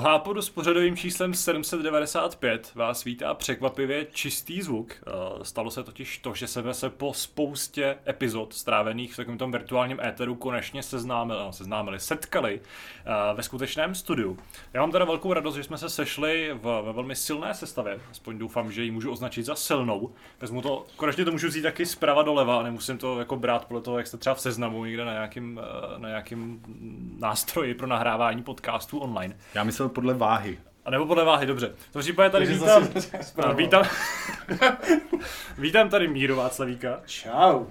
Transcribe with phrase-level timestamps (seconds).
[0.00, 4.92] Hápodu s pořadovým číslem 795 vás vítá překvapivě čistý zvuk.
[4.92, 5.10] Eh,
[5.42, 10.00] Stalo se totiž to, že jsme se po spoustě epizod strávených v takovém tom virtuálním
[10.00, 14.38] éteru konečně seznámili, no, seznámili setkali eh, ve skutečném studiu.
[14.72, 18.38] Já mám teda velkou radost, že jsme se sešli v, ve velmi silné sestavě, aspoň
[18.38, 20.10] doufám, že ji můžu označit za silnou.
[20.40, 23.98] Vezmu to, konečně to můžu vzít taky zprava doleva nemusím to jako brát podle toho,
[23.98, 26.62] jak jste třeba v seznamu někde na nějakým, eh, na nějakým
[27.18, 29.36] nástroji pro nahrávání podcastů online.
[29.54, 30.58] Já myslel podle váhy.
[30.84, 31.72] A nebo podle váhy, dobře.
[31.90, 32.88] V tom případě tady Takže vítám,
[33.22, 33.52] zpráva.
[33.56, 33.84] vítám,
[35.58, 37.64] vítám tady Míru Václavíka, Čau.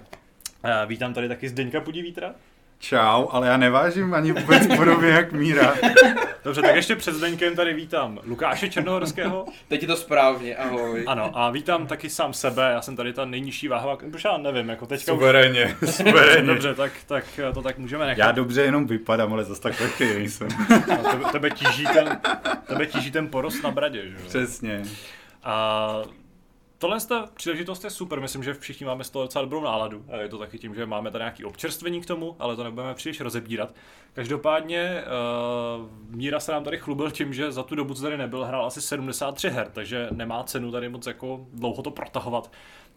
[0.64, 2.36] a vítám tady taky Zdeňka Pudivítra.
[2.80, 5.74] Čau, ale já nevážím ani vůbec podobně jak Míra.
[6.44, 9.46] Dobře, tak ještě před Zdeňkem tady vítám Lukáše Černohorského.
[9.68, 11.04] Teď je to správně, ahoj.
[11.08, 14.70] Ano, a vítám taky sám sebe, já jsem tady ta nejnižší váhová, protože já nevím,
[14.70, 15.20] jako teďka už...
[15.20, 16.48] Suverénně, suverénně.
[16.48, 18.26] Dobře, tak, tak to tak můžeme nechat.
[18.26, 20.48] Já dobře jenom vypadám, ale zase tak lehký nejsem.
[20.70, 22.20] A Tebe, tebe, tíží ten,
[22.68, 24.22] tebe tíží ten porost na bradě, že jo?
[24.28, 24.84] Přesně.
[25.44, 26.02] A
[26.80, 30.06] tohle ta příležitost je super, myslím, že všichni máme z toho docela dobrou náladu.
[30.12, 32.94] A je to taky tím, že máme tady nějaký občerstvení k tomu, ale to nebudeme
[32.94, 33.76] příliš rozebírat.
[34.14, 35.04] Každopádně
[35.80, 38.66] uh, Míra se nám tady chlubil tím, že za tu dobu, co tady nebyl, hrál
[38.66, 42.52] asi 73 her, takže nemá cenu tady moc jako dlouho to protahovat.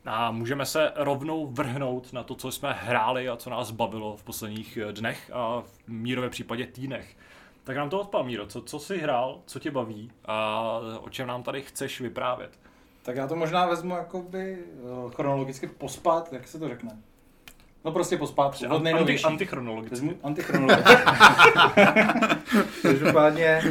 [0.06, 4.24] A můžeme se rovnou vrhnout na to, co jsme hráli a co nás bavilo v
[4.24, 7.16] posledních eh, dnech a v Mírově případě týdnech.
[7.64, 10.60] Tak nám to odpal, Míro, co, co jsi hrál, co tě baví a
[11.00, 12.58] o čem nám tady chceš vyprávět?
[13.02, 16.98] Tak já to možná vezmu jakoby eh, chronologicky pospat, jak se to řekne.
[17.84, 19.24] No prostě pospat, od Anti, nejnovější.
[19.24, 19.94] antichronologicky.
[19.94, 20.92] Vezmu antichronologicky.
[22.82, 23.62] Každopádně,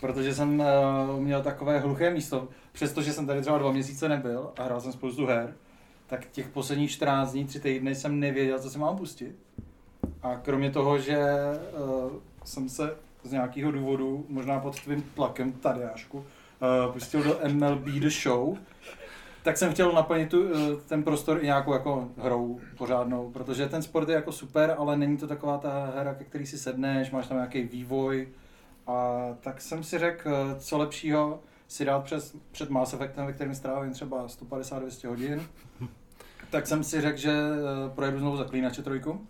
[0.00, 4.62] protože jsem uh, měl takové hluché místo, přestože jsem tady třeba dva měsíce nebyl a
[4.62, 5.54] hrál jsem spoustu her,
[6.06, 9.36] tak těch posledních 14 dní, 3 týdny jsem nevěděl, co se mám pustit.
[10.22, 12.12] A kromě toho, že uh,
[12.44, 16.24] jsem se z nějakého důvodu, možná pod tvým tlakem, Tadeášku,
[16.60, 18.58] uh, pustil do MLB The Show,
[19.46, 23.82] tak jsem chtěl naplnit tu, eh, ten prostor i nějakou jako hrou pořádnou, protože ten
[23.82, 27.26] sport je jako super, ale není to taková ta hra, ke který si sedneš, máš
[27.26, 28.28] tam nějaký vývoj.
[28.86, 33.32] A tak jsem si řekl, eh, co lepšího si dát přes, před Mass Effectem, ve
[33.32, 35.42] kterém strávím třeba 150-200 hodin.
[36.50, 37.32] Tak jsem si řekl, že
[37.94, 39.26] projedu znovu Zaklínače trojku.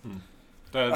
[0.76, 0.90] To je,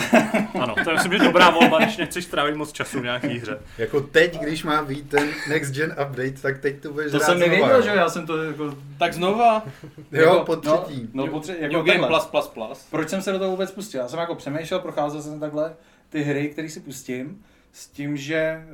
[0.60, 3.58] ano, to je myslím, že dobrá volba, když nechceš strávit moc času v nějaký hře.
[3.78, 7.38] Jako teď, když má být ten next gen update, tak teď to budeš To jsem
[7.38, 7.82] nevěděl, jo?
[7.82, 8.74] že jo, já jsem to jako...
[8.98, 9.64] Tak znova.
[10.12, 11.08] Jo, jako- po třetí.
[11.12, 12.86] No, no po třetí, jako New Game plus plus plus.
[12.90, 14.00] Proč jsem se do toho vůbec pustil?
[14.00, 15.74] Já jsem jako přemýšlel, procházel jsem takhle
[16.08, 18.64] ty hry, které si pustím, s tím, že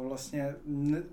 [0.00, 0.54] uh, vlastně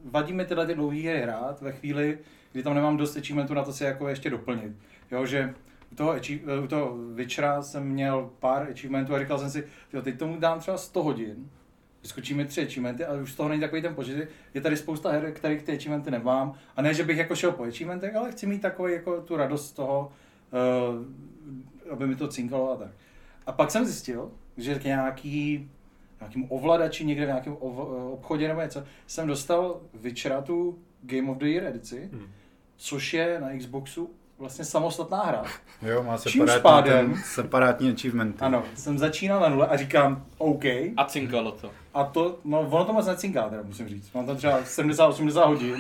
[0.06, 2.18] vadí mi tyhle ty dlouhé hry hrát ve chvíli,
[2.52, 4.72] kdy tam nemám dost achievementů na to si jako ještě doplnit.
[5.12, 5.54] Jo, že
[5.98, 9.64] toho, eh, u toho Witchera jsem měl pár achievementů a říkal jsem si,
[9.94, 11.50] jo, teď tomu dám třeba 100 hodin,
[12.02, 14.30] vyskočí mi tři achievementy, ale už z toho není takový ten počet.
[14.54, 16.54] Je tady spousta her, kterých ty achievementy nemám.
[16.76, 19.68] A ne, že bych jako šel po achievementech, ale chci mít takový jako tu radost
[19.68, 20.12] z toho,
[20.98, 22.92] uh, aby mi to cinkalo a tak.
[23.46, 25.70] A pak jsem zjistil, že k nějaký,
[26.20, 27.78] nějakým ovladači někde v nějakém ov,
[28.14, 32.28] obchodě nebo něco, jsem dostal Witchera tu Game of the Year edici, Hmm.
[32.76, 34.10] což je na Xboxu
[34.40, 35.44] vlastně samostatná hra.
[35.82, 38.40] Jo, má Čímž separátní, pádem- ten, separátní achievementy.
[38.42, 40.64] Ano, jsem začínal na nule a říkám OK.
[40.98, 41.72] A cinkalo to.
[41.94, 44.12] A to, no ono to moc necinká, teda musím říct.
[44.14, 45.76] Mám tam třeba 70-80 hodin.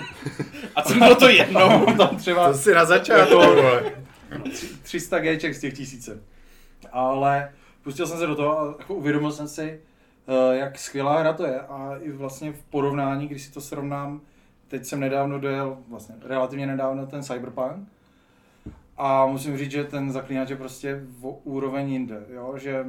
[0.75, 1.69] A cinkalo to jednou.
[1.85, 3.91] Mám tam třeba To si na začátku, Jako- vole.
[4.83, 6.19] 300 Gček z těch tisíce.
[6.91, 7.51] Ale
[7.83, 9.79] pustil jsem se do toho a jako uvědomil jsem si,
[10.27, 11.59] eh, jak skvělá hra to je.
[11.59, 14.21] A i vlastně v porovnání, když si to srovnám,
[14.67, 17.87] teď jsem nedávno dojel, vlastně relativně nedávno ten Cyberpunk.
[18.97, 22.25] A musím říct, že ten zaklínač je prostě o úroveň jinde.
[22.29, 22.53] Jo?
[22.57, 22.85] Že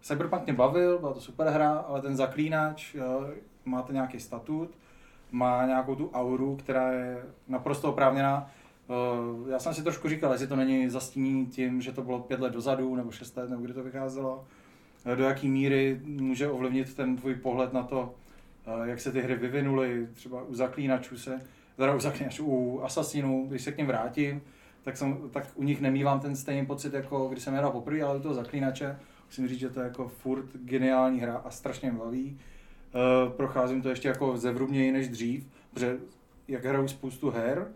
[0.00, 3.26] Cyberpunk mě bavil, byla to super hra, ale ten zaklínač jo,
[3.64, 4.70] má ten nějaký statut,
[5.32, 8.50] má nějakou tu auru, která je naprosto oprávněná.
[8.90, 12.40] Eh, Já jsem si trošku říkal, jestli to není zastínění tím, že to bylo pět
[12.40, 14.44] let dozadu, nebo šest let, nebo kdy to vycházelo.
[15.12, 18.14] Eh, Do jaký míry může ovlivnit ten tvůj pohled na to,
[18.66, 21.40] eh, jak se ty hry vyvinuly, třeba u zaklínačů se,
[21.76, 24.42] teda u zaklínačů, u Assassinů, když se k něm vrátím,
[24.86, 28.18] tak, jsem, tak u nich nemývám ten stejný pocit, jako když jsem hrál poprvé, ale
[28.18, 32.38] u toho zaklínače musím říct, že to je jako furt geniální hra a strašně baví.
[32.94, 35.96] Eh, Procházím to ještě jako zevrubněji než dřív, protože
[36.48, 37.66] jak hraju spoustu her,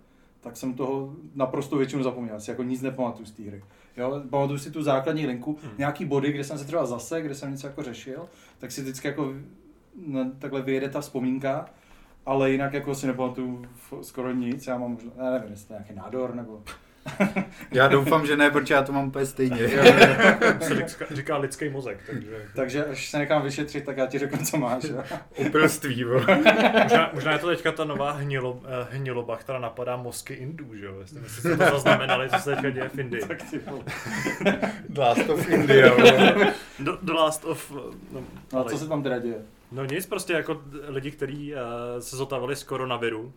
[0.41, 2.41] tak jsem toho naprosto většinu zapomněl.
[2.41, 3.65] Si jako nic nepamatuju z té hry.
[3.97, 5.73] Jo, pamatuju si tu základní linku, Hmm.
[5.79, 8.29] nějaký body, kde jsem se třeba zase, kde jsem něco jako řešil,
[8.59, 9.35] tak si vždycky jako
[10.07, 11.71] no, takhle vyjede ta vzpomínka,
[12.27, 13.65] ale jinak jako si nepamatuju
[14.03, 16.63] skoro nic, já mám možná, já nevím, jestli to je nějaký nádor, nebo
[17.73, 19.69] Já doufám, že ne, protože já to mám úplně stejně.
[20.61, 22.47] se říká, říká lidský mozek, takže...
[22.55, 24.85] Takže až se nechám vyšetřit, tak já ti řeknu, co máš.
[24.85, 25.03] Jo.
[25.37, 26.05] Uproství.
[26.83, 30.87] Možná, možná je to teďka ta nová hnilo, eh, hniloba, která napadá mozky Indů, že
[30.87, 30.95] jo?
[31.01, 33.23] Jestli jste to zaznamenali, co se teďka děje v Indii.
[33.29, 33.83] tak ty vole.
[34.99, 35.95] Last of India.
[36.79, 37.73] The, the Last of...
[37.77, 38.21] eh, No,
[38.53, 39.39] No a ale- co se tam teda děje?
[39.73, 41.61] No nic, prostě jako lidi, kteří uh,
[42.01, 43.33] se zotavili z koronaviru,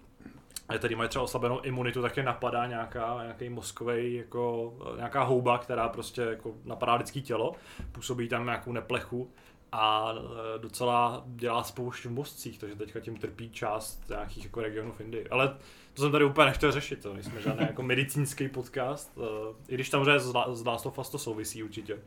[0.74, 5.24] a který mají třeba oslabenou imunitu, tak je napadá nějaká, nějaký mozkový, jako eh, nějaká
[5.24, 7.56] houba, která prostě jako napadá lidský tělo,
[7.92, 9.32] působí tam nějakou neplechu
[9.72, 14.92] a eh, docela dělá spoušť v mozcích, takže teďka tím trpí část nějakých jako regionů
[14.92, 15.28] v Indii.
[15.30, 15.56] Ale
[15.94, 19.90] to jsem tady úplně nechtěl řešit, to nejsme žádný jako medicínský podcast, eh, i když
[19.90, 21.98] tam z, La- z Last of Us to souvisí určitě.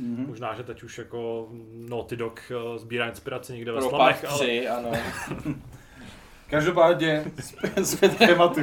[0.00, 0.26] Mhm.
[0.26, 4.38] Možná, že teď už jako Naughty Dog sbírá inspiraci někde ve Pro part slamech, ale...
[4.38, 4.90] 3, ano.
[6.50, 7.24] Každopádně,
[7.84, 8.60] zpět, tématu.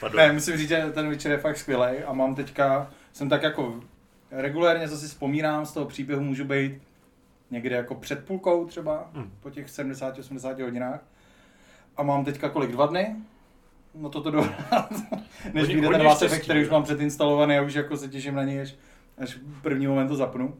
[0.00, 0.18] Pardon.
[0.18, 3.80] Ne, musím říct, že ten večer je fakt skvělý a mám teďka, jsem tak jako
[4.30, 6.82] regulérně, co si vzpomínám z toho příběhu, můžu být
[7.50, 9.30] někde jako před půlkou třeba, Hmm.
[9.40, 11.00] po těch 70-80 hodinách.
[11.96, 13.16] A mám teďka kolik, dva dny?
[13.94, 14.92] No toto dohrát,
[15.52, 18.44] než vyjde ten štěstí, Effect, který už mám předinstalovaný a už jako se těším na
[18.44, 18.74] něj, až,
[19.18, 20.54] až v první moment to zapnu.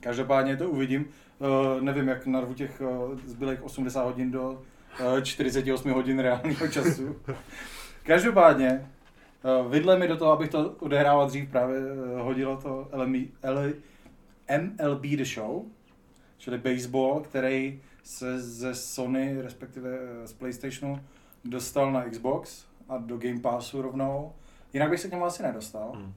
[0.00, 1.04] Každopádně to uvidím.
[1.38, 4.62] Uh, nevím, jak narvu těch uh, zbylých 80 hodin do
[5.22, 7.16] 48 hodin reálného času.
[8.02, 8.90] Každopádně,
[9.60, 12.88] uh, vidle mi do toho, abych to odehrával dřív, právě uh, hodilo to
[14.58, 15.62] MLB The Show,
[16.38, 21.00] čili baseball, který se ze Sony, respektive eh, z PlayStationu,
[21.44, 24.32] dostal na Xbox a do Game Passu rovnou.
[24.72, 25.92] Jinak bych se k němu asi nedostal.
[25.94, 26.12] Hmm.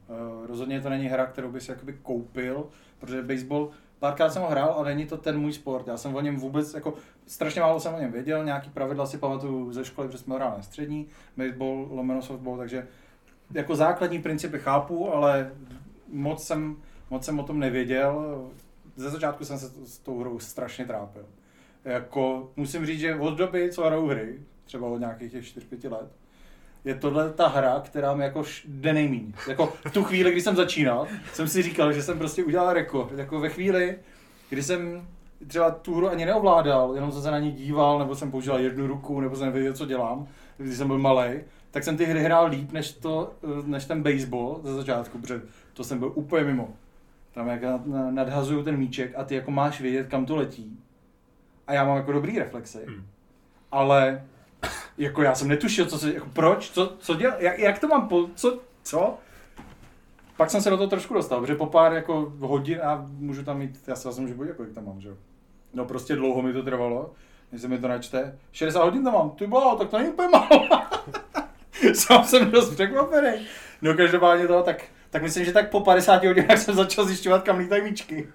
[0.46, 2.68] Rozhodně to není hra, kterou bych si jakoby koupil,
[3.00, 3.72] protože baseball,
[4.04, 5.88] párkrát jsem ho hrál, ale není to ten můj sport.
[5.88, 6.94] Já jsem o něm vůbec, jako
[7.28, 10.54] strašně málo jsem o něm věděl, nějaký pravidla si pamatuju ze školy, protože jsme hráli
[10.58, 11.08] na střední,
[11.38, 12.88] baseball, lomeno softball, takže
[13.52, 15.52] jako základní principy chápu, ale
[16.08, 16.76] moc jsem,
[17.10, 18.46] moc jsem o tom nevěděl.
[18.96, 21.26] Ze začátku jsem se s tou hrou strašně trápil.
[21.86, 26.12] Jako, musím říct, že od doby, co hraju hry, třeba od nějakých těch 4-5 let,
[26.86, 29.34] je tohle ta hra, která mi jako jde nejmíň.
[29.48, 33.12] Jako v tu chvíli, kdy jsem začínal, jsem si říkal, že jsem prostě udělal rekord.
[33.18, 33.98] Jako ve chvíli,
[34.50, 35.08] kdy jsem
[35.48, 38.88] třeba tu hru ani neovládal, jenom jsem se na ní díval, nebo jsem používal jednu
[38.88, 40.28] ruku, nebo jsem nevěděl, co dělám,
[40.58, 41.30] když jsem byl malý,
[41.72, 45.42] tak jsem ty hry hrál líp, než, to, eh, než ten baseball ze začátku, protože
[45.74, 46.70] to jsem byl úplně mimo.
[47.34, 50.80] Tam jak nad- na- nadhazuju ten míček a ty jako máš vědět, kam to letí.
[51.68, 52.80] A já mám jako dobrý reflexy.
[52.88, 53.06] Hmm.
[53.72, 54.24] Ale
[54.98, 58.08] jako já jsem netušil, co se, jako proč, co, co dělá, jak, jak to mám,
[58.08, 59.18] po, co, co?
[60.38, 63.58] Pak jsem se do toho trošku dostal, protože po pár jako hodin a můžu tam
[63.58, 65.16] mít, já se vlastně můžu podívat, kolik tam mám, že jo.
[65.74, 67.14] No prostě dlouho mi to trvalo,
[67.52, 68.40] než se mi to načte.
[68.52, 70.68] 60 hodin tam mám, ty bylo, tak to není úplně málo.
[71.94, 73.48] Sám jsem dost překvapený.
[73.82, 77.58] No každopádně to, tak, tak myslím, že tak po 50 hodinách jsem začal zjišťovat, kam
[77.58, 78.28] lítají míčky.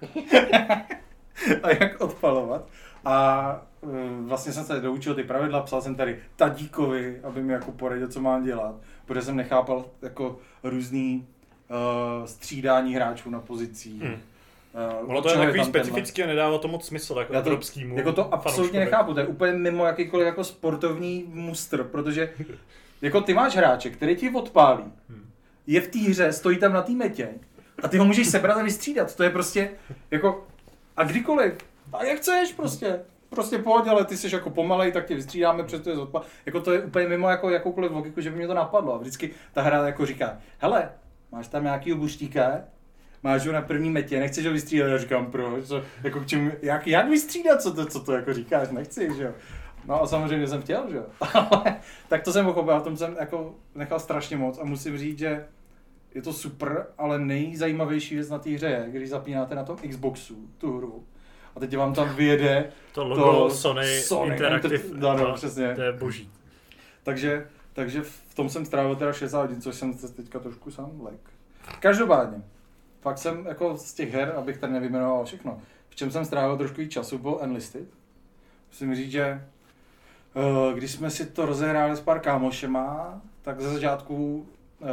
[1.63, 2.67] a jak odpalovat.
[3.05, 3.61] A
[4.21, 8.21] vlastně jsem se doučil ty pravidla, psal jsem tady Tadíkovi, aby mi jako poradil, co
[8.21, 11.27] mám dělat, protože jsem nechápal jako různý
[11.69, 14.01] uh, střídání hráčů na pozicích.
[14.01, 14.13] Hmm.
[15.03, 17.97] Uh, Ono to je takový specifický a nedává to moc smysl, jako Já to- evropskýmu
[17.97, 22.33] jako to absolutně nechápu, to je úplně mimo jakýkoliv jako sportovní mustr, protože
[23.01, 25.29] jako ty máš hráče, který ti odpálí, Hmm.
[25.67, 27.29] je v té hře, stojí tam na té metě
[27.83, 29.71] a ty ho můžeš sebrat a vystřídat, to je prostě
[30.11, 30.47] jako
[30.97, 31.53] a kdykoliv,
[31.93, 35.89] a jak chceš prostě, prostě pohodě, ale ty jsi jako pomalej, tak tě vystřídáme, přesto
[35.89, 36.21] je odpal.
[36.45, 38.95] Jako to je úplně mimo jako jakoukoliv logiku, že by mě to napadlo.
[38.95, 40.91] A vždycky ta hra jako říká, hele,
[41.31, 42.61] máš tam nějakýho buštíka,
[43.23, 46.51] máš ho na první metě, nechceš ho vystřídat, já říkám, proč, co, jako k čemu,
[46.61, 49.33] jak, jak vystřídat, co to, co to jako říkáš, nechci, že jo.
[49.87, 51.05] No a samozřejmě jsem chtěl, že jo.
[52.07, 55.45] Tak to jsem pochopil, a tom jsem jako nechal strašně moc a musím říct, že
[56.15, 60.47] je to super, ale nejzajímavější věc na té hře je, když zapínáte na tom Xboxu
[60.57, 61.05] tu hru
[61.59, 65.75] a teď vám tam vyjede, To logo To Sony, Sony Interactive, Enter- no, no, přesně.
[65.75, 66.31] to je boží.
[67.03, 70.91] takže, takže v tom jsem strávil teda 60 hodin, což jsem se teďka trošku sám
[71.01, 71.19] lek.
[71.79, 72.43] Každopádně,
[73.01, 76.85] fakt jsem jako z těch her, abych tady nevyjmenoval všechno, v čem jsem strávil trošku
[76.85, 77.87] času, byl Enlisted.
[78.71, 79.23] Musím říct, že
[80.35, 84.47] eh, když jsme si to rozehráli s pár kámošema, tak ze začátku
[84.81, 84.85] eh,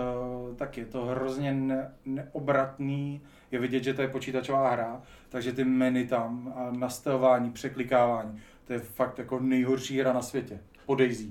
[0.56, 5.64] tak je to hrozně ne, neobratný, je vidět, že to je počítačová hra, takže ty
[5.64, 11.28] menu tam a nastavování, překlikávání, to je fakt jako nejhorší hra na světě, po Daisy.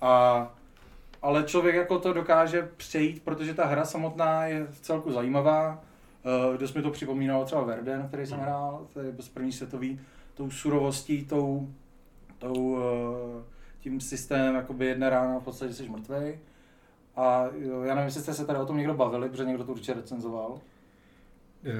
[0.00, 0.54] A,
[1.22, 5.82] ale člověk jako to dokáže přejít, protože ta hra samotná je v celku zajímavá.
[6.50, 10.00] Uh, dost mi to připomínalo třeba Verden, který jsem hrál, to je bez první světový,
[10.34, 11.68] tou surovostí, tou,
[12.38, 12.80] tou, uh,
[13.80, 16.38] tím systémem jakoby jedna rána v podstatě jsi mrtvej.
[17.16, 19.72] A jo, já nevím, jestli jste se tady o tom někdo bavili, protože někdo to
[19.72, 20.60] určitě recenzoval.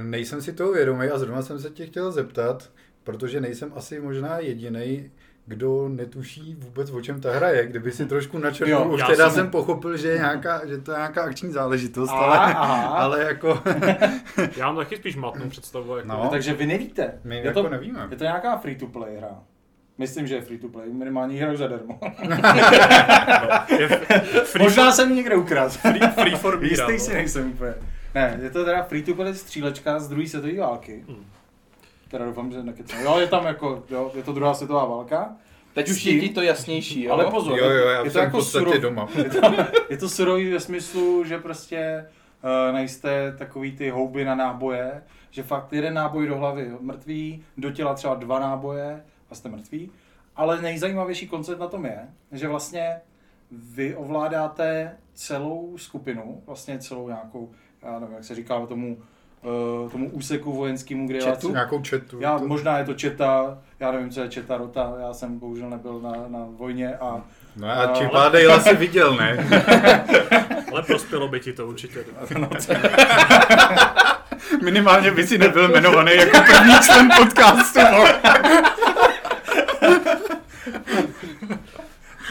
[0.03, 2.71] Nejsem si toho vědomý a zrovna jsem se tě chtěl zeptat,
[3.05, 5.11] protože nejsem asi možná jediný,
[5.47, 7.67] kdo netuší vůbec, o čem ta hra je.
[7.67, 10.79] Kdyby si trošku Jo, načrtnul, už já teda jsem- jsem pochopil, že je, nějaká, že
[10.79, 12.87] to je nějaká akční záležitost, Aha, ale, aha.
[12.87, 13.63] ale jako
[14.57, 15.97] Já mám taky spíš matnou představu.
[15.97, 16.09] Jako...
[16.09, 16.29] No.
[16.31, 17.13] Takže vy nevíte.
[17.25, 18.09] my je, jako to, nevíme.
[18.11, 19.39] je to nějaká free-to-play hra.
[19.99, 22.01] Myslím, že je free-to-play, minimálně hraju zadarmo.
[23.79, 23.89] Je
[24.45, 25.71] free, Možná jsem ji někde ukradl.
[25.71, 26.99] free, free for me, Jistý no.
[26.99, 27.75] si nejsem úplně.
[28.17, 31.05] Ne, je to teda free-to-play střílečka z druhé světové války.
[31.09, 31.27] Hmm.
[32.11, 33.01] Teda doufám, že nekecám.
[33.01, 35.37] Jo, je tam jako, jo, je to druhá světová válka.
[35.75, 37.13] Teď už je ti to jasnější, jo?
[37.13, 39.09] Ale pozor, Jo, jo, já je to jako surov, doma.
[39.17, 39.41] je to,
[39.91, 42.07] je to surový ve smyslu, že prostě
[42.69, 47.71] uh, nejste takový ty houby na náboje, že fakt jeden náboj do hlavy mrtvý, do
[47.71, 49.91] těla třeba dva náboje a jste mrtví.
[50.37, 53.01] Ale nejzajímavější koncept na tom je, že vlastně
[53.51, 57.51] vy ovládáte celou skupinu, vlastně celou nějakou,
[57.87, 58.99] já nevím, jak se říká tomu,
[59.85, 61.51] uh, tomu úseku vojenskému, kde je Četu?
[61.53, 62.21] Nějakou četu.
[62.21, 65.71] já, to- možná je to četa, já nevím, co je četa rota, já jsem bohužel
[65.71, 67.21] nebyl na, na vojně a
[67.57, 69.47] No a Ale- Chipadale asi viděl, ne?
[70.73, 72.05] Ale prospělo by ti to určitě.
[74.65, 77.81] Minimálně by si nebyl jmenovaný jako první člen podcastu.
[77.97, 78.21] vole.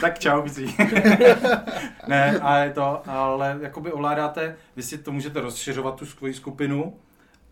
[0.00, 0.76] Tak čau, Bicí.
[2.08, 6.96] ne, a je to, ale jakoby ovládáte, vy si to můžete rozšiřovat tu svoji skupinu,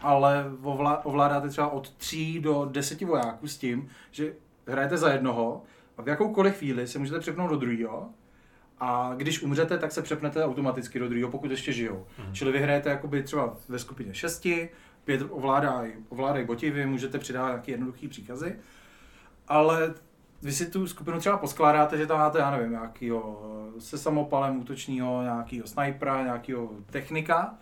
[0.01, 4.33] ale ovlá, ovládáte třeba od 3 do 10 vojáků s tím, že
[4.67, 5.63] hrajete za jednoho
[5.99, 8.09] a v jakoukoliv chvíli se můžete přepnout do druhého
[8.81, 12.07] a když umřete, tak se přepnete automaticky do druhého, pokud ještě žijou.
[12.19, 12.35] Mhm.
[12.35, 14.69] Čili vy hrajete jakoby třeba ve skupině šesti,
[15.05, 18.57] pět ovládají ovládaj boti, vy můžete přidávat nějaké jednoduché příkazy,
[19.49, 19.95] ale
[20.45, 23.43] vy si tu skupinu třeba poskládáte, že tam máte, já nevím, nějakýho
[23.79, 27.55] se samopalem útočního, nějakýho snajpera, nějakýho technika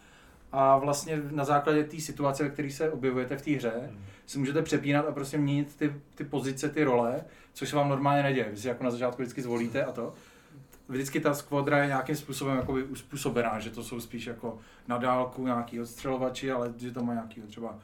[0.53, 3.91] a vlastně na základě té situace, ve které se objevujete v té hře,
[4.27, 7.21] si můžete přepínat a prostě měnit ty, ty pozice, ty role,
[7.53, 8.49] což se vám normálně neděje.
[8.51, 10.15] Vy si jako na začátku vždycky zvolíte a to.
[10.89, 14.59] Vždycky ta skvadra je nějakým způsobem jakoby uspůsobená, že to jsou spíš jako
[14.89, 17.79] na dálku nějaký odstřelovači, ale že to má nějaký třeba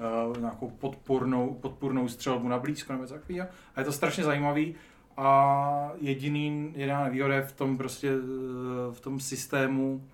[0.00, 3.48] uh, nějakou podpornou, podpornou střelbu na blízko nebo takového.
[3.74, 4.74] A je to strašně zajímavý
[5.16, 10.04] a jediný, jediná nevýhoda je v tom prostě eh, v tom systému,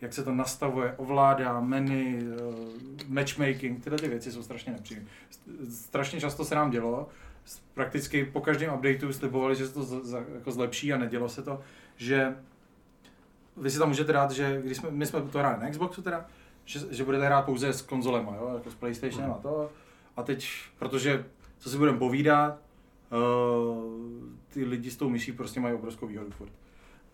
[0.00, 5.10] jak se to nastavuje, ovládá, menu, eh, matchmaking, tyhle ty věci jsou strašně nepříjemné.
[5.70, 7.08] Strašně často se nám dělo,
[7.74, 11.60] prakticky po každém updateu slibovali, že se to z, jako zlepší a nedělo se to,
[11.96, 12.36] že
[13.56, 16.26] vy si tam můžete dát, že když jsme, my jsme to hráli na Xboxu teda,
[16.66, 19.70] že, že budete hrát pouze s konzolema, jo, jako s PlayStationem a to.
[20.16, 21.24] A teď, protože,
[21.58, 22.58] co si budeme povídat,
[23.12, 23.96] uh,
[24.48, 26.52] ty lidi s tou myší prostě mají obrovskou výhodu furt.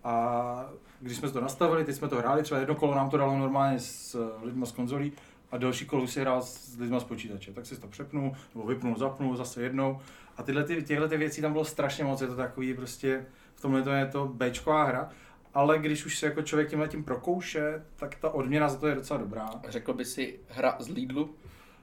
[0.03, 0.65] A
[0.99, 3.79] když jsme to nastavili, teď jsme to hráli, třeba jedno kolo nám to dalo normálně
[3.79, 5.13] s eh, lidmi z konzolí
[5.51, 7.53] a další kolo si hrál s lidmi z počítače.
[7.53, 9.99] Tak si to přepnul, nebo vypnul, zapnul zase jednou.
[10.37, 13.61] A tyhle ty, těchto ty věcí tam bylo strašně moc, je to takový prostě, v
[13.61, 15.09] tomhle to je to Bčková hra.
[15.53, 18.95] Ale když už se jako člověk tímhle tím prokouše, tak ta odměna za to je
[18.95, 19.49] docela dobrá.
[19.69, 21.35] Řekl by si hra z Lidlu?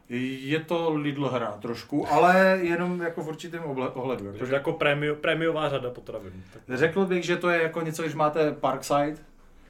[0.08, 4.24] Je to Lidl hra trošku, ale jenom jako v určitém ohledu.
[4.24, 6.32] Takže Jakože jako prémio, prémiová řada potravin.
[6.52, 9.16] Tak Řekl bych, že to je jako něco, když máte Parkside,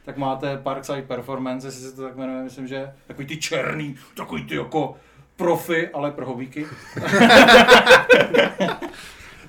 [0.05, 4.45] tak máte Parkside Performance, jestli se to tak jmenuje, myslím, že takový ty černý, takový
[4.45, 4.97] ty jako
[5.37, 6.67] profi, ale pro hobíky.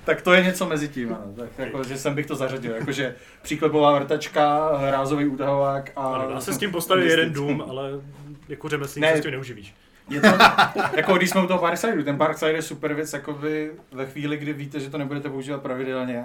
[0.04, 1.34] tak to je něco mezi tím, ano.
[1.36, 6.14] Tak jako, že jsem bych to zařadil, jakože příklepová vrtačka, hrázový útahovák a...
[6.14, 7.90] Ano, dá se s tím postavit jeden dům, ale
[8.48, 9.12] jako řemeslník Ne.
[9.12, 9.74] se s tím neuživíš.
[10.10, 10.28] Je to,
[10.96, 14.52] jako když jsme u toho Parksideu, ten Parkside je super věc, jakoby ve chvíli, kdy
[14.52, 16.24] víte, že to nebudete používat pravidelně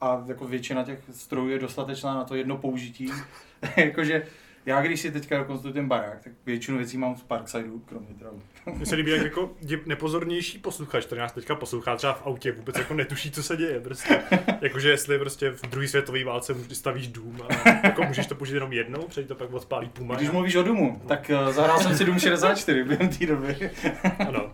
[0.00, 3.12] a jako většina těch strojů je dostatečná na to jedno použití.
[3.76, 4.22] Jakože
[4.66, 8.30] já když si teďka rekonstruuji ten barák, tak většinu věcí mám z Parksideu, kromě teda.
[8.74, 9.50] Mně se líbí, jak jako
[9.86, 13.80] nepozornější posluchač, který nás teďka poslouchá třeba v autě, vůbec jako netuší, co se děje.
[13.80, 14.22] Prostě.
[14.60, 18.54] Jakože jestli prostě v druhé světové válce můžeš stavíš dům a jako můžeš to použít
[18.54, 20.14] jenom jednou, předtím to pak odpálí puma.
[20.14, 23.70] Když mluvíš o Dumu, tak uh, zahrál jsem si Dům 64 během té doby.
[24.28, 24.52] Ano.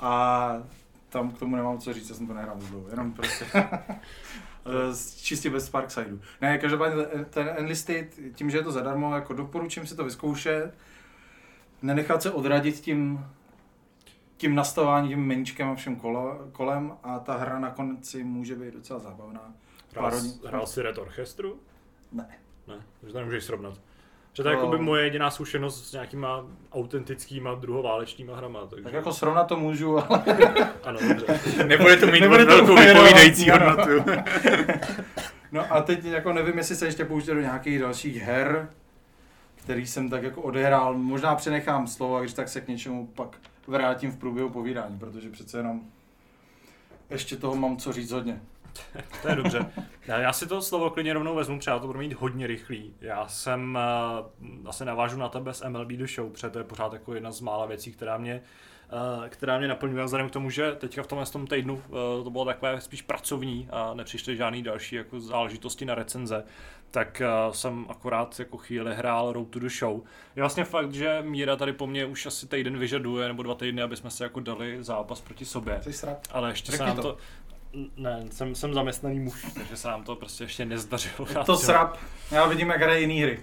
[0.00, 0.62] A
[1.08, 3.78] tam k tomu nemám co říct, já jsem to nehrál dlouho, jenom prostě eh,
[5.22, 6.20] čistě bez Parksideu.
[6.40, 10.72] Ne, každopádně ten- ten Enlisted, tím, že je to zadarmo, jako doporučím si to vyzkoušet,
[11.82, 13.26] nenechat se odradit tím,
[14.36, 18.74] tím nastavováním, tím meničkem a všem kolo, kolem a ta hra na konci může být
[18.74, 19.54] docela zábavná.
[19.92, 21.60] Hrál, Pár hrál jsi Red Orchestru?
[22.12, 22.38] Ne.
[22.68, 23.80] Ne, takže to nemůžeš srovnat.
[24.32, 28.66] Že to je To- jakoby moje jediná zkušenost s nějakýma autentickýma druhoválečnýma hrama.
[28.66, 28.84] Takže...
[28.84, 30.22] Tak jako srovnat to můžu, ale
[30.84, 31.40] Ano, dobře.
[31.66, 33.90] Nebude to mít Nebude velkou vypovídající hodnotu.
[35.52, 38.68] No a teď jako nevím, jestli se ještě pouštět do nějakých dalších her,
[39.56, 40.94] který jsem tak jako odehrál.
[40.98, 45.30] Možná přenechám slovo, a když tak se k něčemu pak vrátím v průběhu povídání, protože
[45.30, 45.80] přece jenom
[47.10, 48.40] ještě toho mám co říct hodně.
[49.22, 49.72] To je dobře.
[50.06, 52.94] Já, já si to slovo klidně rovnou vezmu, třeba to budu mít hodně rychlý.
[53.00, 53.78] Já jsem,
[54.40, 57.32] uh, asi navážu na tebe s MLB The Show, protože to je pořád jako jedna
[57.32, 58.42] z mála věcí, která mě
[58.92, 62.30] uh, která mě naplňuje vzhledem k tomu, že teďka v tomhle tom týdnu uh, to
[62.30, 66.44] bylo takové spíš pracovní a nepřišly žádný další jako záležitosti na recenze,
[66.90, 70.00] tak jsem akorát jako chvíli hrál Road to the Show.
[70.36, 73.82] Je vlastně fakt, že Míra tady po mně už asi týden vyžaduje, nebo dva týdny,
[73.82, 75.80] aby jsme se jako dali zápas proti sobě.
[76.30, 77.02] Ale ještě se nám to.
[77.02, 77.16] to...
[77.96, 81.44] Ne, jsem, jsem zaměstnaný muž, takže se nám to prostě ještě nezdařilo.
[81.46, 81.96] To srap.
[82.30, 83.42] Já vidím, jak hraje jiný hry.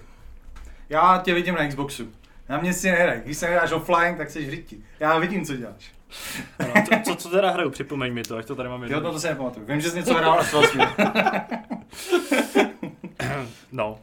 [0.89, 2.11] Já tě vidím na Xboxu.
[2.49, 3.21] Na mě si nehraj.
[3.25, 4.83] Když se hráš offline, tak jsi hřiti.
[4.99, 5.91] Já vidím, co děláš.
[6.59, 8.91] Ano, co, co, co teda hraju, připomeň mi to, ať to tady máme.
[8.91, 9.65] Jo, no to si nepamatuju.
[9.65, 10.87] Vím, že jsi něco hrál až vlastně.
[13.71, 13.99] No.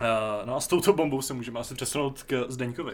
[0.00, 2.92] Uh, no a s touto bombou se můžeme asi přesunout k Zdeňkovi.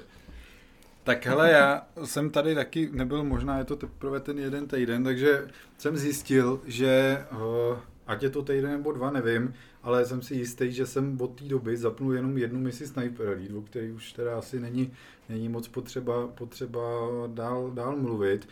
[1.06, 5.48] Tak hele, já jsem tady taky nebyl, možná je to teprve ten jeden týden, takže
[5.78, 10.72] jsem zjistil, že uh, ať je to týden nebo dva, nevím, ale jsem si jistý,
[10.72, 14.38] že jsem od té doby zapnul jenom jednu misi Sniper Elite, o který už teda
[14.38, 14.92] asi není,
[15.28, 16.80] není moc potřeba, potřeba
[17.26, 18.48] dál, dál mluvit.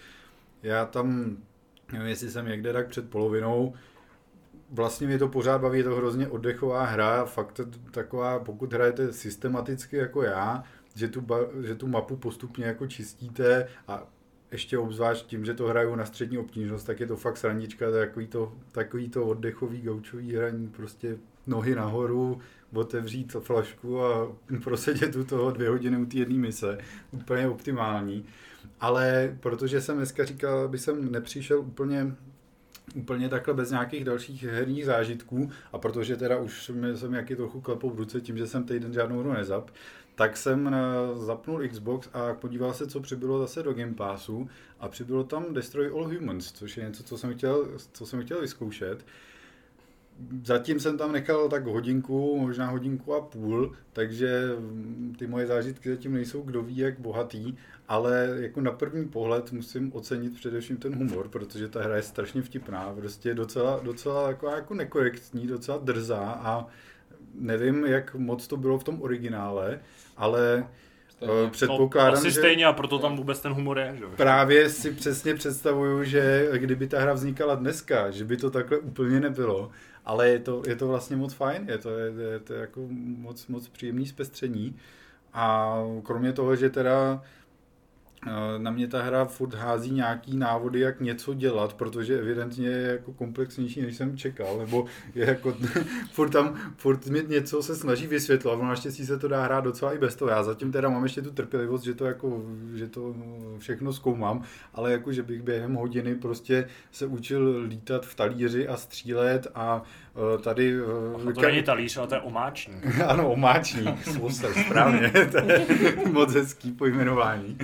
[0.62, 1.36] Já tam,
[1.92, 3.74] nevím, jestli jsem někde tak před polovinou,
[4.70, 9.96] vlastně mě to pořád baví, je to hrozně oddechová hra, fakt taková, pokud hrajete systematicky
[9.96, 10.64] jako já,
[10.94, 14.06] že tu, ba, že tu mapu postupně jako čistíte a
[14.52, 18.26] ještě obzvlášť tím, že to hraju na střední obtížnost, tak je to fakt srandička, takový
[18.26, 22.40] to, takový to oddechový gaučový hraní, prostě nohy nahoru,
[22.72, 26.78] otevřít flašku a prosedět u toho dvě hodiny u té jedné mise.
[27.10, 28.24] Úplně optimální.
[28.80, 32.16] Ale protože jsem dneska říkal, aby jsem nepřišel úplně
[32.94, 37.90] úplně takhle bez nějakých dalších herních zážitků a protože teda už jsem jaký trochu klepou
[37.90, 39.70] v ruce tím, že jsem týden žádnou hru nezap,
[40.14, 44.48] tak jsem eh, zapnul Xbox a podíval se, co přibylo zase do Game Passu
[44.80, 48.40] a přibylo tam Destroy All Humans, což je něco, co jsem chtěl, co jsem chtěl
[48.40, 49.06] vyzkoušet.
[50.44, 55.90] Zatím jsem tam nechal tak hodinku, možná hodinku a půl, takže mm, ty moje zážitky
[55.90, 57.56] zatím nejsou kdo ví jak bohatý,
[57.88, 62.42] ale jako na první pohled musím ocenit především ten humor, protože ta hra je strašně
[62.42, 66.66] vtipná, prostě docela, docela taková jako nekorektní, docela drzá a
[67.34, 69.80] nevím, jak moc to bylo v tom originále,
[70.16, 70.68] ale
[71.08, 71.32] Stejně.
[71.46, 74.10] eh, předpokládám, no, asi že stejně a proto tam vůbec ten humor je, že jo?
[74.16, 79.20] právě si přesně představuju, že kdyby ta hra vznikala dneska, že by to takhle úplně
[79.20, 79.70] nebylo,
[80.04, 82.80] ale je to, je to vlastně moc fajn, je to, je, je to jako
[83.18, 84.76] moc, moc příjemný zpestření
[85.32, 87.22] a kromě toho, že teda
[88.58, 93.12] na mě ta hra furt hází nějaký návody, jak něco dělat, protože evidentně je jako
[93.12, 95.56] komplexnější, než jsem čekal, nebo je jako
[96.12, 99.92] furt tam, furt mi něco se snaží vysvětlovat, no naštěstí se to dá hrát docela
[99.92, 102.42] i bez toho, já zatím teda mám ještě tu trpělivost, že to jako,
[102.74, 103.14] že to
[103.58, 104.42] všechno zkoumám,
[104.74, 109.82] ale jako, že bych během hodiny prostě se učil lítat v talíři a střílet a
[110.40, 110.74] tady...
[110.80, 113.00] eh, No to není talíř, ale to je omáčník.
[113.06, 115.66] ano, omáčník, sluse, správně, to je
[116.12, 117.58] moc hezký pojmenování.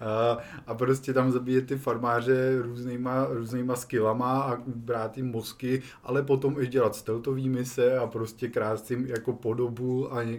[0.00, 6.22] A, a prostě tam zabíjet ty farmáře různýma, různýma skillama a brát jim mozky, ale
[6.22, 10.38] potom i dělat steltový mise a prostě krást jim jako podobu a ně,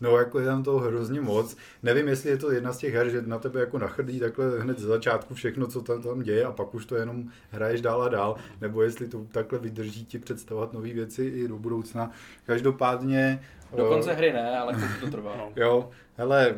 [0.00, 1.56] No, jako je tam toho hrozně moc.
[1.82, 4.78] Nevím, jestli je to jedna z těch her, že na tebe jako nachrdí takhle hned
[4.78, 8.08] ze začátku všechno, co tam, tam děje a pak už to jenom hraješ dál a
[8.08, 12.10] dál, nebo jestli to takhle vydrží ti představovat nové věci i do budoucna.
[12.46, 13.42] Každopádně...
[13.76, 15.36] Do eh, konce hry ne, ale to trvá.
[15.36, 15.52] No.
[15.56, 16.56] Jo, hele,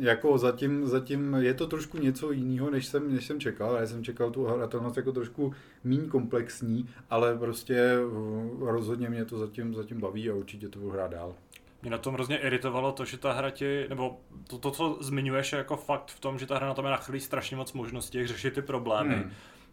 [0.00, 3.76] jako zatím, zatím je to trošku něco jiného, než jsem, než jsem čekal.
[3.76, 5.54] Já jsem čekal tu hratelnost jako trošku
[5.84, 8.00] méně komplexní, ale prostě eh,
[8.60, 11.34] rozhodně mě to zatím, zatím baví a určitě to budu hrát dál.
[11.82, 15.52] Mě na tom hrozně iritovalo to, že ta hra ti, nebo to, to co zmiňuješ,
[15.52, 18.18] je jako fakt v tom, že ta hra na tom je nachylí strašně moc možností,
[18.18, 19.14] jak řešit ty problémy.
[19.14, 19.32] Hmm.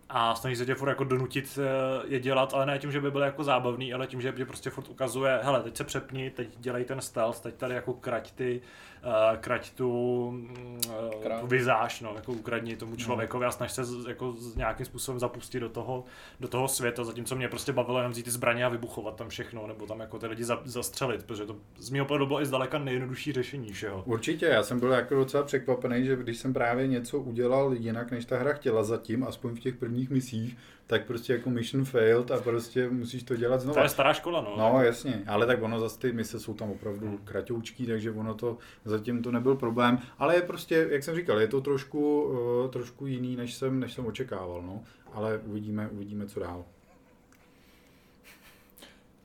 [0.09, 3.11] A snaží se tě furt jako donutit eh, je dělat, ale ne tím, že by
[3.11, 6.47] byly jako zábavný, ale tím, že tě prostě furt ukazuje, hele, teď se přepni, teď
[6.57, 8.61] dělej ten stealth, teď tady jako krať ty,
[9.05, 11.41] uh, krať tu, mm, uh, Krát.
[11.41, 15.19] tu vizáž, no, jako ukradni tomu člověkovi a snaž se z, jako z, nějakým způsobem
[15.19, 16.03] zapustit do toho,
[16.39, 19.67] do toho světa, zatímco mě prostě bavilo jenom vzít ty zbraně a vybuchovat tam všechno,
[19.67, 22.77] nebo tam jako ty lidi za, zastřelit, protože to z mého pohledu bylo i zdaleka
[22.79, 24.03] nejjednodušší řešení všeho.
[24.05, 28.25] Určitě, já jsem byl jako docela překvapený, že když jsem právě něco udělal jinak, než
[28.25, 32.41] ta hra chtěla zatím, aspoň v těch prvních misích, tak prostě jako mission failed a
[32.41, 33.83] prostě musíš to dělat To znova.
[33.83, 34.55] je stará škola, no.
[34.57, 38.57] No jasně, ale tak ono zase ty mise jsou tam opravdu kratoučký, takže ono to
[38.85, 43.05] zatím to nebyl problém, ale je prostě, jak jsem říkal, je to trošku, uh, trošku
[43.05, 44.83] jiný, než jsem, než jsem očekával, no.
[45.13, 46.65] Ale uvidíme, uvidíme, co dál.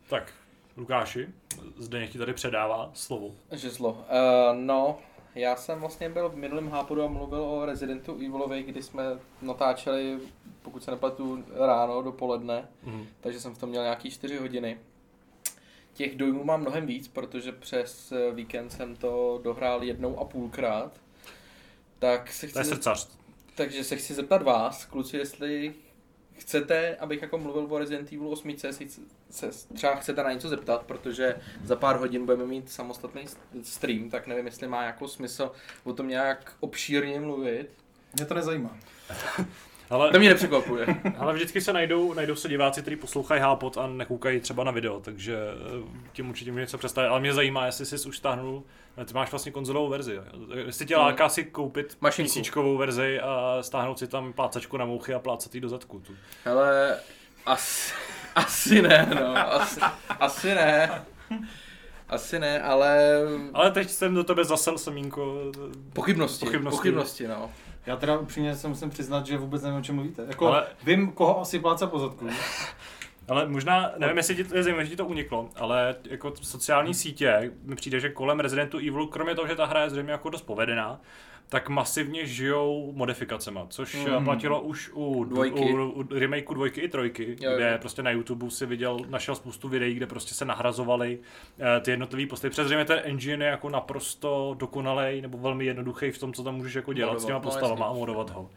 [0.09, 0.33] Tak,
[0.77, 1.29] Lukáši,
[1.77, 3.35] zde ti tady předává slovo.
[3.53, 3.91] Žezlo.
[3.93, 4.99] Uh, no,
[5.35, 9.05] já jsem vlastně byl v minulém hápodu a mluvil o Residentu Evilovi, kdy jsme
[9.43, 10.19] natáčeli,
[10.63, 13.07] pokud se nepletu, ráno, dopoledne, Mhm.
[13.21, 14.79] takže jsem v tom měl nějaký 4 hodiny.
[15.95, 20.93] Těch dojmů mám mnohem víc, protože přes víkend jsem to dohrál jednou a půlkrát.
[21.99, 23.09] Tak se To je chci, srdcař.
[23.55, 25.75] takže se chci zeptat vás, kluci, jestli
[26.33, 28.73] chcete, abych jako mluvil o Resident Evil 8, se,
[29.31, 33.25] se třeba chcete na něco zeptat, protože za pár hodin budeme mít samostatný
[33.63, 35.53] stream, tak nevím, jestli má jako smysl
[35.85, 37.71] o tom nějak obšírně mluvit.
[38.17, 38.77] Mě to nezajímá.
[39.91, 40.87] Ale, To mě nepřekvapuje.
[41.19, 45.01] ale vždycky se najdou, najdou se diváci, kteří poslouchají Hápot a nekoukají třeba na video,
[45.01, 47.09] takže eh, tím určitě může něco představit.
[47.09, 48.63] Ale mě zajímá, jestli jsi už stáhnul,
[48.97, 50.21] eh, ty máš vlastně konzolovou verzi.
[50.67, 51.01] Jestli tě No.
[51.03, 51.99] láká si koupit.
[52.09, 56.01] PCčkovou verzi a stáhnout si tam plácačku na mouchy a plácat jí do zadku.
[56.01, 56.13] Tu.
[56.45, 56.97] Hele,
[57.47, 57.93] asi,
[58.35, 59.81] asi ne, no, asi,
[60.21, 61.03] asi ne.
[62.09, 63.21] Asi ne, ale
[63.55, 65.37] Ale teď jsem do tebe zasel semínko.
[65.93, 66.77] pochybnosti, Pochybnosti.
[66.79, 67.51] pochybnosti, no.
[67.91, 70.25] Já teda upřímně se musím přiznat, že vůbec nevím, o čem mluvíte.
[70.29, 72.29] Jako, Ale- vím, koho asi pláca po zadku.
[73.31, 76.95] Ale možná, nevím, jestli ti to je zajímavé, že ti to uniklo, ale jako sociální
[76.95, 80.31] sítě, mi přijde, že kolem Residentu Evil, kromě toho, že ta hra je zřejmě jako
[80.31, 81.01] dost povedená,
[81.49, 84.25] tak masivně žijou modifikacema, což Mm.
[84.25, 85.61] platilo už u, Dvojky.
[85.75, 87.57] u, u remakeu dvojky i trojky, Jo, jo.
[87.57, 91.19] kde prostě na YouTube si viděl, našel spoustu videí, kde prostě se nahrazovaly
[91.77, 92.51] eh, ty jednotlivé postavy.
[92.51, 96.55] Přes zřejmě ten engine je jako naprosto dokonalej nebo velmi jednoduchý v tom, co tam
[96.55, 97.97] můžeš jako dělat Modovat, s těma no, postavama jasně.
[97.97, 98.51] a modovat ho.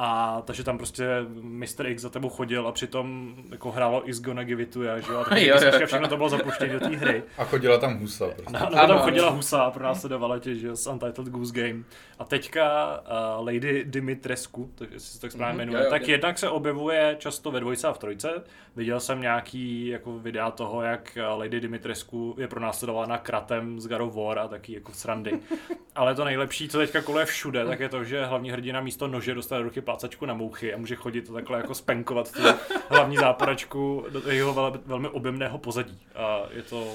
[0.00, 1.06] A takže tam prostě
[1.42, 1.86] Mr.
[1.86, 5.12] X za tebou chodil a přitom jako hrálo Is Gonna Give It To You, že
[5.12, 5.18] jo?
[5.20, 5.86] A tak Jo, jo.
[5.86, 7.22] všechno to bylo zapuštěné do té hry.
[7.38, 8.52] A chodila tam husa prostě.
[8.52, 11.28] No, no, tam chodila husa a pro nás se dávala tě, že jo, z Untitled
[11.28, 11.82] Goose Game.
[12.18, 12.96] A teďka
[13.38, 16.12] uh, Lady Dimitrescu, to, jestli se tak správně Mhm, jmenuje, jo, jo, tak jo.
[16.12, 18.42] jednak se objevuje často ve dvojce a v trojce.
[18.78, 24.14] Viděl jsem nějaký jako videa toho, jak eh, Lady Dimitrescu je pronásledována kratem z of
[24.14, 25.40] War a taky jako srandy.
[25.94, 29.34] Ale to nejlepší, co teďka koluje všude, tak je to, že hlavní hrdina místo nože
[29.34, 32.42] dostane do ruky plácačku na mouchy a může chodit takhle jako spenkovat tu
[32.88, 35.98] hlavní záporačku do jeho vel- velmi objemného pozadí.
[36.14, 36.92] A je to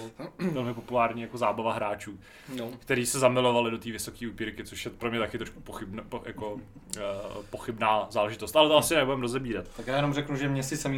[0.51, 2.19] velmi populární jako zábava hráčů,
[2.57, 2.69] no.
[2.79, 6.21] který se zamilovali do té vysoké upírky, což je pro mě taky trošku pochybna, po,
[6.25, 6.61] jako, uh,
[7.49, 8.55] pochybná záležitost.
[8.55, 9.65] Ale to asi nebudeme rozebírat.
[9.77, 10.97] Tak já jenom řeknu, že mě si samý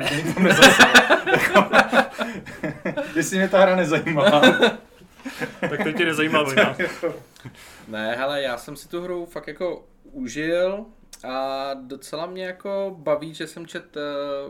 [3.16, 4.42] Jestli mě ta hra nezajímá.
[5.70, 6.82] Tak to tě nezajímalo jinak.
[7.88, 10.86] Ne, hele, já jsem si tu hru fakt jako užil
[11.28, 14.02] a docela mě jako baví, že jsem čet uh,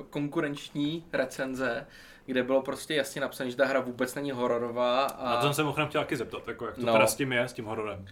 [0.09, 1.88] konkurenční recenze,
[2.25, 5.53] kde bylo prostě jasně napsané, že ta hra vůbec není hororová a A to jsem
[5.53, 6.88] se mohl chtěl taky zeptat, jako jak to No.
[6.88, 6.93] no.
[6.93, 8.05] teda s tím je, s tím hororem.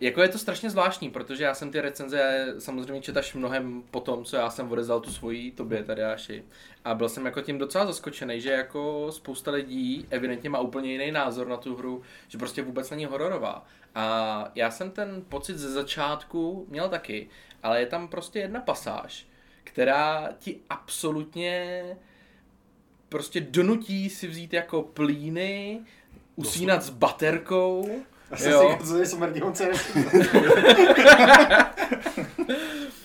[0.00, 4.00] Jako je to strašně zvláštní, protože já jsem ty recenze samozřejmě čet až mnohem po
[4.00, 6.44] tom, co já jsem odezal tu svoji tobě tady Jáši.
[6.84, 11.10] A byl jsem jako tím docela zaskočený, že jako spousta lidí evidentně má úplně jiný
[11.10, 13.66] názor na tu hru, že prostě vůbec není hororová.
[13.94, 17.28] A já jsem ten pocit ze začátku měl taky,
[17.62, 19.26] ale je tam prostě jedna pasáž,
[19.64, 21.82] která ti absolutně
[23.08, 25.80] prostě donutí si vzít jako plíny,
[26.36, 28.02] usínat s baterkou,
[28.38, 28.78] Jo.
[28.86, 29.70] co je smrdíhoce.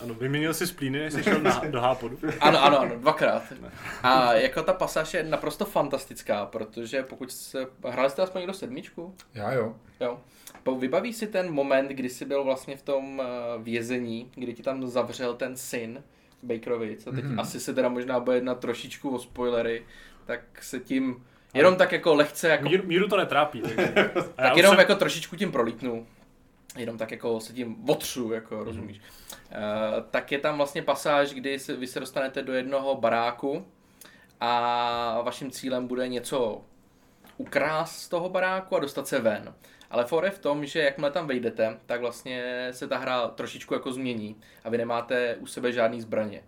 [0.01, 2.19] Ano, vyměnil si splíny, než jsi šel na, do hápodu.
[2.39, 3.43] Ano, ano, ano, dvakrát.
[4.03, 7.67] A jako ta pasáž je naprosto fantastická, protože pokud se...
[7.89, 9.15] Hráli jste aspoň někdo sedmičku?
[9.33, 9.75] Já jo.
[9.99, 10.19] Jo.
[10.63, 13.25] Po- Vybaví si ten moment, kdy jsi byl vlastně v tom eh,
[13.63, 16.03] vězení, kdy ti tam zavřel ten syn
[16.43, 17.39] Bakerovi, co teď Mhm.
[17.39, 19.85] asi se teda možná bude jednat trošičku o spoilery,
[20.25, 21.25] tak se tím
[21.57, 23.61] jenom tak jako lehce jako Míru, míru to netrápí.
[23.61, 23.93] Takže.
[24.35, 26.07] Tak jenom jsem- jako trošičku tím prolítnu.
[26.77, 28.97] Jenom tak jako se tím otřu, jako rozumíš.
[28.97, 33.65] Uh, tak je tam vlastně pasáž, kdy se, vy se dostanete do jednoho baráku
[34.39, 36.61] a vaším cílem bude něco
[37.37, 39.53] ukrást z toho baráku a dostat se ven.
[39.91, 43.73] Ale for je v tom, že jakmile tam vejdete, tak vlastně se ta hra trošičku
[43.73, 46.43] jako změní a vy nemáte u sebe žádný zbraně.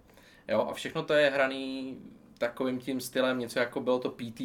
[0.47, 1.97] Jo, a všechno to je hraný
[2.37, 4.41] takovým tím stylem, něco jako bylo to PT,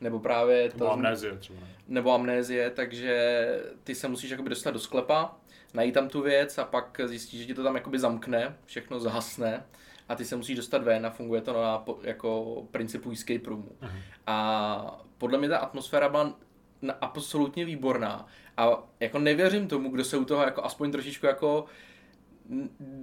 [0.00, 0.78] nebo právě to...
[0.78, 1.60] Nebo amnézie třeba.
[1.60, 1.66] ne?
[1.88, 3.46] nebo amnézie, takže
[3.84, 5.36] ty se musíš jakoby dostat do sklepa,
[5.74, 9.64] najít tam tu věc a pak zjistíš, že ti to tam jakoby zamkne, všechno zhasne
[10.08, 13.72] a ty se musíš dostat ven a funguje to na jako principu escape roomu.
[13.80, 13.98] Mhm.
[14.26, 16.34] A podle mě ta atmosféra byla
[17.00, 21.64] absolutně výborná a jako nevěřím tomu, kdo se u toho jako aspoň trošičku jako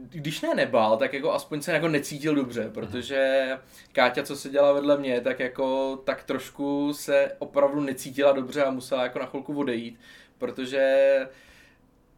[0.10, 3.49] když ne nebál, tak jako aspoň se jako necítil dobře, protože
[3.91, 8.71] Káťa, co se dělala vedle mě, tak jako tak trošku se opravdu necítila dobře a
[8.71, 9.99] musela jako na chvilku odejít,
[10.38, 11.05] protože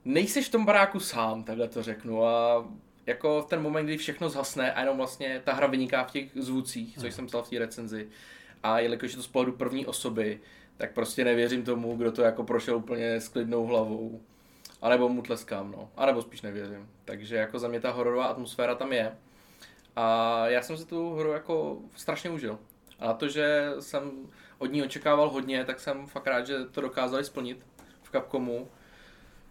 [0.05, 2.65] nejseš v tom baráku sám, takhle to řeknu a
[3.05, 6.29] jako v ten moment, kdy všechno zhasne a jenom vlastně ta hra vyniká v těch
[6.35, 8.09] zvucích, což jsem psal v té recenzi,
[8.63, 10.39] A jelikož je to z pohledu první osoby,
[10.77, 14.21] tak prostě nevěřím tomu, kdo to jako prošel úplně s klidnou hlavou.
[14.81, 15.89] A nebo mu tleskám, no.
[15.97, 16.89] A nebo spíš nevěřím.
[17.05, 19.11] Takže jako za mě ta hororová atmosféra tam je.
[19.95, 22.59] A já jsem si tu hru jako strašně užil.
[22.99, 24.11] A na to, že jsem
[24.57, 27.65] od ní očekával hodně, tak jsem fakt rád, že to dokázali splnit
[28.03, 28.67] v Capcomu.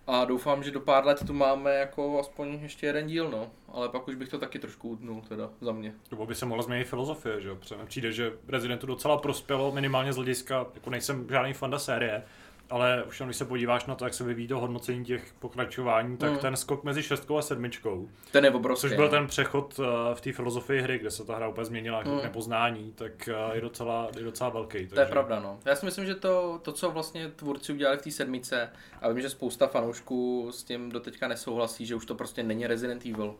[0.06, 3.50] A doufám, že do pár let tu máme jako aspoň ještě jeden díl, no.
[3.68, 5.94] Ale pak už bych to taky trošku utnul, teda, za mě.
[6.10, 7.56] Nebo by se mohla změnit filozofie, že jo?
[7.56, 12.24] Protože přijde, že Residentu docela prospělo, minimálně z hlediska, jako nejsem žádný fanda série,
[12.70, 16.30] ale už když se podíváš na to, jak se vyvíjí to hodnocení těch pokračování, tak
[16.32, 16.38] Mm.
[16.38, 18.80] ten skok mezi šestkou a sedmičkou, Ten je obrovský.
[18.88, 19.10] což byl no.
[19.10, 22.20] ten přechod eh, v té filozofii hry, kde se ta hra úplně změnila Mm.
[22.20, 24.86] k nepoznání, tak eh, je docela, je docela velký.
[24.86, 25.58] To je pravda, no.
[25.64, 28.70] Já si myslím, že to, to co vlastně tvůrci udělali v té sedmice,
[29.02, 33.06] a vím, že spousta fanoušků s tím doteďka nesouhlasí, že už to prostě není Resident
[33.06, 33.34] Evil,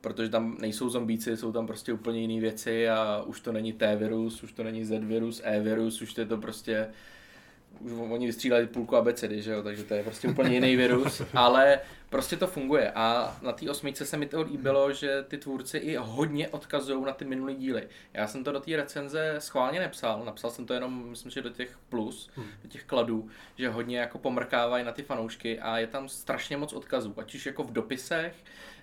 [0.00, 4.42] protože tam nejsou zombíci, jsou tam prostě úplně jiné věci a už to není T-virus,
[4.42, 6.88] už to není Z-virus, E-virus, už to je to prostě
[7.80, 11.80] už oni vystříleli půlku abecedy, že jo, takže to je prostě úplně jiný virus, ale
[12.10, 15.96] prostě to funguje a na té osmičce se mi to líbilo, že ty tvůrci i
[15.96, 17.88] hodně odkazují na ty minulý díly.
[18.12, 21.50] Já jsem to do té recenze schválně nepsal, napsal jsem to jenom, myslím, že do
[21.50, 22.46] těch plus, Hmm.
[22.62, 26.72] do těch kladů, že hodně jako pomrkávají na ty fanoušky a je tam strašně moc
[26.72, 28.34] odkazů, ať už jako v dopisech,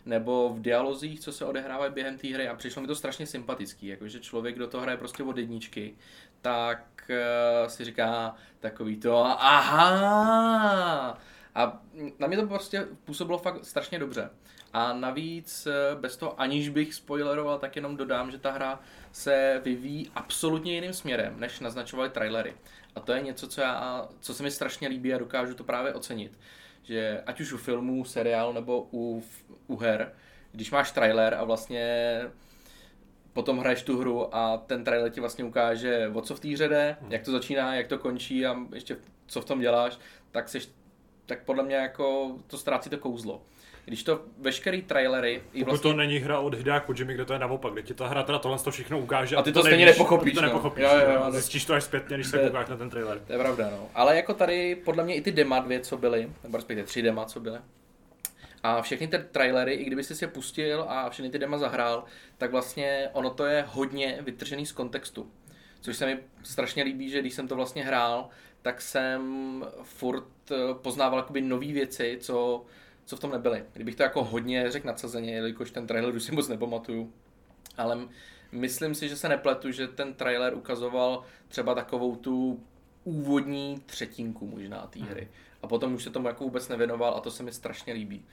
[0.05, 3.87] nebo v dialozích, co se odehrávají během té hry a přišlo mi to strašně sympatický,
[3.87, 5.93] jakože člověk, kdo to hraje prostě od jedničky,
[6.41, 11.17] tak uh, si říká takový to aha
[11.55, 11.81] a
[12.19, 14.29] na mě to prostě působilo fakt strašně dobře.
[14.73, 18.79] A navíc eh, bez toho, aniž bych spoileroval, tak jenom dodám, že ta hra
[19.11, 22.53] se vyvíjí absolutně jiným směrem, než naznačovaly trailery.
[22.95, 25.93] A to je něco, co, já, co se mi strašně líbí a dokážu to právě
[25.93, 26.39] ocenit.
[26.83, 29.23] Že ať už u filmů, seriál nebo u,
[29.67, 30.13] u her,
[30.51, 32.21] když máš trailer a vlastně
[33.33, 36.67] potom hraješ tu hru a ten trailer ti vlastně ukáže, o co v té hře
[36.67, 39.99] jde, jak to začíná, jak to končí a ještě co v tom děláš,
[40.31, 40.69] tak, seš,
[41.25, 43.41] tak podle mě jako to ztrácí to kouzlo.
[43.85, 45.91] Když to veškerý trailery i Pokud vlastně...
[45.91, 48.39] to není hra od Hidea Kojimy, kde to je naopak, kde ti ta hra teda
[48.39, 50.47] tohle to všechno ukáže A ty to to stejně nevíš, nepochopíš, to no.
[50.47, 51.13] nepochopíš, Jo, jo, no.
[51.13, 51.31] jo, no.
[51.31, 53.19] Zjistíš to až zpětně, když se koukáš na ten trailer.
[53.27, 53.89] To je pravda, no.
[53.95, 57.25] Ale jako tady, podle mě i ty dema dvě, co byly, nebo respektive tři dema,
[57.25, 57.57] co byly,
[58.63, 62.03] a všechny ty trailery, i kdyby si je pustil a všechny ty dema zahrál,
[62.37, 65.31] tak vlastně ono to je hodně vytržený z kontextu.
[65.81, 68.29] Což se mi strašně líbí, že když jsem to vlastně hrál,
[68.61, 72.65] tak jsem furt eh, poznával jakoby nové věci, co,
[73.05, 73.65] co v tom nebyly.
[73.73, 77.13] Kdybych to jako hodně řekl nadsazeně, jelikož ten trailer už si moc nepamatuju.
[77.77, 77.97] Ale
[78.51, 82.63] myslím si, že se nepletu, že ten trailer ukazoval třeba takovou tu
[83.03, 85.27] úvodní třetinku možná té hry.
[85.61, 88.25] A potom už se tomu jako vůbec nevěnoval a to se mi strašně líbí.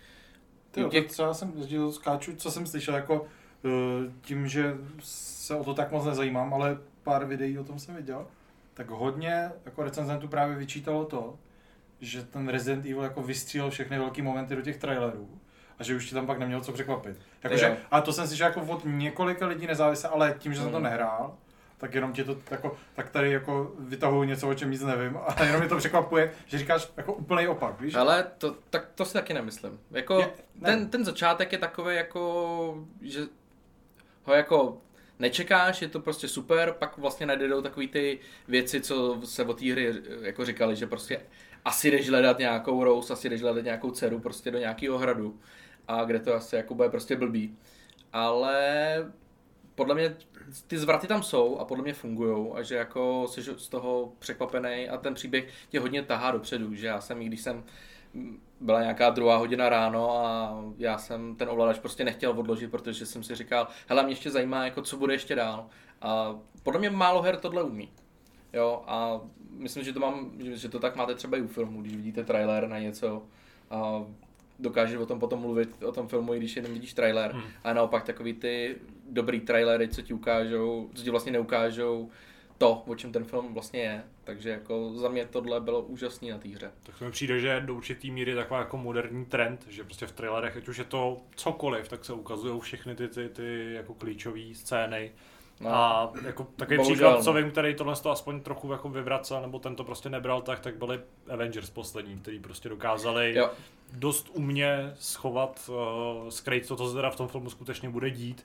[0.85, 3.25] Ty, těch- třeba jsem sdílel skáču, co jsem slyšel, jako
[3.64, 3.69] eh,
[4.21, 8.27] tím, že se o to tak moc nezajímám, ale pár videí o tom jsem viděl,
[8.75, 11.35] tak hodně jako recenzentů právě vyčítalo to,
[12.01, 15.29] že ten Resident Evil jako vystřílel všechny velké momenty do těch trailerů
[15.79, 17.17] a že už ti tam pak neměl co překvapit.
[17.43, 20.77] Jakože, a to jsem slyšel jako od několika lidí nezávisle, ale tím, že jsem to
[20.79, 20.83] Mm.
[20.85, 21.35] nehrál,
[21.79, 25.45] tak jenom ti to jako, tak tady jako vytahuji něco, o čem nic nevím a
[25.45, 27.95] jenom mě to překvapuje, že říkáš jako úplný opak, víš?
[27.95, 29.81] Ale to, tak to si taky nemyslím.
[29.91, 30.71] Jako, Je- ne.
[30.71, 33.21] ten, ten začátek je takový jako, že
[34.25, 34.81] ho jako
[35.19, 39.73] nečekáš, je to prostě super, pak vlastně najdou takový ty věci, co se o té
[39.73, 41.21] hry jako říkali, že prostě
[41.64, 45.41] asi jdeš hledat nějakou Rose, asi jdeš hledat nějakou dceru prostě do nějakého hradu
[45.88, 47.57] a kde to asi jako bude prostě blbý.
[48.12, 48.57] Ale
[49.75, 50.17] podle mě
[50.66, 54.88] ty zvraty tam jsou a podle mě fungují a že jako jsi z toho překvapený
[54.88, 57.64] a ten příběh tě hodně tahá dopředu, že já jsem, i když jsem
[58.14, 63.06] mm, byla nějaká druhá hodina ráno a já jsem ten ovladač prostě nechtěl odložit, protože
[63.06, 65.66] jsem si říkal, hele, mě ještě zajímá, jako co bude ještě dál.
[66.02, 67.92] A podle mě málo her tohle umí.
[68.52, 71.82] Jo, a myslím, že to mám, že, že to tak máte třeba i u filmu,
[71.82, 73.22] když vidíte trailer na něco
[73.70, 74.04] a
[74.58, 77.32] dokážeš o tom potom mluvit, o tom filmu, i když jenom vidíš trailer.
[77.32, 77.42] Hmm.
[77.64, 78.76] A naopak takový ty
[79.09, 82.11] dobrý trailery, co ti ukážou, co ti vlastně neukážou
[82.59, 84.05] to, o čem ten film vlastně je.
[84.25, 86.71] Takže jako za mě tohle bylo úžasný na té hře.
[86.83, 90.07] Tak to mi přijde, že do určitý míry je taková jako moderní trend, že prostě
[90.07, 93.94] v trailerech, ať už je to cokoliv, tak se ukazují všechny ty, ty, ty jako
[93.94, 95.12] klíčové scény.
[95.61, 95.71] No.
[95.75, 97.38] A jako takový Bohužel, příklad, co no.
[97.38, 100.77] vím, který tohle to aspoň trochu jako vyvracel, nebo ten to prostě nebral tak, tak
[100.77, 103.51] byli Avengers poslední, který prostě dokázali Jo.
[103.92, 105.71] dost umně schovat,
[106.23, 108.44] uh, skrýt to, co se teda v tom filmu skutečně bude dít.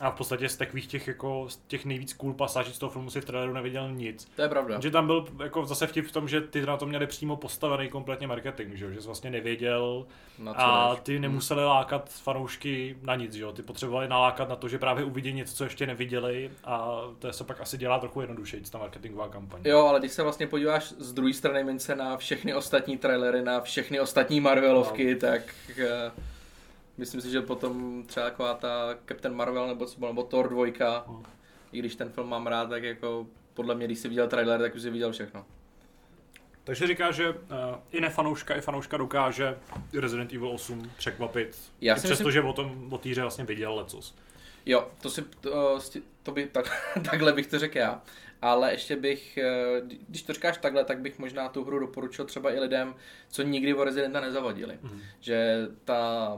[0.00, 3.10] A v podstatě z takových těch, jako, z těch nejvíc cool pasáží z toho filmu
[3.10, 4.28] si v traileru neviděl nic.
[4.36, 4.80] To je pravda.
[4.80, 7.88] Že tam byl jako zase vtip v tom, že ty na to měli přímo postavený
[7.88, 10.06] kompletně marketing, že, že jsi vlastně nevěděl
[10.38, 13.52] Na a ty nemuseli lákat fanoušky na nic, že jo?
[13.52, 17.44] ty potřebovali nalákat na to, že právě uvidí něco, co ještě neviděli a to se
[17.44, 19.60] pak asi dělá trochu jednodušeji, ta marketingová kampaň.
[19.64, 23.60] Jo, ale když se vlastně podíváš z druhé strany mince na všechny ostatní trailery, na
[23.60, 25.20] všechny ostatní Marvelovky, no.
[25.20, 25.42] tak
[25.78, 26.22] uh,
[27.02, 30.66] myslím si, že potom třeba taková ta Captain Marvel nebo, co nebo Thor 2,
[31.08, 31.22] No.
[31.72, 34.74] i když ten film mám rád, tak jako podle mě, když jsi viděl trailer, tak
[34.74, 35.44] už jsi viděl všechno.
[36.64, 37.36] Takže říká, že uh,
[37.92, 39.58] i nefanouška, i fanouška dokáže
[40.00, 41.58] Resident Evil 8 překvapit.
[41.80, 44.14] Já si přesto, myslím- že o tom o týře vlastně viděl lecos.
[44.66, 45.78] Jo, to si, to,
[46.22, 46.70] to by, tak,
[47.10, 48.02] takhle bych to řekl já.
[48.42, 52.52] Ale ještě bych, eh, když to říkáš takhle, tak bych možná tu hru doporučil třeba
[52.52, 52.94] i lidem,
[53.28, 54.78] co nikdy o Residenta nezavadili.
[54.82, 55.00] Mhm.
[55.20, 56.32] Že ta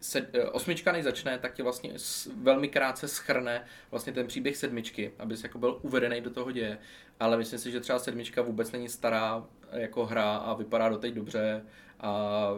[0.00, 1.92] se, eh, osmička než začne, tak ti vlastně
[2.36, 6.78] velmi krátce schrne vlastně ten příběh sedmičky, aby jako byl uvedený do toho děje.
[7.20, 11.14] Ale myslím si, že třeba sedmička vůbec není stará eh, jako hra a vypadá doteď
[11.14, 11.64] dobře
[12.00, 12.50] a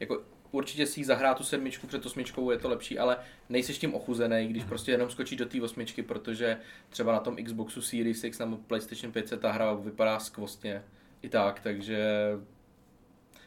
[0.00, 3.16] jako určitě si jí zahrát tu sedmičku před osmičkou, je to lepší, ale
[3.48, 6.58] nejseš tím ochuzený, když prostě jenom skočíš do té osmičky, protože
[6.90, 10.82] třeba na tom Xboxu Series X nebo PlayStation 5 se ta hra vypadá skvostně
[11.22, 11.98] i tak, takže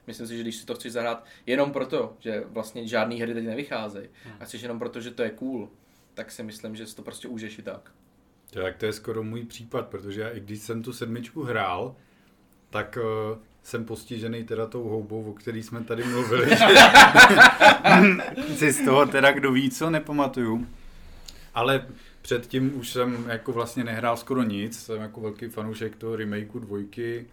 [0.08, 3.46] myslím si, že když si to chceš zahrát jenom proto, že vlastně žádný hry teď
[3.46, 5.70] nevycházejí a chceš jenom proto, že to je cool,
[6.14, 7.92] tak si myslím, že si to prostě užiješ i tak.
[8.50, 11.96] Tak to je skoro můj případ, protože já i když jsem tu sedmičku hrál,
[12.70, 16.58] tak uh, jsem postižený teda tou houbou, o který jsme tady mluvili.
[18.56, 20.68] si z toho teda kdo ví, co nepamatuju.
[21.54, 21.88] Ale
[22.22, 27.26] předtím už jsem jako vlastně nehrál skoro nic, jsem jako velký fanoušek toho remakeu dvojky.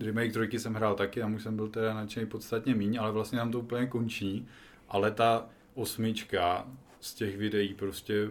[0.00, 3.38] Remake trojky jsem hrál taky, tam už jsem byl teda nadšený podstatně míň, ale vlastně
[3.38, 4.46] nám to úplně končí.
[4.88, 6.66] Ale ta osmička
[7.00, 8.30] z těch videí prostě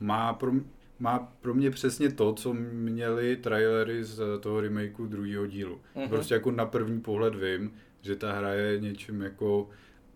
[0.00, 0.52] má pro,
[0.98, 5.80] má pro mě přesně to, co měly trailery z toho remakeu druhého dílu.
[5.94, 6.08] Mhm.
[6.08, 9.68] Prostě jako na první pohled vím, že ta hra je něčím jako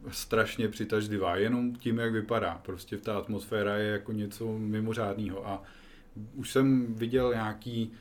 [0.08, 2.60] strašně přitažlivá, jenom tím, jak vypadá.
[2.64, 5.62] Prostě ta atmosféra je jako něco mimořádného a
[6.34, 7.92] už jsem viděl nějaký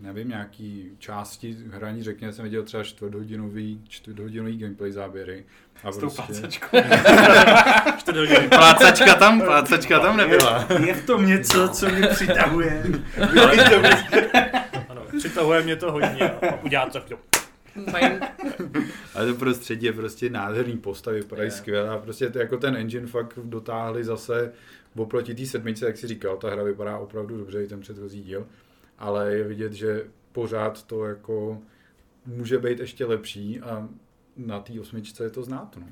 [0.00, 5.44] nevím, nějaký části hraní, řekněme, jsem viděl třeba čtvrthodinový, čtvrthodinový gameplay záběry.
[5.84, 6.76] A S tou prostě, plácačkou.
[8.48, 10.68] Plácačka tam, plácačka tam nebyla.
[10.86, 12.82] Je v tom něco, co mě přitahuje.
[14.88, 17.18] Ano, přitahuje mě to hodně a udělá to chvíli.
[19.14, 21.50] Ale to prostředí je prostě nádherný postavy, vypadají Je.
[21.50, 24.52] skvěle a prostě to, jako ten engine fakt dotáhli zase
[24.96, 28.46] oproti té sedmičce, jak si říkal, ta hra vypadá opravdu dobře, i ten předchozí díl,
[28.98, 31.62] ale je vidět, že pořád to jako
[32.26, 33.88] může být ještě lepší a
[34.36, 35.76] na té osmičce je to znát.
[35.76, 35.86] No.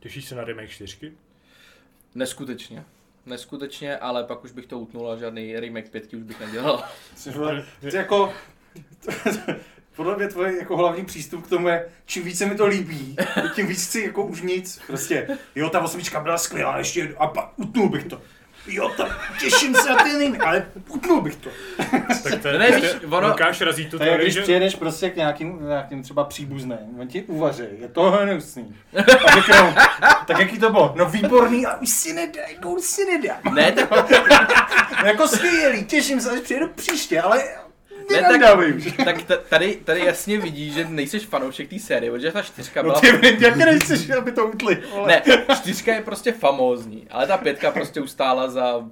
[0.00, 1.12] Těšíš se na remake čtyřky?
[2.14, 2.84] Neskutečně.
[3.26, 6.84] Neskutečně, ale pak už bych to utnul a žádný remake pětky už bych nedělal.
[7.80, 8.32] Ty jako...
[9.96, 13.16] Podle mě tvůj jako hlavní přístup k tomu je, čím víc se mi to líbí,
[13.54, 14.80] tím víc chci jako už nic.
[14.86, 18.22] Prostě, jo, ta osmička byla skvělá, ještě jednu, a pak utnul bych to.
[18.66, 19.08] Jo, ta,
[19.40, 21.50] těším se na ten jiný, ale utnul bych to.
[22.22, 24.42] Tak to Ne, ne, víš, ono- Lukáš razí tu To je, teorii, když že...
[24.42, 28.76] přijedeš prostě k nějakým, nějakým třeba příbuzným, on ti uvaří, je to hnusný.
[29.26, 29.72] A řeknou,
[30.26, 30.92] tak jaký to bylo?
[30.96, 33.36] No výborný, a už si nedá, jako už si nedá.
[33.52, 37.44] Ne, tak, No, jako skvělý, těším se, až přijedu příště, ale
[38.12, 42.42] ne, tak, tak t- tady, tady jasně vidíš, že nejseš fanoušek té série, protože ta
[42.42, 43.00] čtyřka No byla...
[43.20, 44.82] ty, jak nechceš, aby to utli.
[44.90, 45.08] vole.
[45.08, 45.22] Ne,
[45.56, 48.84] čtyřka je prostě famózní, ale ta pětka prostě ustála za...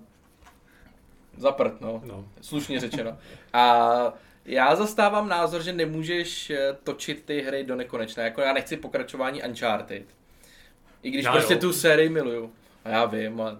[1.36, 2.02] Za prd, no.
[2.06, 2.24] No.
[2.40, 3.18] Slušně řečeno.
[3.52, 4.12] A
[4.44, 8.22] já zastávám názor, že nemůžeš eh, točit ty hry do nekonečna.
[8.24, 10.02] Jako já nechci pokračování Uncharted.
[11.02, 11.60] I když Já prostě jo.
[11.60, 12.52] tu sérii miluju.
[12.84, 13.56] A já vím, ale...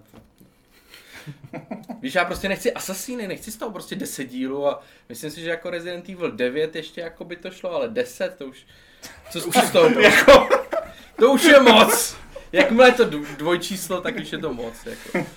[2.01, 5.49] Víš, já prostě nechci Assassiny, nechci z toho prostě 10 dílů a myslím si, že
[5.49, 8.65] jako Resident Evil 9 ještě jako by to šlo, ale 10 to už...
[9.31, 10.49] Co už z toho jako,
[11.19, 12.17] To už je moc!
[12.51, 14.73] Jakmile je to dv- dvojčíslo, tak už je to moc.
[14.85, 15.27] Jako.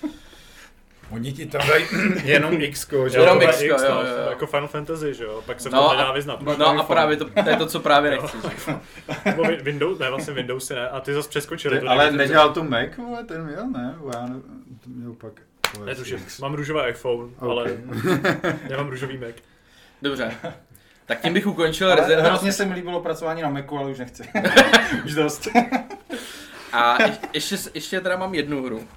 [1.11, 1.85] Oni ti tam dají
[2.23, 2.95] jenom X, že?
[3.17, 4.29] Jo, Jenom to je X, jo, no, jo, jo.
[4.29, 5.43] Jako Final Fantasy, že jo?
[5.45, 6.41] Pak se v No tom a- nedá vyznat.
[6.41, 8.37] No a právě to, to je to, co právě nechci.
[9.25, 11.79] Nebo Win- Windows, ne, vlastně Windowsy ne, a ty zase přeskočili.
[11.79, 13.95] Ty, to ale nedělal to Mac, vole, ten měl, ne?
[14.13, 14.35] Já ne,
[14.83, 15.33] to měl pak.
[15.85, 17.77] Netuším, mám růžový iPhone, ale
[18.69, 19.35] nemám růžový Mac.
[20.01, 20.37] Dobře.
[21.05, 23.99] Tak tím bych ukončil Ale Resident hrozně se mi líbilo pracování na Macu, ale už
[23.99, 24.23] nechci.
[25.05, 25.47] už dost.
[26.73, 28.87] A je- ještě, ještě teda mám jednu hru.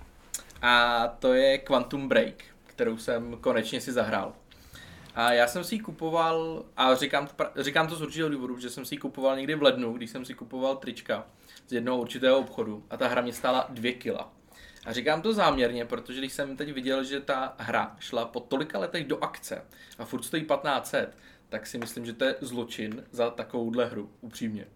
[0.62, 2.34] A to je Quantum Break,
[2.66, 4.32] kterou jsem konečně si zahrál.
[5.14, 8.84] A já jsem si ji kupoval, a říkám říkám to z určitého důvodu, že jsem
[8.84, 11.24] si ji kupoval někdy v lednu, když jsem si kupoval trička
[11.68, 12.84] z jednoho určitého obchodu.
[12.90, 14.28] A ta hra mě stála dvě kila.
[14.86, 18.78] A říkám to záměrně, protože když jsem teď viděl, že ta hra šla po tolika
[18.78, 19.62] letech do akce
[19.98, 21.16] a furt stojí 1500,
[21.48, 24.66] tak si myslím, že to je zločin za takovouhle hru, upřímně.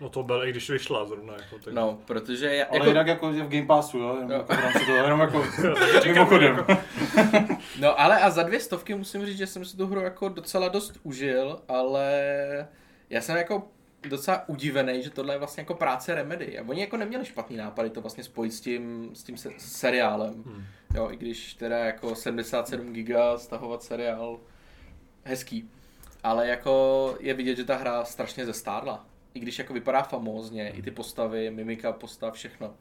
[0.00, 1.32] No to byl, i když vyšla zrovna.
[1.34, 1.74] Jako, tak...
[1.74, 4.36] No, protože já, Ale jako, jinak jako že v Game Passu, jo, jenom Jo.
[4.36, 5.44] jako v rámci toho, jenom jako
[6.06, 6.56] mimochodem.
[6.56, 6.76] jako-
[7.80, 10.68] no ale a za dvě stovky musím říct, že jsem si tu hru jako docela
[10.68, 12.12] dost užil, ale
[13.10, 13.68] já jsem jako
[14.08, 16.58] docela udivený, že tohle je vlastně jako práce Remedy.
[16.58, 20.34] A oni jako neměli špatný nápady to vlastně spojit s tím, s tím se, seriálem.
[20.46, 20.64] Hmm.
[20.94, 24.40] Jo, i když teda jako 77 giga stahovat seriál,
[25.24, 25.70] hezký.
[26.22, 29.06] Ale jako je vidět, že ta hra strašně zestárla.
[29.34, 32.74] I když jako vypadá famózně, i ty postavy, mimika postav, všechno.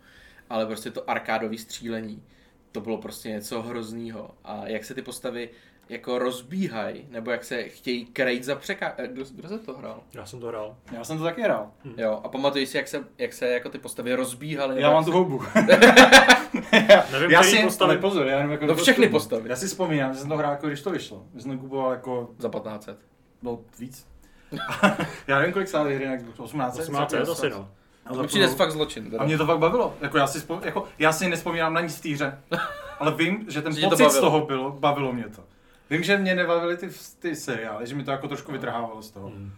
[0.50, 2.24] Ale prostě to arkádové střílení,
[2.72, 4.32] to bylo prostě něco hroznýho.
[4.44, 5.50] A jak se ty postavy
[5.90, 8.94] jako rozbíhají, nebo jak se chtějí krejt za překá...
[8.98, 10.00] eh, Kdo, kdo se to hrál?
[10.14, 10.76] Já jsem to hrál.
[10.92, 11.72] Já jsem to taky hrál.
[11.98, 14.76] Jo, a pamatuješ si, jak se, jak se jako ty postavy rozbíhaly?
[14.76, 15.42] Já jak mám se- tu houbu.
[17.12, 19.12] Nevím, já si, postavy- pozor, já jenom jako No všechny dostupu.
[19.12, 19.50] postavy.
[19.50, 21.24] Já si vzpomínám, že jsem to hrál jako když to vyšlo.
[21.36, 22.98] Že jsem to kupoval jako, Za 1500.
[23.42, 24.08] no víc.
[25.28, 26.80] já nevím, kolik stály hry na Xbox, 18?
[26.80, 27.70] 18 je to asi no.
[28.06, 29.04] A, To přijde fakt zločin.
[29.12, 29.20] Teda.
[29.24, 29.94] a mě to fakt bavilo.
[30.02, 30.62] Jako já, si vzpom...
[30.66, 32.38] jako, já si nespomínám na nic v té hře.
[33.00, 35.44] Ale vím, že ten Že tě to pocit z toho bylo, bavilo mě to.
[35.90, 39.28] Vím, že mě nebavily ty, ty seriály, že mi to jako trošku vytrhávalo z toho.
[39.30, 39.52] Hmm.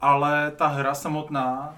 [0.00, 1.76] Ale ta hra samotná,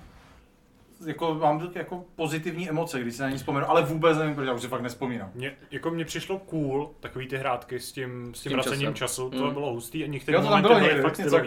[1.07, 4.53] jako mám jako pozitivní emoce, když si na ní vzpomenu, ale vůbec nevím, proč, já
[4.53, 5.31] už si fakt nespomínám.
[5.35, 8.95] Mně, jako mně přišlo cool takový ty hrátky s tím, s tím, tím vracením časem.
[8.95, 9.53] času, to Mm.
[9.55, 11.39] bylo hustý a některé Jo, to tam momenty bylo někde, fakt něco.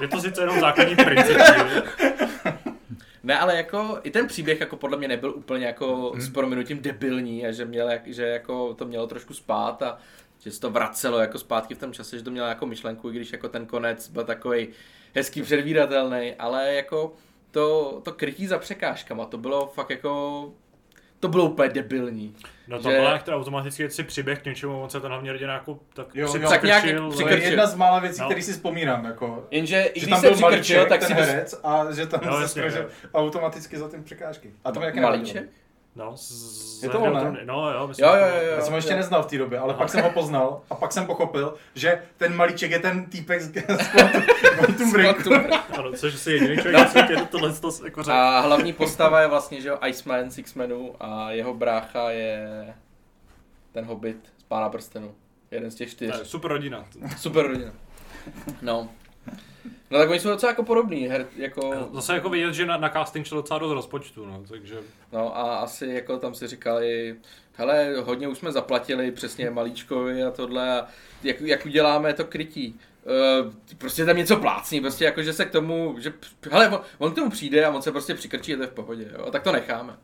[0.00, 1.36] Je to sice jenom základní princip.
[3.24, 6.22] Ne, ale jako i ten příběh jako podle mě nebyl úplně jako Mhm.
[6.22, 9.98] s prominutím debilní a že, měl, že jako to mělo trošku spát a
[10.38, 13.12] že se to vracelo jako zpátky v tom čase, že to mělo jako myšlenku, i
[13.12, 14.68] když jako ten konec byl takový
[15.14, 17.12] hezký předvídatelný, ale jako
[17.50, 20.52] to, to krytí za překážkama, to bylo fakt jako,
[21.22, 22.34] to bylo úplně debilní.
[22.68, 25.30] No to Že- byla jak teda automaticky si přiběh k něčemu, on se ten hlavně
[25.30, 28.26] hrdina jako tak Jo, jo, tak nějak přikrčil, To je jedna z mála věcí, No.
[28.26, 29.04] které si vzpomínám.
[29.04, 32.20] Jako, Jenže i když tam se byl přikrčil, tak ten si herec a že tam
[32.26, 34.50] No, se jasně, automaticky za ty překážky.
[34.64, 35.44] A to mě jak Malíček?
[35.96, 37.40] No, z, Je to on, ne?
[37.44, 38.52] No jo, myslím, Jo, jo, to- jo, jo.
[38.52, 38.96] Já jsem ho ještě jo.
[38.96, 42.36] neznal v té době, ale pak jsem ho poznal a pak jsem pochopil, že ten
[42.36, 43.52] malíček je ten týpek z
[44.56, 45.30] Quantum- Breaku.
[45.78, 48.16] Ano, což si jediný člověk na světě tohle to jako řekl.
[48.16, 52.48] A hlavní postava je vlastně, že jo, Iceman z X-Menů a jeho brácha je
[53.72, 55.14] ten hobbit z Pána prstenu.
[55.50, 56.18] Jeden z těch čtyř.
[56.18, 56.84] Je Super rodina.
[57.16, 57.72] Super rodina.
[58.62, 58.88] No.
[59.92, 62.88] No tak oni jsou docela jako podobný, her, jako, Zase jako vidět, že na, na
[62.88, 64.78] casting šlo docela dost rozpočtu, no, takže
[65.12, 67.16] no a asi jako tam si říkali,
[67.54, 70.86] hele, hodně už jsme zaplatili, přesně malíčkovi a tohle, a
[71.22, 72.80] jak, jak uděláme to krytí.
[73.44, 76.12] Uh, prostě tam něco plácní, prostě jako, že se k tomu, že,
[76.50, 78.72] hele, on, on k tomu přijde a on se prostě přikrčí a to je v
[78.72, 79.96] pohodě, jo, a tak to necháme.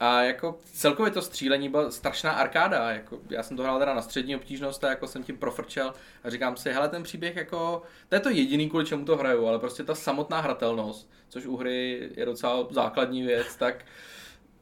[0.00, 4.02] A jako celkově to střílení byla strašná arkáda, jako já jsem to hrál teda na
[4.02, 5.94] střední obtížnost a jako jsem tím profrčel
[6.24, 9.46] a říkám si, hele ten příběh jako, to je to jediný, kvůli čemu to hraju,
[9.46, 13.84] ale prostě ta samotná hratelnost, což u hry je docela základní věc, tak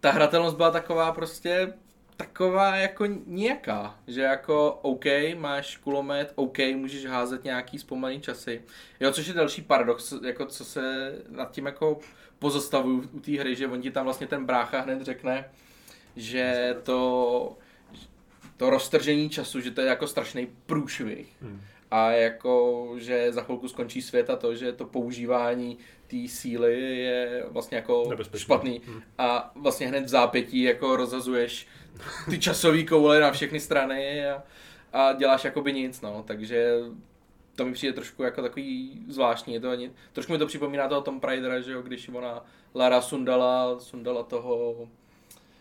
[0.01, 1.72] ta hratelnost byla taková prostě
[2.16, 5.05] taková jako nějaká, že jako OK,
[5.37, 8.62] máš kulomet, OK, můžeš házet nějaký zpomalený časy.
[9.01, 11.99] Jo, což je další paradox, jako co se nad tím jako
[12.39, 15.45] pozastavuju u té hry, že on ti tam vlastně ten brácha hned řekne,
[16.16, 17.57] že to,
[18.57, 21.32] to roztržení času, že to je jako strašný průšvih.
[21.43, 21.61] Hmm.
[21.91, 27.45] A jako, že za chvilku skončí svět a to, že to používání té síly je
[27.49, 28.45] vlastně jako Nebezpečný.
[28.45, 28.80] špatný.
[28.87, 29.03] Hmm.
[29.18, 31.66] A vlastně hned v zápětí jako rozhazuješ
[32.30, 34.43] ty časové koule na všechny strany a,
[34.93, 36.24] a děláš jakoby nic, no.
[36.26, 36.78] Takže
[37.57, 39.55] to mi přijde trošku jako takový zvláštní.
[39.55, 42.45] Je to ani, trošku mi to připomíná toho Tom Raidera, že jo, když ona
[42.75, 44.89] Lara sundala, sundala toho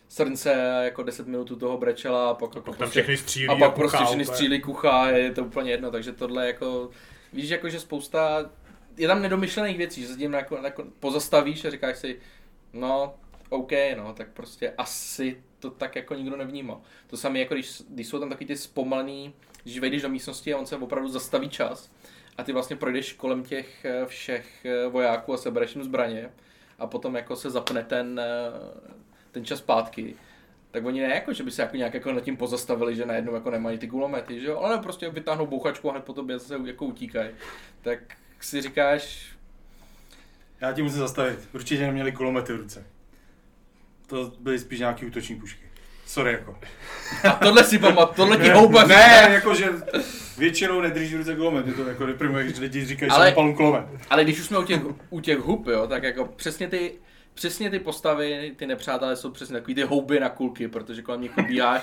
[0.08, 3.56] srnce a jako 10 minut toho brečela a pak, jako pak tam všechny střílí a
[3.56, 6.90] pak kuchá prostě všechny střílí kuchá, je to úplně jedno, takže tohle jako,
[7.32, 8.50] víš, jako že spousta,
[8.96, 12.20] je tam nedomyšlených věcí, že se tím jako, jako pozastavíš a říkáš si,
[12.72, 13.14] no,
[13.48, 16.80] OK, no, tak prostě asi to tak jako nikdo nevnímal.
[17.06, 20.58] To samé jako když, když jsou tam taky ty zpomalený, když vejdeš do místnosti a
[20.58, 21.90] on se opravdu zastaví čas
[22.38, 26.30] a ty vlastně projdeš kolem těch eh, všech eh, vojáků a sebereš jim zbraně
[26.78, 28.80] a potom jako se zapne ten, eh,
[29.30, 30.14] ten čas zpátky,
[30.70, 33.34] tak oni ne jako, že by se jako nějak jako nad tím pozastavili, že najednou
[33.34, 36.56] jako nemají ty kulomety, že jo, ale prostě vytáhnou bouchačku a hned po tobě zase
[36.64, 37.30] jako utíkají.
[37.82, 37.98] Tak
[38.40, 39.34] si říkáš,
[40.60, 41.48] Já ti musím zastavit.
[41.54, 42.86] Určitě neměli kulomety v ruce.
[44.06, 45.64] To byly spíš nějaký útoční pušky.
[46.06, 46.58] Sorry jako.
[47.28, 49.68] a tohle si pamat, tohle ti houba Ne, jako že
[50.38, 51.76] většinou nedrží ruce kulomet.
[51.76, 53.84] To jako deprimuje, když lidi říkají, že Ale- mám palun kulomet.
[54.10, 54.80] Ale když už jsme u těch,
[55.10, 56.92] u těch hub, jo, tak jako přesně ty,
[57.34, 61.32] přesně ty postavy, ty nepřátelé jsou přesně takový ty houby na kulky, protože kolem nich
[61.46, 61.82] bíháš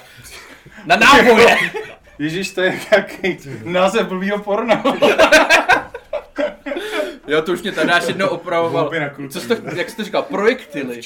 [0.85, 1.57] na náboje.
[2.19, 4.83] Ježíš, to je jaký název blbýho porna.
[7.27, 8.91] Jo, to už mě tady dáš jednou opravoval.
[9.29, 11.01] Co jsi to, jak jsi to říkal, projektily.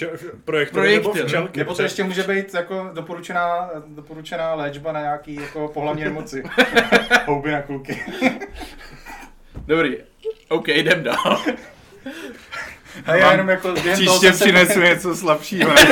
[0.45, 1.07] Projekt Projekty.
[1.07, 1.59] nebo včelky.
[1.59, 6.43] Nebo to ještě může být jako doporučená, doporučená léčba na nějaký jako pohlavní nemoci.
[7.25, 8.03] Houby na kulky.
[9.65, 9.97] Dobrý,
[10.49, 11.41] OK, jdem dál.
[13.05, 15.71] A já jenom jako během Příště přinesu něco slabšího.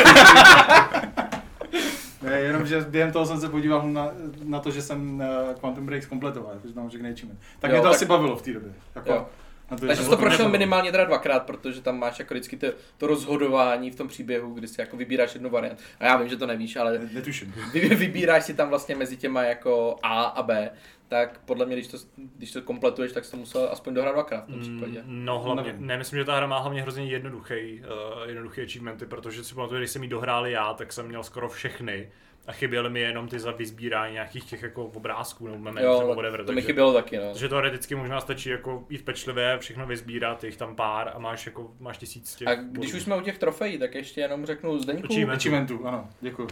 [2.23, 4.11] Ne, jenom, že během toho jsem se podíval na,
[4.43, 5.15] na to, že jsem
[5.49, 7.39] uh, Quantum Break zkompletoval, jakože tam řekne achievement.
[7.59, 8.73] Tak Jo, mě to tak- asi bavilo v té době.
[8.95, 9.27] Jako, Jo.
[9.71, 12.67] na to, Takže to prošel minimálně teda dvakrát, protože tam máš jako vždycky to,
[12.97, 15.79] to rozhodování v tom příběhu, kdy si jako vybíráš jednu variant.
[15.99, 17.53] A já vím, že to nevíš, ale Ne- Netuším.
[17.73, 20.69] vy, vybíráš si tam vlastně mezi těma jako A a B,
[21.07, 24.43] tak podle mě, když to, když to kompletuješ, tak jsi to musel aspoň dohrát dvakrát
[24.47, 25.01] v tom případě.
[25.05, 25.87] Mm, No hlavně, Nevím.
[25.87, 29.79] ne, myslím, že ta hra má hlavně hrozně jednoduchý, uh, jednoduchý achievementy, protože si pamatuju,
[29.79, 32.11] když jsem ji dohrál já, tak jsem měl skoro všechny
[32.47, 36.45] a chyběly mi jenom ty za vyzbírání nějakých těch jako obrázků nebo nebo Jo, whatever.
[36.45, 37.23] to mi takže- chybělo taky, no.
[37.31, 41.71] Takže teoreticky možná stačí jako jít pečlivě, všechno vyzbírat, jich tam pár a máš jako,
[41.79, 42.97] máš tisíc těch A když bodů.
[42.97, 45.05] už jsme u těch trofejí, tak ještě jenom řeknu Zdeňku.
[45.05, 45.37] Achievement.
[45.39, 46.47] Achievementu, ano, děkuji.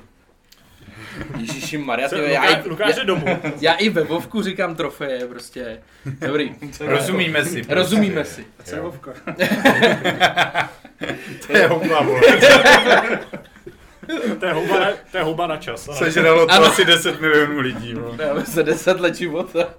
[1.38, 3.25] Ježíši Maria, Se- já, i, Lukáš já, je domů.
[3.61, 5.82] já, i ve Vovku říkám trofeje, prostě.
[6.05, 6.55] Dobrý.
[6.79, 7.61] Rozumíme si.
[7.69, 8.45] Rozumíme si.
[8.63, 9.11] Co je Vovka?
[11.47, 12.21] To je houba, vole.
[14.39, 15.89] To je houba, na- to je houba na čas.
[15.89, 15.97] ano.
[15.97, 16.65] Sežralo to Ano.
[16.65, 17.93] asi 10 milionů lidí.
[18.27, 19.69] Máme se 10 let života.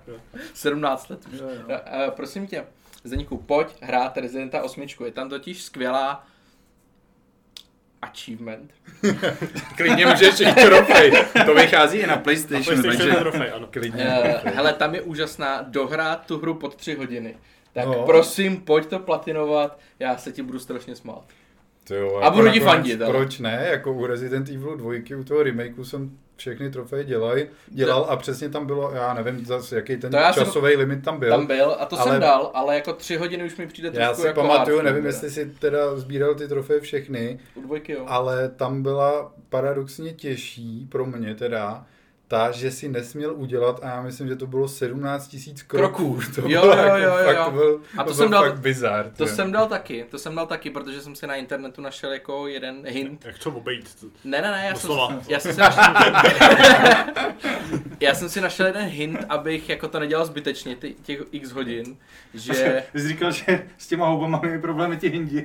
[0.54, 1.20] 17 let.
[1.32, 1.76] Jo, jo.
[1.86, 2.64] A, a, prosím tě,
[3.04, 4.82] Zdeníku, pojď hrát Residenta 8.
[5.04, 6.26] Je tam totiž skvělá
[8.02, 8.70] achievement.
[9.76, 11.12] Klidně můžeš i trofej.
[11.46, 13.66] To vychází i na Na PlayStation, PlayStation takže trofej, ano.
[13.70, 14.04] klidně.
[14.44, 17.34] Uh, hele, tam je úžasná dohrát tu hru pod 3 hodiny.
[17.74, 17.94] Tak No.
[18.06, 21.24] prosím, pojď to platinovat, já se ti budu strašně smát.
[21.84, 23.10] To jo, A budu ti nakonec fandit, ale.
[23.10, 23.66] Proč ne?
[23.70, 26.10] Jako u Resident Evil 2, u toho remakeu jsem
[26.42, 30.44] všechny trofeje dělaj, dělal a přesně tam bylo, já nevím zase, jaký ten já jsem-
[30.44, 31.30] časový limit tam byl.
[31.30, 34.02] Tam byl a to ale- jsem dal, ale jako 3 hodiny už mi přijde trošku
[34.10, 37.92] já si jako pamatuju, hardcore, nevím, jestli si teda sbíral ty trofeje všechny, U dvojky,
[37.92, 38.04] jo.
[38.06, 41.86] ale tam byla paradoxně těžší pro mě teda,
[42.32, 46.14] ta, že si nesměl udělat, a já myslím, že to bylo 17 tisíc kroků.
[46.14, 46.32] Kroků.
[46.34, 47.44] To Jo, bylo jo, jako jo, jo, fakt, jo.
[47.44, 49.10] To byl, A to to jsem byl dal- fakt bizar.
[49.16, 49.28] To jo.
[49.28, 52.82] jsem dal taky, to jsem dal taky, protože jsem si na internetu našel jako jeden
[52.86, 53.24] hint.
[53.24, 54.04] Jak to obejít?
[54.24, 54.90] Ne, ne, ne, já jsem,
[55.28, 55.84] já jsem si našel,
[58.00, 61.96] já jsem si našel jeden hint, abych jako to nedělal zbytečně, ty, těch x hodin,
[62.34, 65.44] že Jsi říkal, že s těma houbama mají problémy ti hindi.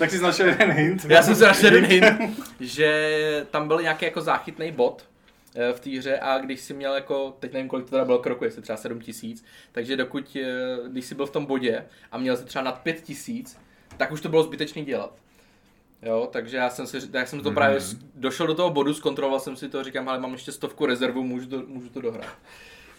[0.00, 1.04] Tak jsi našel jeden hint.
[1.08, 5.08] já jsem si našel jeden hint, že tam byl nějaký jako záchytný bod
[5.54, 8.18] eh, v té hře a když si měl jako, teď nevím kolik to teda bylo
[8.18, 10.48] kroků, jestli třeba 7 tisíc, takže dokud, eh,
[10.88, 13.58] když jsi byl v tom bodě a měl jsi třeba nad 5 tisíc,
[13.96, 15.14] tak už to bylo zbytečný dělat.
[16.02, 17.54] Jo, takže já jsem, si, já jsem to Mhm.
[17.54, 20.86] právě s- došel do toho bodu, zkontroloval jsem si to, říkám, ale mám ještě stovku
[20.86, 22.34] rezervu, můžu to, můžu to dohrát.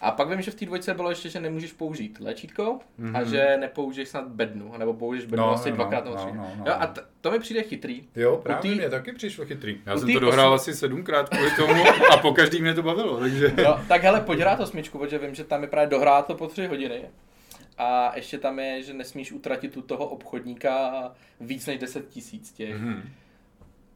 [0.02, 2.80] A pak vím, že v té dvojce bylo ještě, že nemůžeš použít léčítko
[3.14, 3.26] a Mhm.
[3.30, 6.38] že nepoužiješ snad bednu, nebo použiješ bednu No, asi no, dvakrát no, nebo no, tři.
[6.38, 6.64] no, no.
[6.68, 8.04] Jo, a t- to mi přijde chytrý.
[8.16, 9.78] Jo, právě tý- mě taky přišlo chytrý.
[9.86, 11.84] Já u jsem to dohrál osm- asi sedmkrát kvůli tomu
[12.14, 13.54] a po každý mě to bavilo, takže...
[13.58, 16.48] Jo, tak hele, pojď hrát osmičku, protože vím, že tam je právě dohrát to po
[16.48, 17.02] tři hodiny.
[17.78, 20.92] A ještě tam je, že nesmíš utratit u toho obchodníka
[21.40, 22.76] víc než 10 tisíc těch.
[22.82, 23.10] Mhm.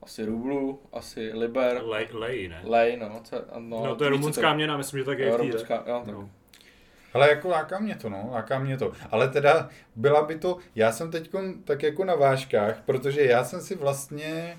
[0.05, 2.61] Asi rublů, asi liber, Lej, lej, ne?
[2.63, 3.21] lej, no.
[3.23, 6.13] Co, no, No, to je rumunská měna, myslím, že tak je Jo, rumunská, jo, tak.
[6.15, 6.29] No.
[7.13, 8.91] Ale jako láká mě to, no, láká mě to.
[9.11, 11.29] Ale teda byla by to, já jsem teď
[11.63, 14.57] tak jako na vážkách, protože já jsem si vlastně,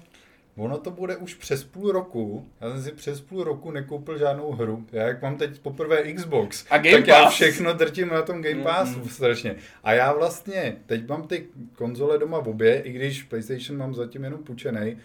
[0.57, 4.53] ono to bude už přes půl roku, já jsem si přes půl roku nekoupil žádnou
[4.53, 4.86] hru.
[4.92, 7.34] Já jak mám teď poprvé Xbox, A Game tak já Pass.
[7.34, 9.09] všechno drtím na tom Game Passu Mm.
[9.09, 9.57] strašně.
[9.84, 14.24] A já vlastně, teď mám ty konzole doma v obě, i když PlayStation mám zatím
[14.24, 14.97] jenom půjčenej,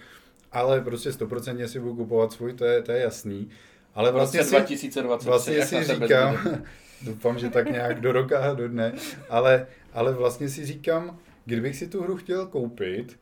[0.51, 3.49] ale prostě stoprocentně si budu kupovat svůj, to je, to je jasný.
[3.95, 6.63] Ale vlastně si, 2023, Vlastně si říkám,
[7.01, 8.93] doufám, že tak nějak do roka a do dne,
[9.29, 13.19] ale, ale vlastně si říkám, kdybych si tu hru chtěl koupit,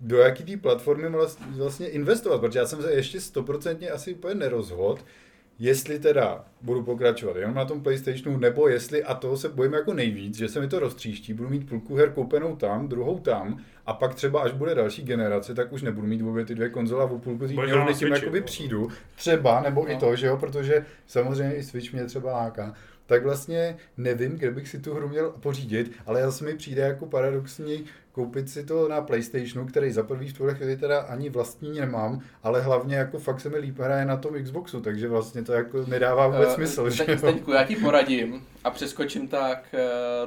[0.00, 4.34] do jaký té platformy vlast- vlastně investovat, protože já jsem se ještě stoprocentně asi úplně
[4.34, 5.02] nerozhodl,
[5.62, 9.94] jestli teda budu pokračovat jenom na tom PlayStationu, nebo jestli, a toho se bojím jako
[9.94, 13.92] nejvíc, že se mi to roztříští, budu mít půlku her koupenou tam, druhou tam, a
[13.92, 17.06] pak třeba až bude další generace, tak už nebudu mít obě ty dvě konzole a
[17.06, 20.00] o půlku na tím jakoby přijdu, třeba, nebo i No.
[20.00, 22.74] to, že jo, protože samozřejmě i Switch mě třeba láká,
[23.12, 27.06] tak vlastně nevím, kde bych si tu hru měl pořídit, ale zase mi přijde jako
[27.06, 31.80] paradoxní koupit si to na PlayStationu, který za prvý v tuhle chvíli teda ani vlastní
[31.80, 35.52] nemám, ale hlavně jako fakt se mi líp hraje na tom Xboxu, takže vlastně to
[35.52, 37.18] jako nedává vůbec Eh, smysl, že Zde- jo?
[37.18, 39.78] Zdeňku, já ti poradím, a přeskočím tak eh,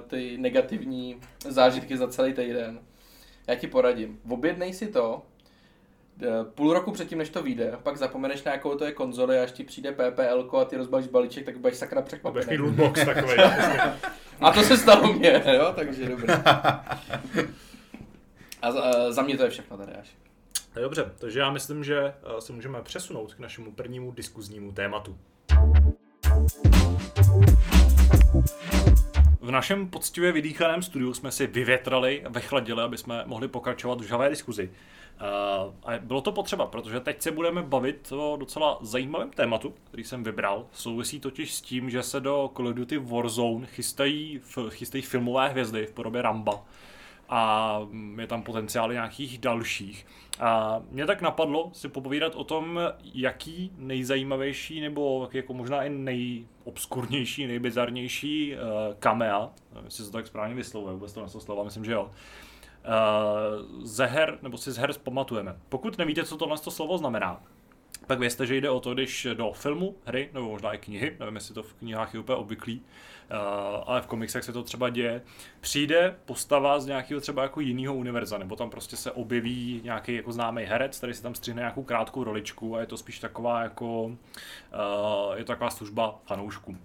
[0.08, 1.18] ty negativní
[1.50, 2.80] zážitky za celý týden.
[3.48, 4.20] Já ti poradím.
[4.30, 5.22] Objednej si to,
[6.56, 9.52] půl roku předtím, než to vyjde, pak zapomeneš na jakou to je konzoli a až
[9.52, 12.58] ti přijde PPL a ty rozbalíš balíček, tak budeš sakra Budeš mít překvapený.
[12.58, 13.34] lootbox takový.
[14.42, 16.28] A to se stalo mně, jo, takže dobrý.
[18.62, 20.10] A za, eh, za mě to je všechno tady až.
[20.82, 21.98] Dobře, takže já myslím, že
[22.38, 25.18] eh, se můžeme přesunout k našemu prvnímu diskuznímu tématu.
[29.42, 34.04] V našem poctivě vydýchaném studiu jsme si vyvětrali a vychladili, aby jsme mohli pokračovat v
[34.04, 34.72] žhavé diskuzi.
[35.22, 40.04] Uh, a bylo to potřeba, protože teď se budeme bavit o docela zajímavém tématu, který
[40.04, 40.66] jsem vybral.
[40.72, 45.86] Souvisí totiž s tím, že se do Call of Duty Warzone chystají, chystají filmové hvězdy
[45.86, 46.64] v podobě Ramba
[47.30, 47.80] a
[48.20, 50.06] je tam potenciál nějakých dalších.
[50.40, 52.80] A mě tak napadlo si popovídat o tom,
[53.14, 58.60] jaký nejzajímavější nebo jako možná i nejobskurnější, nejbizarnější uh,
[59.00, 59.50] kamea,
[59.86, 62.12] jestli se to tak správně vyslovuje, vůbec to nesoslova, myslím, že jo,
[63.84, 65.56] ze her, nebo si z her zpamatujeme.
[65.70, 67.42] Pokud nevíte, co tohle to slovo znamená,
[68.08, 71.36] tak vězte, že jde o to, když do filmu, hry, nebo možná i knihy, nevím,
[71.36, 73.38] jestli to v knihách je úplně obvyklý, uh,
[73.86, 75.22] ale v komiksech se to třeba děje,
[75.62, 80.32] přijde postava z nějakého třeba jako jiného univerza, nebo tam prostě se objeví nějaký jako
[80.32, 84.04] známý herec, který si tam střihne nějakou krátkou roličku a je to spíš taková jako,
[84.04, 84.14] uh,
[85.36, 86.80] je to taková služba fanouškům.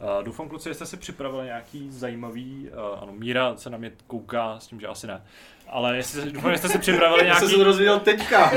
[0.00, 3.92] Uh, doufám, kluci, že jste si připravili nějaký zajímavý, uh, ano, Míra se na mě
[4.06, 5.22] kouká s tím, že asi ne,
[5.68, 7.52] ale jestli, doufám, že jste si připravili Já jsem nějaký...
[7.52, 8.44] se to dozvěděl teďka.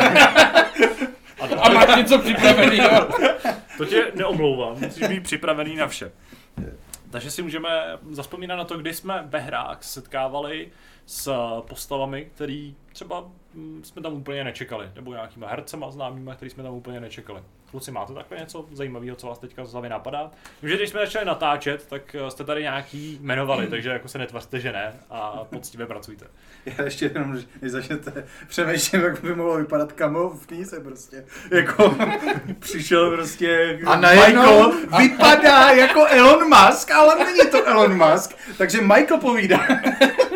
[1.39, 3.07] A máš něco připraveného?
[3.77, 6.11] To tě neomlouvám, musíš být připravený na vše.
[7.09, 7.69] Takže si můžeme
[8.11, 10.71] zaspomínat na to, kdy jsme ve hrách se setkávali
[11.05, 11.31] s
[11.61, 16.73] postavami, který třeba mm, jsme tam úplně nečekali, nebo nějakýma hercema známýma, který jsme tam
[16.73, 17.41] úplně nečekali.
[17.71, 20.31] Kluci, máte takové něco zajímavého, co vás teďka z hlavy napadá?
[20.61, 24.17] Vím, že když jsme začali natáčet, tak eh, jste tady nějaký jmenovali, takže jako se
[24.17, 26.25] netvařte, že ne a poctivě pracujte.
[26.65, 31.25] Já ještě jenom, než začnete, přemýšlím, jak by mohlo vypadat kamo v knize prostě.
[31.51, 31.97] Jako
[32.59, 34.41] přišel prostě A najednou-
[34.71, 39.67] Michael, vypadá jako Elon Musk, ale není to Elon Musk, takže Michael povídá.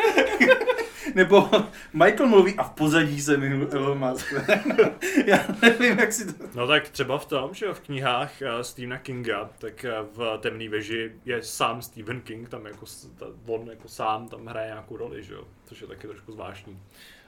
[1.15, 1.49] Nebo
[1.93, 4.33] Michael mluví a v pozadí se jmenuje Elon Musk.
[5.25, 6.43] Já nevím, jak si to...
[6.55, 10.69] No tak třeba v tom, že v knihách uh, Stephena Kinga, tak uh, v Temné
[10.69, 12.85] věži je sám Stephen King, tam jako
[13.47, 16.79] on jako sám tam hraje nějakou roli, že jo, což je taky trošku zvláštní.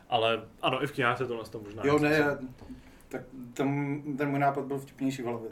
[0.09, 1.83] Ale ano, i v knihách se tohle to možná...
[1.85, 2.37] Jo, ne, já-
[3.13, 3.21] tak
[3.53, 5.49] tam, ten můj nápad byl vtipnější v hlavě.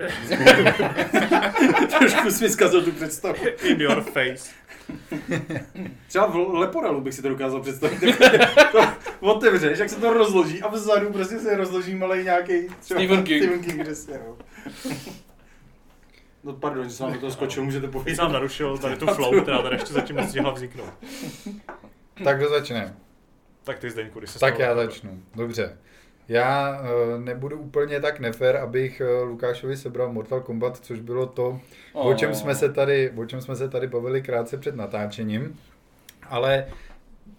[1.98, 3.36] Trošku jsi mi zkazil tu představu.
[3.64, 4.52] In your face.
[6.08, 8.00] Třeba v Leporelu bych si to dokázal představit.
[8.72, 8.80] to
[9.20, 13.44] otevřeš, jak se to rozloží a vzadu prostě se rozloží malý nějaký Stephen King.
[13.44, 14.38] Stephen King přesně, no.
[16.44, 19.42] No pardon, že jsem vám do toho skočil, můžete jsi nám narušil tady tu flow,
[19.42, 20.94] která tady ještě zatím nestihla vzniknout.
[22.24, 22.96] Tak kdo začne?
[23.64, 25.24] Tak ty Zdeňku, když se Tak já začnu.
[25.36, 25.78] Dobře.
[26.32, 31.60] Já uh, nebudu úplně tak nefér, abych uh, Lukášovi sebral Mortal Kombat, což bylo to,
[31.94, 35.60] o čem jsme se tady, o čem jsme se tady bavili krátce před natáčením.
[36.30, 36.68] Ale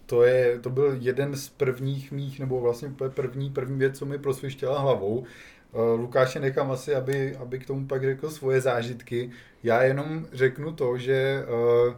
[0.05, 4.17] to, je, to byl jeden z prvních mých, nebo vlastně první, první věc, co mi
[4.17, 5.17] prosvištěla hlavou.
[5.17, 9.31] Uh, Lukáše nechám asi, aby, aby k tomu pak řekl svoje zážitky.
[9.63, 11.45] Já jenom řeknu to, že
[11.87, 11.93] uh,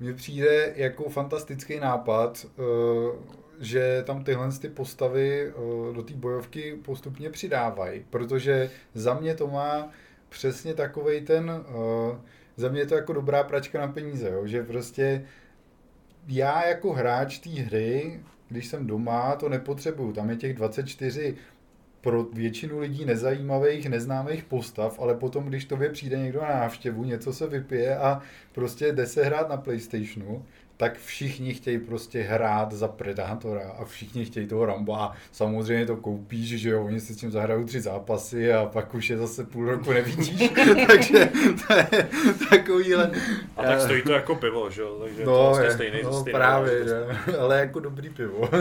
[0.00, 6.78] mně přijde jako fantastický nápad, uh, že tam tyhle ty postavy uh, do té bojovky
[6.84, 9.90] postupně přidávají, protože za mě to má
[10.28, 12.16] přesně takovej ten, uh,
[12.56, 14.46] za mě je to jako dobrá pračka na peníze, jo?
[14.46, 15.24] že prostě
[16.28, 20.12] já jako hráč té hry, když jsem doma, to nepotřebuju.
[20.12, 21.36] Tam je těch 24
[22.00, 27.32] pro většinu lidí nezajímavých, neznámých postav, ale potom, když tobě přijde někdo na návštěvu, něco
[27.32, 30.44] se vypije a prostě jde se hrát na Playstationu,
[30.82, 35.96] tak všichni chtějí prostě hrát za Predátora a všichni chtějí toho Ramba a samozřejmě to
[35.96, 39.44] koupíš, že jo, oni si s tím zahrajou tři zápasy a pak už je zase
[39.44, 40.50] půl roku nevidíš,
[40.86, 41.30] takže
[41.66, 42.08] to je
[42.50, 43.10] takovýhle...
[43.56, 46.20] A tak stojí to jako pivo, že jo, takže to No, vlastně je, stejný, no
[46.20, 47.26] stejná právě, záležitost.
[47.26, 47.36] že?
[47.38, 48.48] ale jako dobrý pivo.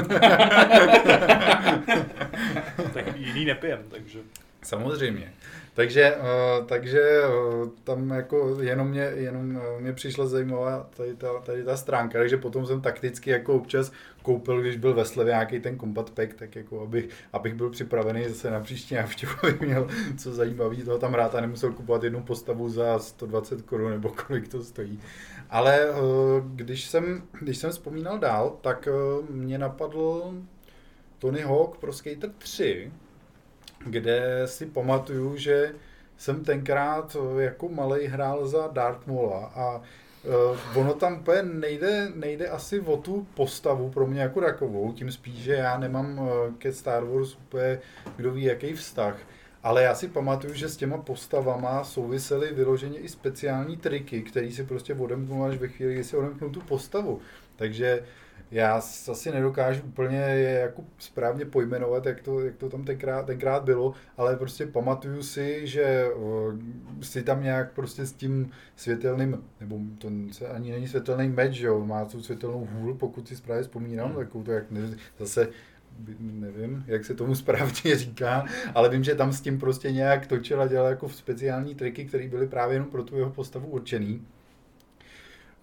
[2.94, 4.20] Tak jiný nepijem, takže...
[4.64, 5.34] Samozřejmě.
[5.74, 11.40] Takže, uh, takže uh, tam jako jenom mě, jenom uh, mě přišla zajímavá tady ta,
[11.40, 13.92] tady ta stránka, takže potom jsem takticky jako občas
[14.22, 18.30] koupil, když byl ve slevě nějaký ten combat pack, tak jako abych, abych byl připravený
[18.30, 22.24] zase na příští návštěvu, abych měl co zajímavý toho tam hrát a nemusel kupovat jednu
[22.24, 25.00] postavu za 120 korun nebo kolik to stojí.
[25.50, 25.88] Ale
[26.46, 28.88] když jsem, když jsem vzpomínal dál, tak
[29.30, 30.34] mě napadl
[31.20, 32.92] Tony Hawk Pro Skater 3,
[33.86, 35.74] kde si pamatuju, že
[36.18, 39.82] jsem tenkrát eh, jako malý hrál za Darth Maula a
[40.24, 45.12] Uh, ono tam úplně nejde, nejde asi o tu postavu pro mě jako takovou, tím
[45.12, 46.28] spíš, že já nemám uh,
[46.58, 47.80] ke Star Wars úplně
[48.16, 49.18] kdo ví jaký vztah.
[49.64, 54.64] Ale já si pamatuju, že s těma postavama souvisely vyloženě i speciální triky, které si
[54.64, 57.20] prostě odemknul až ve chvíli, kdy si odemknul tu postavu.
[57.56, 58.04] Takže
[58.52, 58.82] já
[59.12, 63.94] asi nedokážu úplně je jako správně pojmenovat, jak to, jak to tam tenkrát, tenkrát bylo,
[64.18, 66.60] ale prostě pamatuju si, že uh,
[67.02, 71.86] si tam nějak prostě s tím světelným, nebo to se ani není světelný meč, jo,
[71.86, 74.18] má tu světelnou hůl, pokud si správně vzpomínám, hmm.
[74.18, 74.82] takovou to jak ne,
[75.20, 75.48] zase
[76.20, 78.46] nevím, jak se tomu správně říká,
[78.76, 82.28] ale vím, že tam s tím prostě nějak točil a dělal jako speciální triky, které
[82.28, 84.22] byly právě jenom pro tu jeho postavu určený.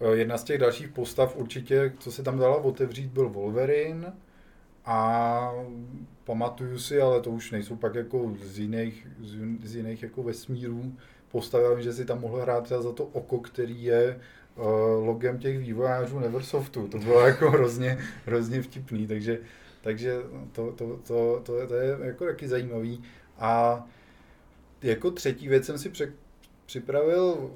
[0.00, 4.12] Eh, jedna z těch dalších postav určitě, co se tam dala otevřít, byl Wolverine
[4.84, 5.52] a
[6.24, 9.06] pamatuju si, ale to už nejsou pak jako z jiných,
[9.62, 10.94] z jiných jako vesmírů
[11.30, 14.20] postavy, že si tam mohl hrát třeba za to oko, který je
[14.56, 14.64] uh,
[15.06, 16.88] logem těch vývojářů Neversoftu.
[16.88, 19.38] To bylo jako hrozně, hrozně vtipný, takže,
[19.80, 20.16] takže
[20.52, 23.02] to, to, to, to, to je jako taky zajímavý.
[23.38, 23.84] A
[24.82, 25.88] jako třetí věc jsem si
[26.68, 27.50] připravil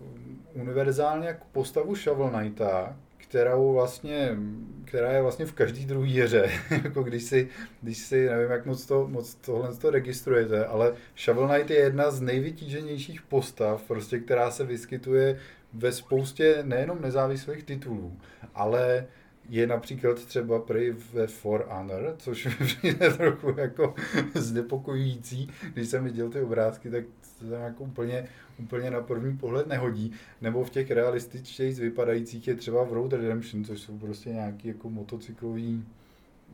[0.55, 4.37] univerzálně jako postavu Shovel Knighta, kterou vlastně,
[4.85, 6.51] která je vlastně v každý druhý hře,
[6.85, 7.49] jako když si,
[7.83, 10.95] když si, nevím, jak moc, to, moc tohle to registrujete, ale
[11.25, 15.39] Shovel Knight je jedna z nejvytíženějších postav, prostě, která se vyskytuje
[15.73, 18.17] ve spoustě nejenom nezávislých titulů,
[18.55, 19.07] ale
[19.49, 22.49] je například třeba prý ve For Honor, což
[22.83, 23.95] je trochu jako
[24.35, 27.05] znepokojující, když jsem viděl ty obrázky, tak
[27.43, 28.29] to tam jako úplně,
[28.59, 30.13] úplně na první pohled nehodí.
[30.41, 34.91] Nebo v těch realističtěji vypadajících je třeba v Road Redemption, což jsou prostě nějaký jako
[34.91, 35.85] motocyklový,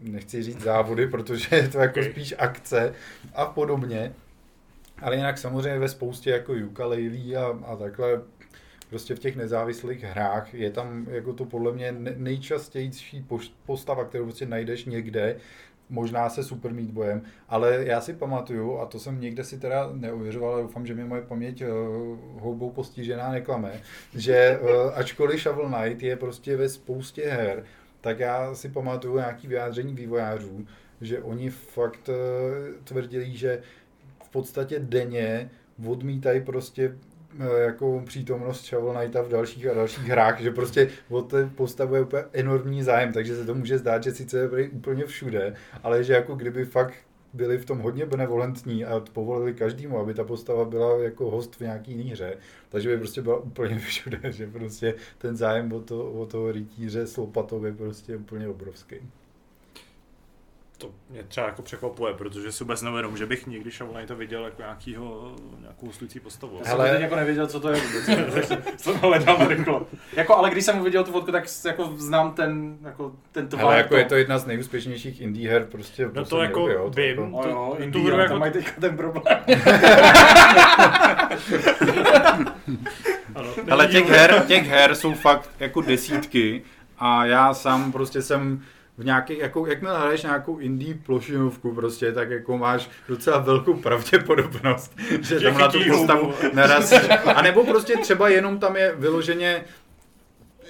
[0.02, 2.94] nechci říct závody, protože je to jako spíš akce
[3.34, 4.12] a podobně.
[5.02, 8.22] Ale jinak samozřejmě ve spoustě jako ukulele a, a takhle
[8.88, 13.26] prostě v těch nezávislých hrách je tam jako to podle mě nejčastější
[13.66, 15.36] postava, kterou prostě najdeš někde,
[15.90, 19.90] možná se Super Meat Boyem, ale já si pamatuju, a to jsem někde si teda
[19.92, 21.68] neuvěřoval, ale doufám, že mi moje paměť uh,
[22.40, 23.80] houbou postižená neklame,
[24.14, 27.64] že uh, ačkoliv Shovel Knight je prostě ve spoustě her,
[28.00, 30.66] tak já si pamatuju nějaký vyjádření vývojářů,
[31.00, 32.14] že oni fakt uh,
[32.84, 33.62] tvrdili, že
[34.24, 35.50] v podstatě denně
[35.86, 36.96] odmítají prostě
[37.58, 42.02] jako přítomnost Shovel Knighta v dalších a dalších hrách, že prostě o té postavu je
[42.02, 46.12] úplně enormní zájem, takže se to může zdát, že sice je úplně všude, ale že
[46.12, 46.94] jako kdyby fakt
[47.32, 51.60] byli v tom hodně benevolentní a povolili každému, aby ta postava byla jako host v
[51.60, 52.36] nějaký jiný hře,
[52.68, 57.06] takže by prostě byla úplně všude, že prostě ten zájem o, to, o toho rytíře
[57.06, 58.96] s lopatou je prostě úplně obrovský
[60.78, 64.44] to mě třeba jako překvapuje, protože si vůbec nevědom, že bych někdy Shovel Knighta viděl
[64.44, 66.60] jako nějakýho, nějakou hostující postavu.
[66.64, 68.52] Já jsem teď jako nevěděl, co to je vůbec,
[68.84, 69.86] to hledám rychlo.
[70.16, 73.64] Jako, ale když jsem uviděl tu fotku, tak jako znám ten, jako, ten tvar.
[73.64, 77.16] Ale jako je to jedna z nejúspěšnějších indie her prostě No to jako jo, vím,
[77.16, 78.38] to, jako, to, jo, indie, tu hru jako...
[78.38, 79.38] mají teďka ten problém.
[83.70, 86.62] ale těch her, těch her jsou fakt jako desítky
[86.98, 88.62] a já sám prostě jsem
[88.98, 94.96] v nějaký, jako, jakmile hraješ nějakou indie plošinovku prostě, tak jako máš docela velkou pravděpodobnost,
[95.20, 97.08] že tam na tu postavu narazíš.
[97.34, 99.64] A nebo prostě třeba jenom tam je vyloženě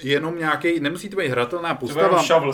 [0.03, 2.22] jenom nějaký, nemusí to být hratelná postava.
[2.22, 2.53] Shovel,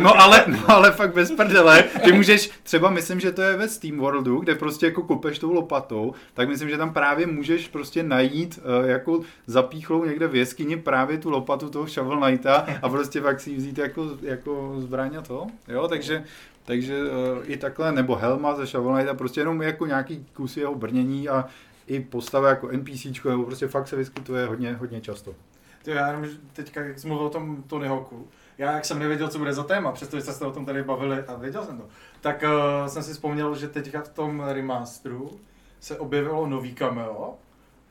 [0.00, 1.84] no ale, no ale fakt bez prdele.
[2.04, 5.52] Ty můžeš, třeba myslím, že to je ve Steam Worldu, kde prostě jako kupeš tou
[5.52, 10.76] lopatou, tak myslím, že tam právě můžeš prostě najít uh, jako zapíchlou někde v jeskyni
[10.76, 15.16] právě tu lopatu toho Shovel Knighta a prostě fakt si ji vzít jako, jako zbraň
[15.18, 15.46] a to.
[15.68, 16.24] Jo, takže
[16.64, 17.08] takže uh,
[17.44, 21.44] i takhle, nebo Helma ze Shovel Knighta, prostě jenom jako nějaký kus jeho brnění a
[21.86, 25.34] i postava jako NPC, nebo prostě fakt se vyskytuje hodně, hodně často.
[25.82, 28.28] Ty, já jenom teďka, jak jsi mluvil o tom Tony Hawku,
[28.58, 31.18] já jak jsem nevěděl, co bude za téma, přestože jste se o tom tady bavili
[31.18, 31.88] a věděl jsem to,
[32.20, 35.40] tak uh, jsem si vzpomněl, že teďka v tom remasteru
[35.80, 37.34] se objevilo nový cameo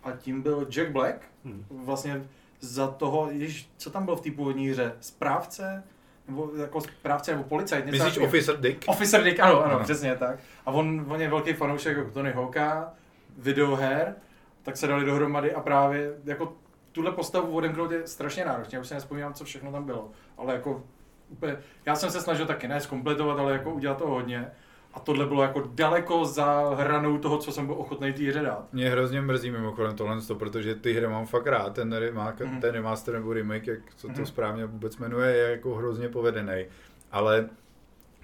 [0.03, 1.15] a tím byl Jack Black,
[1.45, 1.65] hmm.
[1.69, 2.23] vlastně
[2.59, 5.83] za toho, již, co tam bylo v té původní hře, správce,
[6.27, 7.85] nebo jako správce nebo policajt.
[7.85, 8.83] Myslíš Officer Dick?
[8.87, 10.39] Officer Dick, ano, ano, ano, přesně tak.
[10.65, 12.93] A on, on je velký fanoušek Tony Hawka,
[13.37, 14.15] videoher,
[14.63, 16.53] tak se dali dohromady a právě jako
[16.91, 20.53] tuhle postavu odemknout je strašně náročné, já už si nespomínám, co všechno tam bylo, ale
[20.53, 20.83] jako
[21.29, 24.51] úplně, já jsem se snažil taky ne zkompletovat, ale jako udělat to hodně.
[24.93, 28.73] A tohle bylo jako daleko za hranou toho, co jsem byl ochotný té hře dát.
[28.73, 31.73] Mě hrozně mrzí mimochodem tohle, protože ty hry mám fakt rád.
[31.73, 32.59] Ten, remake, mm-hmm.
[32.59, 34.23] ten remaster nebo remake, jak se to mm-hmm.
[34.23, 36.65] správně vůbec jmenuje, je jako hrozně povedený.
[37.11, 37.49] Ale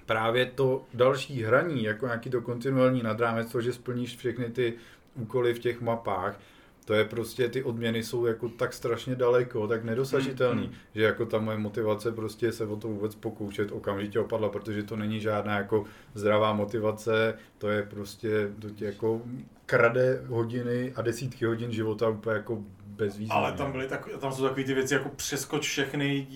[0.06, 4.74] právě to další hraní, jako nějaký to kontinuální nadrámec, to, že splníš všechny ty
[5.14, 6.40] úkoly v těch mapách,
[6.88, 10.74] to je prostě, ty odměny jsou jako tak strašně daleko, tak nedosažitelný, Mm, mm.
[10.94, 14.96] že jako ta moje motivace prostě se o to vůbec pokoušet okamžitě opadla, protože to
[14.96, 15.84] není žádná jako
[16.14, 19.22] zdravá motivace, to je prostě, to ti jako
[19.66, 23.46] krade hodiny a desítky hodin života úplně jako bezvýznamně.
[23.46, 26.26] Ale tam, byly tak, tam jsou takové ty věci jako přeskoč všechny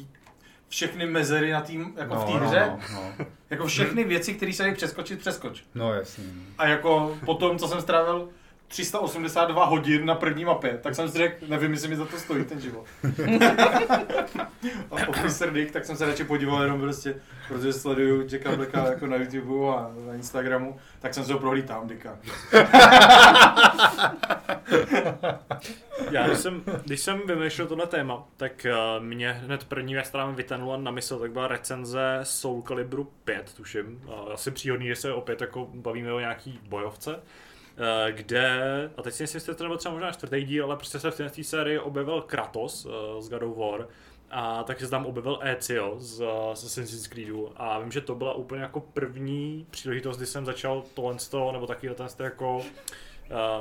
[0.69, 2.67] všechny mezery na tým, jako v té no, hře.
[2.71, 2.79] no,
[3.19, 5.65] no, Jako všechny věci, které se dají přeskočit, přeskoč.
[5.75, 6.25] no jasně.
[6.59, 8.29] A jako po tom, co jsem strávil
[8.73, 12.45] 382 hodin na první mapě, tak jsem si řekl, nevím, jestli mi za to stojí
[12.45, 12.87] ten život.
[14.91, 17.15] a Officer Dick, tak jsem se radši podíval jenom prostě,
[17.49, 21.67] protože sleduju Jacka Blacka jako na YouTube a na Instagramu, tak jsem se ho prohlíd
[21.67, 22.19] tam, Dicka.
[26.11, 30.27] Já, když jsem, když jsem vymýšlel tohle téma, tak uh, mě hned první věc, která
[30.27, 34.03] mi vytanula na mysl, tak byla recenze Soul Calibru 5, tuším.
[34.07, 37.23] Uh, asi příhodný, že se opět jako bavíme o nějaký bojovce.
[37.83, 40.99] Uh, kde, a teď si myslím, že to nebyl třeba možná čtvrtý díl, ale prostě
[41.01, 43.89] se v této sérii objevil Kratos uh, z God of War
[44.31, 46.23] a taky se tam objevil Ezio z, z
[46.53, 51.17] Assassin's Creedu a vím, že to byla úplně jako první příležitost, kdy jsem začal tohle
[51.53, 52.65] nebo taky ten jako uh,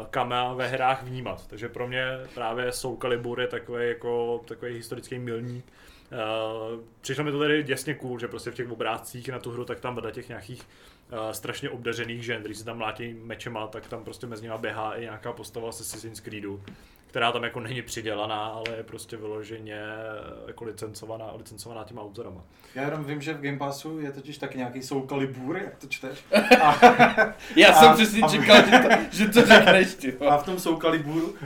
[0.09, 1.47] kamea ve hrách vnímat.
[1.47, 5.65] Takže pro mě právě Soul Calibur je takový jako takový historický milník.
[6.11, 9.65] Uh, přišlo mi to tedy děsně cool, že prostě v těch obrázcích na tu hru,
[9.65, 10.63] tak tam vedle těch nějakých
[11.11, 14.95] uh, strašně obdařených žen, když se tam mlátí mečema, tak tam prostě mezi nimi běhá
[14.95, 16.61] i nějaká postava z Assassin's Creedu,
[17.07, 22.41] která tam jako není přidělaná, ale je prostě vyloženě eh, jako licencovaná, licencovaná těma autorama.
[22.75, 25.87] Já jenom vím, že v Game Passu je totiž taky nějaký Soul Calibur, jak to
[25.87, 26.19] čteš.
[27.55, 30.13] Já A- jsem přesně a- čekal, že to, že to řekneš, ty.
[30.29, 31.37] A v tom Soul Caliburu uh,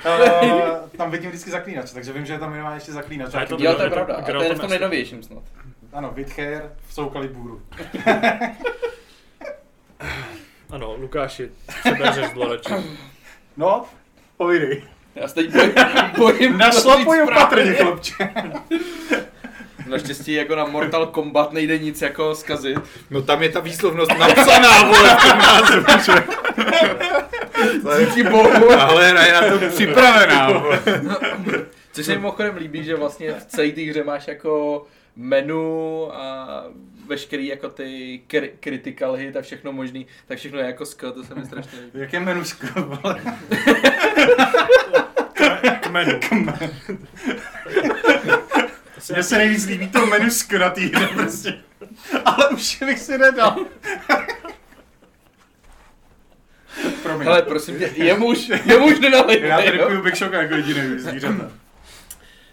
[0.98, 3.34] tam vidím vždycky zaklínač, takže vím, že je tam minimálně ještě zaklínač.
[3.34, 4.16] A to- Jo, to je to- pravda.
[4.16, 5.44] A to je v tom nejnovějším snad.
[5.94, 7.62] Ano, Wither v Soul Caliburu.
[10.70, 11.50] Ano, Lukáši,
[11.80, 12.74] přebeřeš zloračí.
[13.58, 13.86] No,
[14.38, 14.84] povídej.
[15.16, 15.74] Já se teď bojím,
[16.18, 18.30] bojím Našlapuj to říct opatrně, chlapče.
[19.90, 22.78] Naštěstí jako na Mortal Kombat nejde nic jako zkazit.
[23.10, 26.24] No tam je ta výslovnost napsaná, vole, v tom názvu, že?
[28.06, 28.72] Díky bohu.
[28.72, 30.82] Ale hra je na to připravená, vole.
[31.92, 34.86] Což se mi mimochodem líbí, že vlastně v celé té hře máš jako
[35.16, 36.64] menu a
[37.08, 41.24] veškerý jako ty kri- critical hit a všechno možný, tak všechno je jako sk, to
[41.24, 42.00] se mi strašně líbí.
[42.00, 43.22] Jaké menusko, vole.
[45.82, 46.20] Kmenu.
[49.14, 51.54] Mně se nejvíc líbí to menusko na té hře prostě.
[52.26, 53.66] Ale už bych si nedal.
[57.04, 57.28] Promiň.
[57.28, 59.42] Hele, prosím tě, je muž, je muž nenalej.
[59.42, 61.52] Já tripuju Big Shock jako jediný zvířata.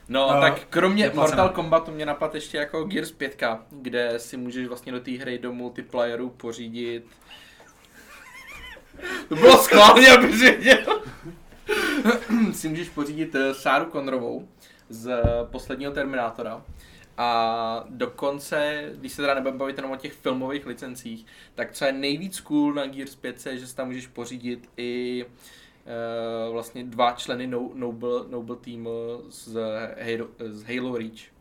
[0.09, 1.11] No, A tak kromě.
[1.14, 5.38] Mortal Kombatu mě napadl ještě jako Gears 5, kde si můžeš vlastně do té hry
[5.38, 7.07] do multiplayeru pořídit
[9.28, 11.03] to bylo schválně, aby si věděl.
[12.53, 14.48] si můžeš pořídit eh, Sáru Conrovou
[14.88, 16.64] z eh, posledního Terminátora.
[17.18, 21.92] A dokonce, když se teda nebudeme bavit jenom o těch filmových licencích, tak co je
[21.92, 25.32] nejvíc cool na Gears 5, je, že si tam můžeš pořídit i uh,
[26.53, 28.89] vlastně dva členy no, Noble, Noble Team
[29.28, 29.55] z
[30.01, 31.33] Halo, z Halo Reach.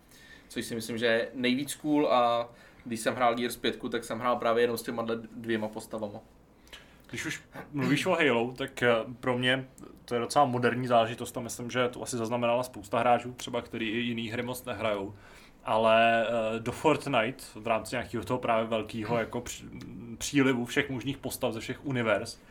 [0.47, 2.49] Což si myslím, že je nejvíc cool a
[2.85, 6.19] když jsem hrál Gears 5, tak jsem hrál právě jenom s těma dvěma postavama.
[7.09, 9.67] Když už mluvíš o Halo, tak eh, pro mě
[10.05, 13.89] to je docela moderní záležitost a myslím, že to asi zaznamenala spousta hráčů, třeba který
[13.89, 15.15] i jiný hry moc nehrajou.
[15.63, 19.43] Ale eh, do Fortnite v rámci nějakého toho právě velkého jako
[20.17, 22.41] přílivu všech možných postav ze všech univerz,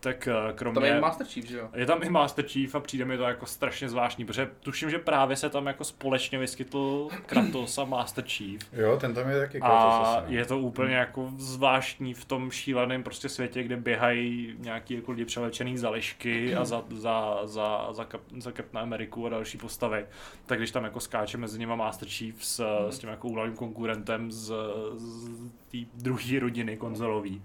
[0.00, 0.74] tak eh, kromě...
[0.74, 1.68] Tam je Master Chief, že jo?
[1.74, 4.98] Je tam i Master Chief a přijde mi to jako strašně zvláštní, protože tuším, že
[4.98, 8.60] právě se tam jako společně vyskytl Kratos a Master Chief.
[8.72, 10.38] Jo, ten tam je taky Kratos A asi, no.
[10.38, 15.24] je to úplně jako zvláštní v tom šíleném prostě světě, kde běhají nějaký jako lidi
[15.24, 20.06] převlečený za lišky a za, za, za, za, kap, za Captain Ameriku a další postavy.
[20.46, 24.32] Tak když tam jako skáče mezi nimi Master Chief s, s tím jako úhlavním konkurentem
[24.32, 24.52] z,
[24.96, 25.28] z
[25.70, 27.42] té druhé rodiny konzolový.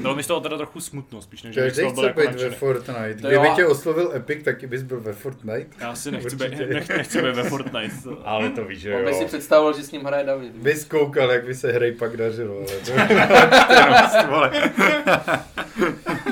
[0.00, 2.50] Bylo mi z toho teda trochu smutno, spíš než bych byl chce jako být ve.
[2.50, 3.14] Fortnite.
[3.14, 3.52] To Kdyby jo.
[3.56, 5.66] tě oslovil Epic, taky bys byl ve Fortnite.
[5.80, 7.94] Já si nechci být, nech, nechci být ve Fortnite.
[8.24, 9.28] Ale to víš, že On by si jo.
[9.28, 10.52] představoval, že s ním hraje David.
[10.52, 12.64] Bys koukal, jak by se hry pak dařilo.
[14.30, 14.62] Ale, to...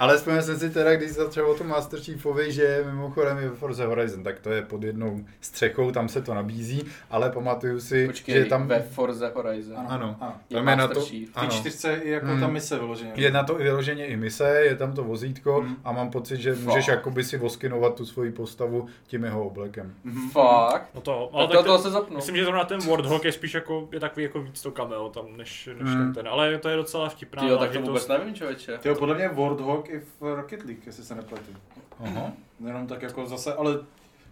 [0.00, 3.56] ale vzpomněl jsem si teda, když začal o tom Master Chiefovi, že mimochodem je ve
[3.56, 8.06] Forza Horizon, tak to je pod jednou střechou, tam se to nabízí, ale pamatuju si,
[8.06, 8.66] Počkej, že tam...
[8.68, 9.76] ve Forza Horizon.
[9.88, 10.34] Ano, Ano.
[10.50, 11.00] Je tam je na to...
[11.00, 11.28] Chief.
[11.30, 11.48] V Ano.
[11.48, 12.40] té čtyřce je jako Hmm.
[12.40, 13.12] ta mise vyloženě.
[13.16, 15.76] Je na to i vyloženě i mise, je tam to vozítko Hmm.
[15.84, 19.94] a mám pocit, že můžeš jakoby si voskinovat tu svoji postavu tím jeho oblekem.
[20.04, 20.30] Mhm.
[20.30, 20.86] Fakt?
[20.94, 22.16] No to, ale Tak to, tak toho to, se zapnu.
[22.16, 25.24] myslím, že zrovna ten Warthog je spíš jako, je takový jako víc to cameo tam,
[25.36, 25.98] než, než Hmm.
[26.14, 28.78] ten ten, ale to je docela vtipná Jo, tak to vůbec nevím, člověče.
[28.78, 31.52] Tyjo, podle mě Warthog i v Rocket League, jestli se nepletu.
[31.98, 32.32] Aha.
[32.66, 33.84] Jenom tak jako zase, ale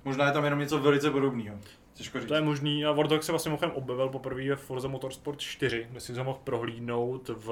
[0.05, 1.59] možná je tam jenom něco velice podobného.
[1.95, 2.29] Těžko říct.
[2.29, 6.01] To je možný a Warthog se vlastně mimochodem objevil poprvé v Forza Motorsport 4, kde
[6.01, 7.47] si ho mohl prohlídnout v,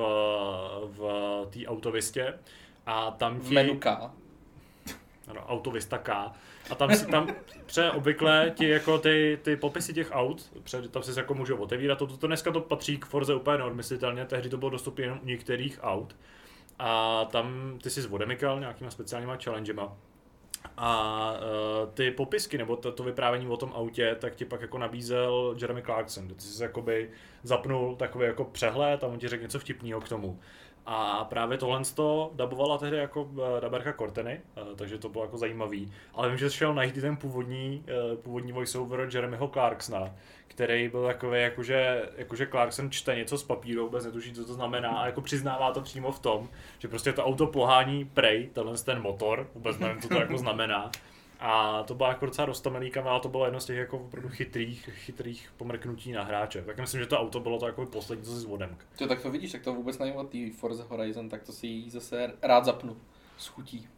[0.84, 1.00] v
[1.50, 2.34] té autovistě.
[2.86, 3.54] A tam V ti...
[3.54, 4.10] menu K.
[5.28, 6.32] Ano, autovista K.
[6.70, 7.28] A tam si tam
[7.66, 11.98] pře obvykle ti jako ty, ty popisy těch aut, pře, tam si jako můžou otevírat.
[11.98, 15.26] To, to dneska to patří k Forze úplně normyslitelně, tehdy to bylo dostupné jenom u
[15.26, 16.16] některých aut.
[16.78, 19.96] A tam ty si zvodemykal nějakýma speciálníma challengema.
[20.76, 24.78] A uh, ty popisky, nebo to, to vyprávění o tom autě, tak ti pak jako
[24.78, 26.28] nabízel Jeremy Clarkson.
[26.28, 27.10] Ty jsi jakoby
[27.42, 30.38] zapnul takový jako přehled a on ti řekl něco vtipného k tomu.
[30.86, 35.38] A právě tohle to dabovala tehdy jako uh, daberka Corteny, uh, takže to bylo jako
[35.38, 35.92] zajímavý.
[36.14, 40.14] Ale vím, že šel najít i ten původní, uh, původní voiceover Jeremyho Clarksona,
[40.46, 44.88] který byl takový, jakože, jakože Clarkson čte něco z papíru, vůbec netuší, co to znamená
[44.88, 49.02] a jako přiznává to přímo v tom, že prostě to auto pohání prej, tenhle ten
[49.02, 50.90] motor, vůbec nevím, co to jako znamená.
[51.40, 54.90] A to byla jako docela roztomený kamera, to bylo jedno z těch jako opravdu chytrých,
[54.92, 56.62] chytrých pomrknutí na hráče.
[56.62, 58.76] Tak myslím, že to auto bylo to jako poslední, co si zvodem.
[58.98, 62.32] To tak to vidíš, tak to vůbec nevím o Forza Horizon, tak to si zase
[62.42, 62.96] rád zapnu.
[63.36, 63.88] S chutí.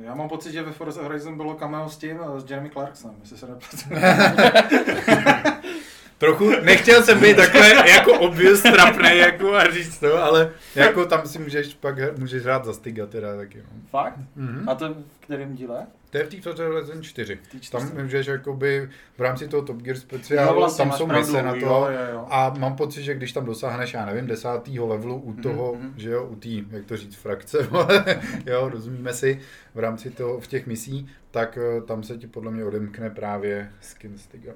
[0.00, 3.16] Já mám pocit, že ve Forza Horizon bylo cameo s tím, eh, s Jeremy Clarksonem,
[3.20, 3.76] jestli se nepletu.
[6.18, 11.26] Trochu, nechtěl jsem být takhle jako obvious trapnej jako a říct to, ale jako tam
[11.26, 13.58] si můžeš pak můžeš hrát za Stiga teda taky.
[13.58, 13.80] No.
[13.90, 14.18] Fakt?
[14.36, 14.68] Mhm.
[14.68, 15.86] A to v kterém díle?
[16.10, 17.38] To je v té Horizon 4.
[17.42, 21.42] V té Tam můžeš jakoby v rámci toho Top Gear speciálu, vlastně, tam jsou mise
[21.42, 21.90] na jo, to.
[21.90, 22.26] jo, jo.
[22.30, 25.94] A mám pocit, že když tam dosáhneš, já nevím, desátýho levelu u toho, mhm.
[25.96, 27.68] že jo, u té, jak to říct, frakce,
[28.46, 29.40] jo, rozumíme si,
[29.74, 33.72] v rámci toho, v těch misí, tak eh, tam se ti podle mě odemkne právě
[33.80, 34.52] skin Stiga.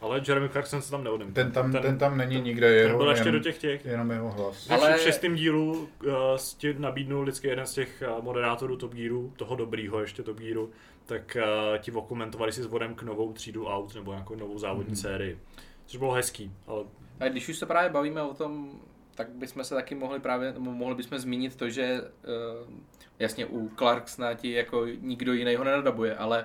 [0.00, 1.34] Ale Jeremy Clarkson se tam neodemkl.
[1.34, 3.58] Ten tam, ten, ten tam není ten- nikde, ten jeho, byl ještě jenom, do těch
[3.58, 3.84] těch.
[3.84, 4.70] jenom jeho hlas.
[4.70, 4.94] Ale...
[4.96, 5.72] V šestém dílu
[6.06, 6.12] uh,
[6.56, 10.70] ti nabídnul vždycky jeden z těch uh, moderátorů Top Gearu, toho dobrýho ještě Top Gearu,
[11.06, 11.36] tak
[11.72, 14.96] uh, ti okomentovali si s vodem k novou třídu aut nebo nějakou novou závodní Mhm.
[14.96, 15.38] sérii.
[15.86, 16.84] Což bylo hezký, ale
[17.20, 18.70] A když už se právě bavíme o tom,
[19.14, 22.74] tak bychom se taky mohli právě, nebo mohli bychom zmínit to, že uh,
[23.18, 26.44] jasně u Clarksona ti jako nikdo jiný ho nenadabuje, ale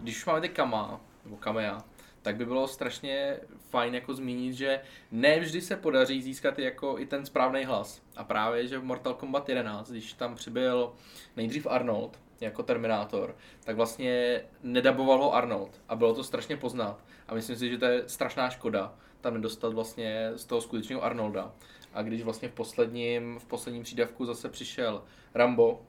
[0.00, 1.82] když už máme ty Kama, nebo Kamea,
[2.26, 7.06] tak by bylo strašně fajn jako zmínit, že ne vždy se podaří získat jako i
[7.06, 8.02] ten správný hlas.
[8.16, 10.92] A právě, že v Mortal Kombat 11, když tam přibyl
[11.36, 17.04] nejdřív Arnold jako Terminátor, tak vlastně nedaboval ho Arnold a bylo to strašně poznat.
[17.28, 21.52] A myslím si, že to je strašná škoda tam nedostat vlastně z toho skutečného Arnolda.
[21.94, 25.02] A když vlastně v posledním, v posledním přídavku zase přišel
[25.34, 25.82] Rambo,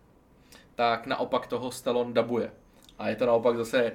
[0.76, 2.52] tak naopak toho Stallone dabuje.
[3.00, 3.92] A je to naopak zase,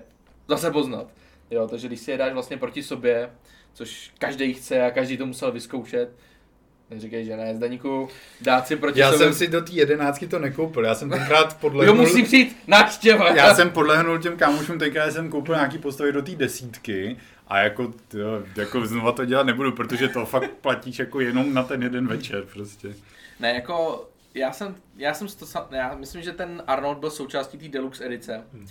[0.49, 1.22] zase poznat.
[1.53, 3.31] Jo, takže když si je dáš vlastně proti sobě,
[3.73, 6.09] což každý chce a každý to musel vyzkoušet,
[6.91, 8.09] neříkej, že ne, Zdaníku,
[8.41, 9.27] dát si proti Já sobě.
[9.27, 13.29] jsem si do té jedenáctky to nekoupil, já jsem tenkrát Jo, podlehnul, musí přijít návštěva.
[13.37, 17.17] já jsem podlehnul těm kámošům, tenkrát jsem koupil nějaký postavy do té desítky
[17.49, 21.63] a jako, jo, jako znova to dělat nebudu, protože to fakt platíš jako jenom na
[21.63, 22.95] ten jeden večer prostě.
[23.41, 27.69] Ne, jako já jsem, já jsem to já myslím, že ten Arnold byl součástí té
[27.69, 28.45] deluxe edice.
[28.53, 28.67] Hmm.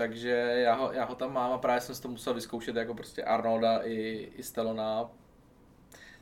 [0.00, 2.94] Takže já ho, já ho tam mám a právě jsem si to musel vyzkoušet jako
[2.94, 5.10] prostě Arnolda i, i Stallona.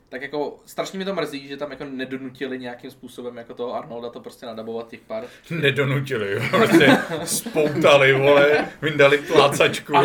[0.09, 4.09] Tak jako strašně mi to mrzí, že tam jako nedonutili nějakým způsobem jako toho Arnolda
[4.09, 5.23] to prostě nadabovat těch pár.
[5.49, 10.03] Nedonutili, jo, prostě spoutali, vole, vyndali plácačku a,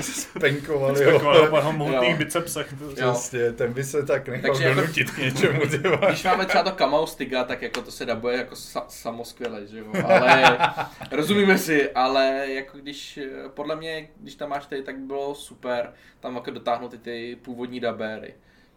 [0.00, 2.16] spenkovali, taková po jeho mohutných Jo.
[2.16, 2.74] bicepsech.
[2.94, 5.98] Přesně, ten by se tak nechal Takže jako- donutit k něčemu, ty vole.
[6.08, 9.78] Když máme třeba to Kamau Stiga, tak jako to se dabuje jako sa, samoskvěle, že
[9.78, 10.58] jo, ale
[11.12, 13.18] rozumíme si, ale jako když,
[13.54, 17.38] podle mě, když tam máš tady, tak by bylo super tam jako dotáhnout i ty
[17.42, 18.34] původní dabéry,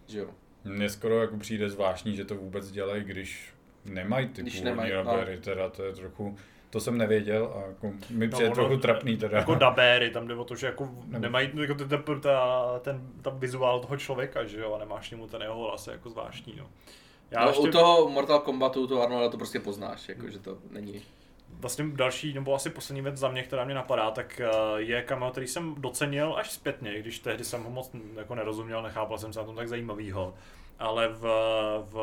[0.08, 0.28] že jo.
[0.64, 3.54] Mně skoro jako přijde zvláštní, že to vůbec dělají, když
[3.86, 4.98] nemají ty Když původní nemají, no.
[5.04, 6.38] rabery, teda to je trochu,
[6.70, 9.38] to jsem nevěděl a jako, mi přijde ono- trochu trapný teda.
[9.38, 13.08] Jako dabéry, tam jde o to, že jako Nebo- nemají jako ten, ten, ta, ten,
[13.22, 16.70] ta vizuál toho člověka, že jo, a nemáš němu ten jeho hlas, jako zvláštní, no.
[17.32, 20.40] Já no, ještě, U toho Mortal Kombatu, u toho Arnolda to prostě poznáš, jako, že
[20.40, 21.02] to není.
[21.64, 24.50] Vlastně další, nebo asi poslední věc za mě, která mě napadá, tak eh,
[24.82, 29.18] je cameo, který jsem docenil až zpětně, když tehdy jsem ho moc jako nerozuměl, nechápal
[29.18, 30.34] jsem se na tom tak zajímavýho.
[30.80, 31.22] Ale v,
[31.90, 31.96] v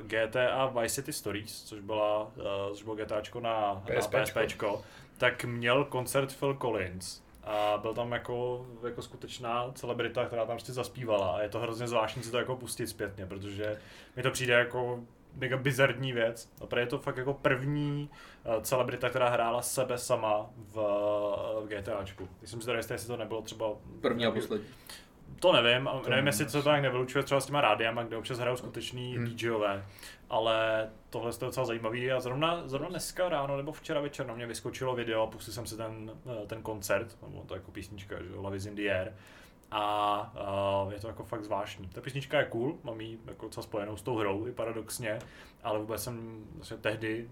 [0.00, 4.18] GTA Vice City Stories, což, byla, eh, což bylo GTAčko na, na PSPčko.
[4.22, 4.82] PSPčko,
[5.18, 7.24] tak měl koncert Phil Collins.
[7.44, 11.36] A byl tam jako, jako skutečná celebrita, která tam prostě zaspívala.
[11.36, 13.80] A je to hrozně zvláštní si to jako pustit zpětně, protože
[14.16, 15.00] mi to přijde jako
[15.34, 16.52] mega bizarní věc.
[16.70, 18.10] A je to fakt jako první
[18.44, 20.74] eh, celebrita, která hrála sebe sama v,
[21.64, 22.28] v GTAčku.
[22.40, 23.66] Myslím si teda, jestli to nebylo třeba...
[24.00, 24.66] První a poslední.
[25.40, 28.38] To nevím, a nevím, jestli se to nějak nevylučuje třeba s těma rádiama, kde občas
[28.38, 29.26] hrajou skuteční Hmm.
[29.26, 29.84] DJové,
[30.30, 34.46] ale tohle je docela zajímavý a zrovna, zrovna dneska ráno nebo včera večer na mě
[34.46, 38.22] vyskočilo video a pustil jsem si ten, eh, ten koncert, nebo to je jako písnička,
[38.22, 39.12] že jo, Love is in the air,
[39.76, 41.88] a uh, je to jako fakt zvláštní.
[41.88, 45.18] Ta písnička je cool, mám ji jako docela spojenou s tou hrou, i paradoxně,
[45.62, 47.28] ale vůbec jsem vlastně tehdy,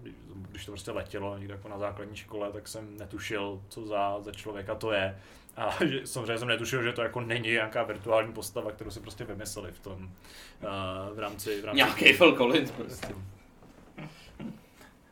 [0.49, 4.31] když to prostě letělo někde jako na základní škole, tak jsem netušil, co za, za
[4.31, 5.19] člověka to je.
[5.55, 9.23] A že, samozřejmě jsem netušil, že to jako není nějaká virtuální postava, kterou si prostě
[9.23, 10.09] vymysleli v tom, uh,
[11.15, 11.61] v rámci...
[11.61, 13.15] V rámci Nějaký Phil Collins prostě.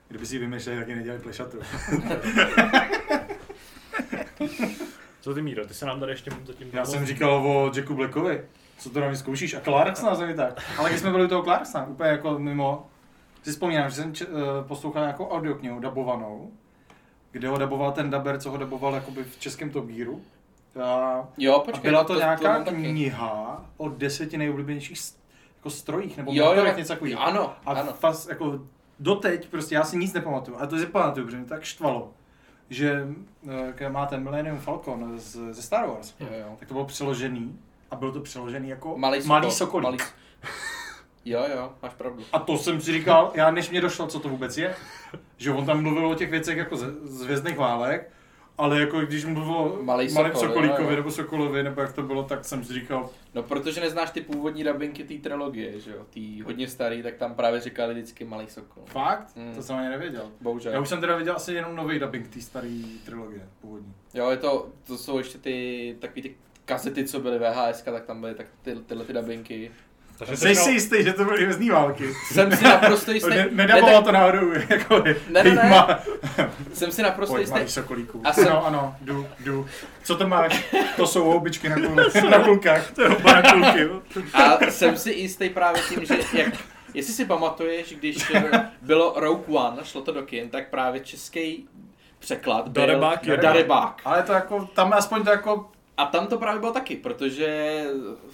[0.08, 1.58] Kdyby si ji vymýšleli, tak ji nedělali plešatu.
[5.22, 6.70] Co ty Míro, ty se nám tady ještě zatím...
[6.74, 8.42] Já jsem říkal o Jacku Blackovi.
[8.78, 9.54] Co to na mě zkoušíš?
[9.54, 10.62] A Clarksona zemi tak.
[10.78, 12.88] Ale když jsme byli u toho Clarksona, úplně jako mimo,
[13.44, 16.52] si vzpomínám, že jsem č- eh, poslouchal nějakou audioknihu dabovanou,
[17.32, 20.22] kde ho daboval ten daber, co ho daboval jakoby v českém Top Gearu.
[20.84, 21.90] A, Jo, a počkej.
[21.92, 22.78] byla to, nějaká mám taky.
[22.78, 24.98] kniha o deseti nejoblíbenějších
[25.58, 27.22] jako strojích, nebo Jo, jo, něco takového.
[27.22, 27.94] ano, A ano.
[27.94, 28.60] fas, jako
[29.00, 30.58] doteď prostě já si nic nepamatuju.
[30.60, 32.12] A to si pamatuju, protože mě tak štvalo,
[32.72, 33.08] že
[33.80, 36.56] eh, má ten Millennium Falcon z, ze Star Wars, Jo, jo.
[36.60, 37.60] tak to bylo přeložený
[37.92, 39.30] a bylo to přeložený jako Malý sokol.
[39.30, 39.84] malý sokolík.
[39.84, 39.98] Malý...
[41.26, 42.24] Jo, jo, máš pravdu.
[42.34, 44.76] A to jsem si říkal, já než mě došlo, co to vůbec je,
[45.38, 48.12] že on tam mluvil o těch věcech jako ze, z Vězdných válek,
[48.62, 50.96] ale jako když mluvil Malý sokol, Sokolíkovi jo, jo.
[50.96, 54.64] nebo Sokolovi, nebo jak to bylo, tak jsem si říkal, No, protože neznáš ty původní
[54.64, 56.06] dubbingy té trilogie, že jo?
[56.10, 58.84] Tý hodně starý, tak tam právě říkali vždycky Malý Sokol.
[58.86, 59.36] fakt?
[59.38, 59.56] Hmm.
[59.56, 60.32] To jsem ani nevěděl.
[60.42, 60.72] Bohužel.
[60.74, 63.94] Já už jsem teda viděl asi jenom nový dubbing té staré trilogie původní.
[64.14, 66.36] Jo, je to, to jsou ještě ty takový ty
[66.66, 69.72] kasety, co byly VHS, tak tam byly tak ty, tyhle ty dubbingy.
[70.26, 72.14] Takže Jsi si jistý, že to byly vězný války?
[72.32, 73.30] Jsem si naprosto jistý.
[73.30, 75.70] Ne, ne, nedaboval tak, to náhodou, jako Ne, ne, ne.
[75.70, 76.00] Má.
[76.74, 77.54] jsem si naprosto Pojď, jistý.
[77.60, 78.22] malý sokolíku.
[78.26, 79.68] A jsem- Ano, ano, jdu, jdu.
[80.04, 80.66] Co to máš?
[80.96, 81.96] To jsou houbičky na, kul,
[82.30, 82.92] na kulkách.
[82.92, 83.90] To je na kulky.
[84.34, 86.54] A jsem si jistý právě tím, že jak,
[86.94, 91.68] jestli si pamatuješ, když eh, bylo Rogue One, šlo to do kin, tak právě český
[92.20, 94.02] překlad byl Darebák je- Darebák.
[94.06, 97.84] Ale to jako, tam aspoň to jako, A tam to právě bylo taky, protože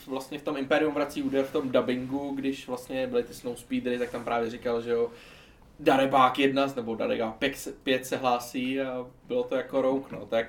[0.08, 4.10] vlastně v tom Imperium vrací úder v tom dubbingu, když vlastně byly ty snowspeedery, tak
[4.10, 5.10] tam právě říkal, že jo,
[5.80, 7.34] Darebák 1 nebo Darebák
[7.84, 10.48] 5 se hlásí a bylo to jako rouk, no, tak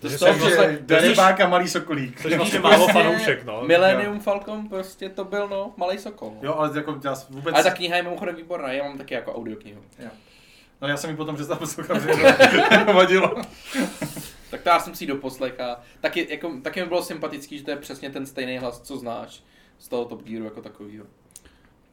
[0.00, 2.22] to toho jsem- takže Darebák a malý sokolík.
[2.22, 3.62] Což vlastně málo fanoušek, no.
[3.66, 6.30] Millennium Falcon prostě to byl no, malý sokol.
[6.30, 6.48] No.
[6.48, 7.54] Jo, ale jako já vůbec...
[7.54, 9.80] Ale ta kniha je mimochodem výborná, já mám taky jako audioknihu.
[10.82, 12.08] No já jsem ji potom přestal poslouchat, že
[12.86, 13.42] to vadilo.
[14.50, 17.70] Tak to já jsem si doposlech a taky, jako, taky mi bylo sympatický, že to
[17.70, 19.42] je přesně ten stejný hlas, co znáš
[19.78, 21.06] z toho Top Gearu jako takovýho.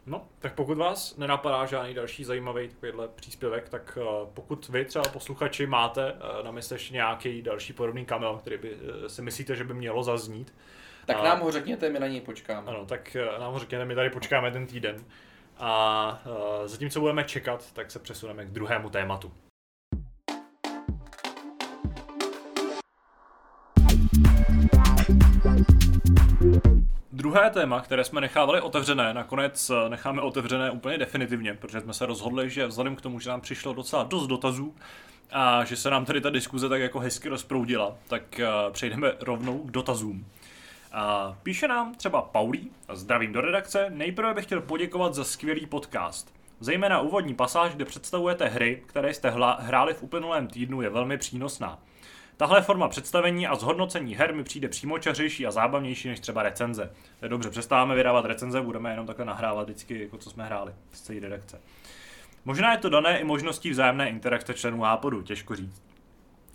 [0.06, 5.06] No, tak pokud vás nenapadá žádný další zajímavý takovýhle příspěvek, tak uh, pokud vy třeba
[5.10, 9.56] posluchači máte uh, na mysli ještě nějaký další podobný kamel, který by uh, si myslíte,
[9.56, 10.54] že by mělo zaznít,
[11.06, 12.68] Tak A- nám ho řekněte, my na něj počkáme.
[12.68, 15.04] ano, tak nám ho řekněte, my tady počkáme ten týden.
[15.60, 16.22] A
[16.66, 19.32] zatímco budeme čekat, tak se přesuneme k druhému tématu.
[27.28, 32.06] Druhé téma, které jsme nechávali otevřené, nakonec eh, necháme otevřené úplně definitivně, protože jsme se
[32.06, 34.76] rozhodli, že vzhledem k tomu, že nám přišlo docela dost dotazů
[35.32, 39.58] a že se nám tady ta diskuze tak jako hezky rozproudila, tak eh, přejdeme rovnou
[39.58, 40.26] k dotazům.
[40.92, 46.34] A píše nám třeba Paulí, zdravím do redakce, nejprve bych chtěl poděkovat za skvělý podcast.
[46.60, 51.18] Zejména úvodní pasáž, kde představujete hry, které jste hla, hráli v uplynulém týdnu, je velmi
[51.18, 51.80] přínosná.
[52.38, 56.92] Tahle forma představení a zhodnocení her mi přijde přímočařejší a zábavnější než třeba recenze.
[57.28, 61.20] Dobře, přestáváme vydávat recenze, budeme jenom takhle nahrávat vždycky, jako co jsme hráli z celé
[61.20, 61.62] redakce.
[62.46, 65.82] Možná je to dané i možností vzájemné interakce členů Hápodu, těžko říct.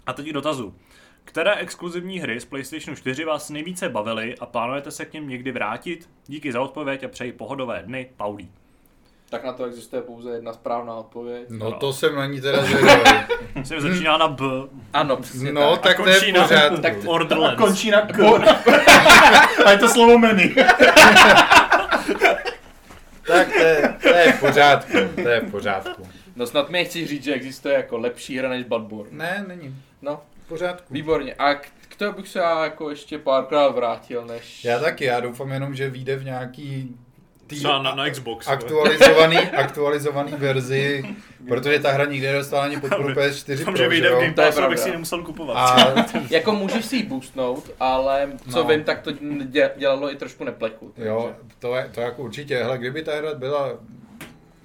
[0.07, 0.75] A teď k dotazu.
[1.25, 5.53] Které exkluzivní hry z PlayStation 4 vás nejvíce bavily a plánujete se k něm někdy
[5.53, 6.11] vrátit?
[6.27, 8.51] Díky za odpověď a přeji pohodové dny, Paulí.
[9.33, 11.43] Tak na to existuje pouze jedna správná odpověď.
[11.49, 13.03] No to jsem na ní teda zvědavý.
[13.55, 14.45] Myslím, že začíná na B.
[14.93, 15.83] Ano, přesně No, tak.
[15.83, 16.81] tak to je na- pořádku.
[16.83, 17.59] tak A Orderlands.
[17.63, 18.19] končí na K.
[19.67, 20.43] A je to slovo menu.
[23.27, 24.93] Tak to je, to je v pořádku,
[25.23, 26.07] to je v pořádku.
[26.37, 29.11] No snad mi chci říct, že existuje jako lepší hra než Bloodborne.
[29.13, 29.77] Ne, není.
[30.03, 30.95] No, V pořádku.
[30.95, 31.35] výborně.
[31.35, 34.65] A k, k tomu bych se já jako ještě párkrát vrátil, než...
[34.65, 36.97] Já taky, já doufám jenom, že vyjde v nějaký
[37.57, 38.49] Třeba na, na Xbox.
[38.49, 41.05] aktualizovaný, aktualizovaný verzi,
[41.49, 44.21] protože ta hra nikdy nedostala ani podporu PS4 Doufám, Pro, že vyjde v?
[44.21, 45.57] Game Passu, abych si ji nemusel kupovat.
[45.57, 45.95] A
[46.31, 48.69] Jako můžeš si ji boostnout, ale co No.
[48.69, 50.93] vím, tak to dě- dělalo i trošku neplechu.
[50.97, 53.69] jo, to, je, to jako určitě, hele, kdyby ta hra byla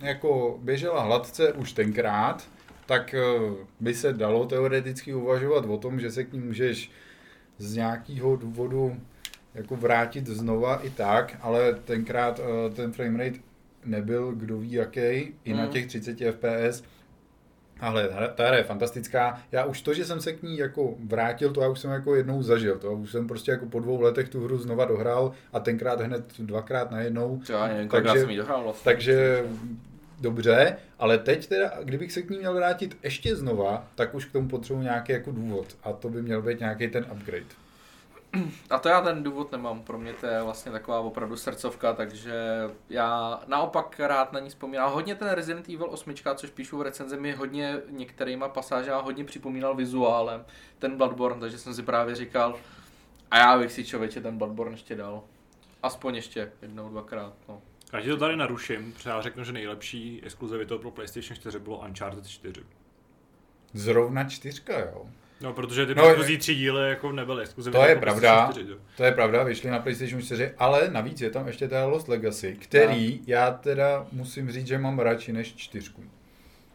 [0.02, 2.44] jako běžela hladce už tenkrát,
[2.86, 3.22] tak eh,
[3.80, 6.92] by se dalo teoreticky uvažovat o tom, že se k ní můžeš
[7.58, 8.98] z nějakého důvodu
[9.58, 13.38] jako vrátit znova i tak, ale tenkrát uh, ten framerate
[13.86, 15.70] nebyl kdo ví jaký, i na Mm.
[15.70, 16.84] těch 30 fps.
[17.80, 19.42] Ale ta hra je fantastická.
[19.52, 22.16] Já už to, že jsem se k ní jako vrátil, to já už jsem jako
[22.16, 22.78] jednou zažil.
[22.78, 26.24] To už jsem prostě jako po dvou letech tu hru znova dohrál a tenkrát hned
[26.40, 27.42] dvakrát najednou.
[27.44, 28.84] Co já nevím, Takže- jsem jí dohrál vlastně.
[28.92, 29.44] Takže
[30.22, 34.32] dobře, ale teď teda, kdybych se k ní měl vrátit ještě znova, tak už k
[34.32, 35.66] tomu potřebuji nějaký jako důvod.
[35.84, 37.46] A to by měl být nějaký ten upgrade.
[38.70, 42.34] A to já ten důvod nemám, pro mě to je vlastně taková opravdu srdcovka, takže
[42.90, 44.92] já naopak rád na ní vzpomínám.
[44.92, 49.76] Hodně ten Resident Evil 8, což píšu v recenzi, mi hodně některýma pasážama hodně připomínal
[49.76, 50.46] vizuálem
[50.80, 52.60] ten Bloodborne, takže jsem si právě říkal,
[53.32, 55.24] a já bych si člověče ten Bloodborne ještě dal.
[55.84, 57.34] Aspoň ještě jednou, dvakrát.
[57.48, 57.62] No.
[57.94, 61.78] Já ti to tady naruším, protože já řeknu, že nejlepší exkluzivitou pro PlayStation 4 bylo
[61.78, 62.64] Uncharted 4.
[63.74, 65.06] Zrovna čtyřka, jo.
[65.42, 67.80] No, protože ty No, no, předchozí tři díly jako nebyly exkluzivní.
[67.80, 68.36] To je jako pravda.
[68.36, 68.78] PlayStation 4, jo.
[68.98, 72.58] To je pravda, vyšly na PlayStation 4, ale navíc je tam ještě teda Lost Legacy,
[72.62, 76.04] který já teda musím říct, že mám radši než čtyřku.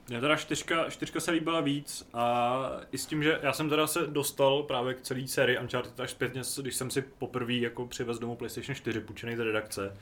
[0.09, 3.87] Mně teda čtyřka, čtyřka se líbila víc a i s tím, že já jsem teda
[3.87, 8.19] se dostal právě k celé sérii Uncharted až zpětně, když jsem si poprvé jako přivez
[8.19, 9.97] domů PlayStation 4 půjčený z redakce.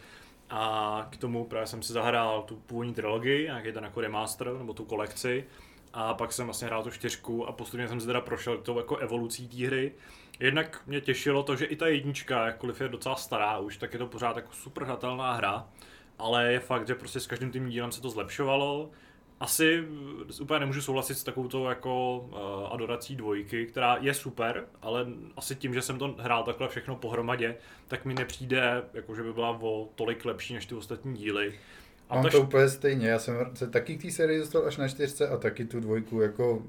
[0.51, 4.73] A k tomu právě jsem si zahrál tu původní trilogii, nějaký ten jako remaster, nebo
[4.75, 5.45] tu kolekci.
[5.93, 8.97] A pak jsem vlastně hrál tu čtyřku a postupně jsem si teda prošel tou jako
[8.97, 9.93] evolucí té hry.
[10.41, 13.99] Jednak mě těšilo to, že i ta jednička, jakkoliv je docela stará už, tak je
[13.99, 15.69] to pořád jako super hratelná hra.
[16.19, 18.91] Ale je fakt, že prostě s každým tím dílem se to zlepšovalo.
[19.41, 19.85] Asi
[20.39, 25.07] eh, úplně nemůžu souhlasit s takovou jako uh, adorací dvojky, která je super, ale
[25.37, 27.57] asi tím, že jsem to hrál takhle všechno pohromadě,
[27.89, 31.59] tak mi nepřijde, jako že by byla o tolik lepší než ty ostatní díly.
[32.11, 34.77] A Mám ta to úplně stejně, já jsem se taky k té sérii dostal až
[34.77, 36.63] na čtyřce a taky tu dvojku jako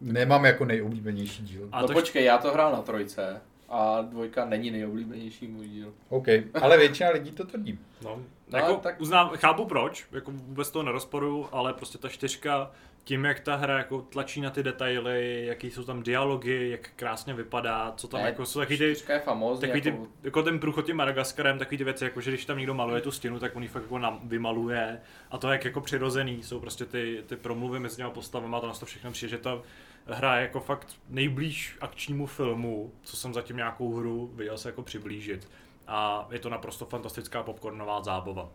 [0.00, 1.68] nemám jako nejoblíbenější díl.
[1.72, 5.92] A no to- počkej, já to hrál na trojce a dvojka není nejoblíbenější můj díl.
[6.08, 6.26] OK,
[6.62, 7.78] ale většina lidí to tvrdí.
[8.04, 8.20] No,
[8.52, 12.70] No, jako tak- uznám, chápu proč, jako vůbec to nerozporuju, ale prostě ta čtyřka,
[13.08, 17.34] tím jak ta hra jako tlačí na ty detaily, jaký jsou tam dialogy, jak krásně
[17.34, 20.58] vypadá, co tam Ne, jako jsou taky ty, je famózní, takový ty, jako, jako ten
[20.58, 23.56] průchod tím Madagaskarem, takový ty věci, jako že když tam někdo maluje tu stěnu, tak
[23.56, 27.36] on ji fakt jako nam, vymaluje a to jak jako přirozený jsou prostě ty, ty
[27.36, 29.62] promluvy mezi těma postavama, to nás to všechno přijde, že ta
[30.06, 34.82] hra je jako fakt nejblíž akčnímu filmu, co jsem zatím nějakou hru viděl se jako
[34.82, 35.50] přiblížit
[35.86, 38.48] a je to naprosto fantastická popcornová zábava.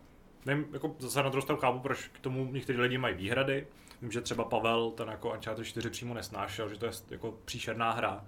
[0.46, 3.66] Nevím, jako zase na druhou stranu chápu, proč k tomu někteří lidi mají výhrady.
[4.02, 7.90] Vím, že třeba Pavel ten jako Uncharted 4 přímo nesnášel, že to je jako příšerná
[7.92, 8.24] hra.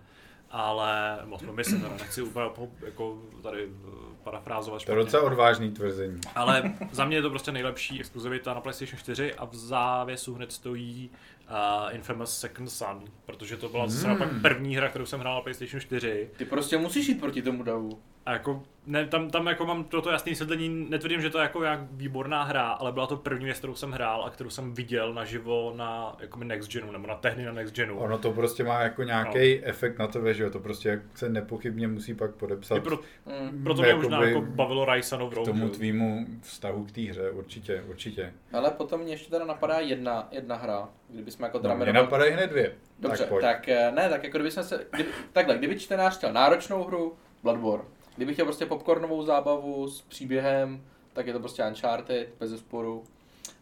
[0.51, 3.91] Ale, moc myslím, teda nechci úplně po- jako tady eh,
[4.25, 5.05] parafrázovat To je špatně.
[5.05, 6.21] docela odvážný tvrzení.
[6.35, 10.53] Ale za mě je to prostě nejlepší exkluzivita na PlayStation 4 a v závěsu hned
[10.53, 11.11] stojí
[11.51, 14.41] uh, Infamous Second Son, protože to byla zase Hmm.
[14.43, 18.03] první hra, kterou jsem hrál na PlayStation 4 ty prostě musíš jít proti tomu davu.
[18.27, 21.63] A jako, ne, tam, tam jako mám toto jasné vysvětlení, netvrdím, že to je jako
[21.63, 25.15] jak výborná hra, ale byla to první věc, kterou jsem hrál a kterou jsem viděl
[25.15, 27.99] naživo na jako Next Genu, nebo na tehdy na Next Genu.
[27.99, 29.61] Ono to prostě má jako nějaký no.
[29.69, 32.99] efekt na tebe, že jo, to prostě se nepochybně musí pak podepsat I pro,
[33.43, 33.63] Mm.
[33.65, 37.83] proto mě možná jako bavilo Rise no k tomu tvýmu vztahu k té hře, určitě,
[37.89, 38.33] určitě.
[38.53, 42.33] Ale potom mě ještě teda napadá jedna, jedna hra, kdybychom jako No, Drummer mě napadají
[42.33, 42.73] hned dvě.
[42.99, 43.43] Dobře, tak, pojď.
[43.43, 47.17] tak, eh, ne, tak jako kdyby jsme se, kdyby, takhle, kdyby čtenář chtěl náročnou hru,
[47.43, 47.85] Bloodborne.
[48.17, 53.05] Kdyby chtěl prostě popcornovou zábavu s příběhem, tak je to prostě Uncharted, bez zesporu.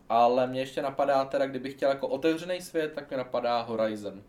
[0.09, 4.23] Ale mě ještě napadá teda, kdybych chtěl jako otevřený svět, tak mě napadá Horizon.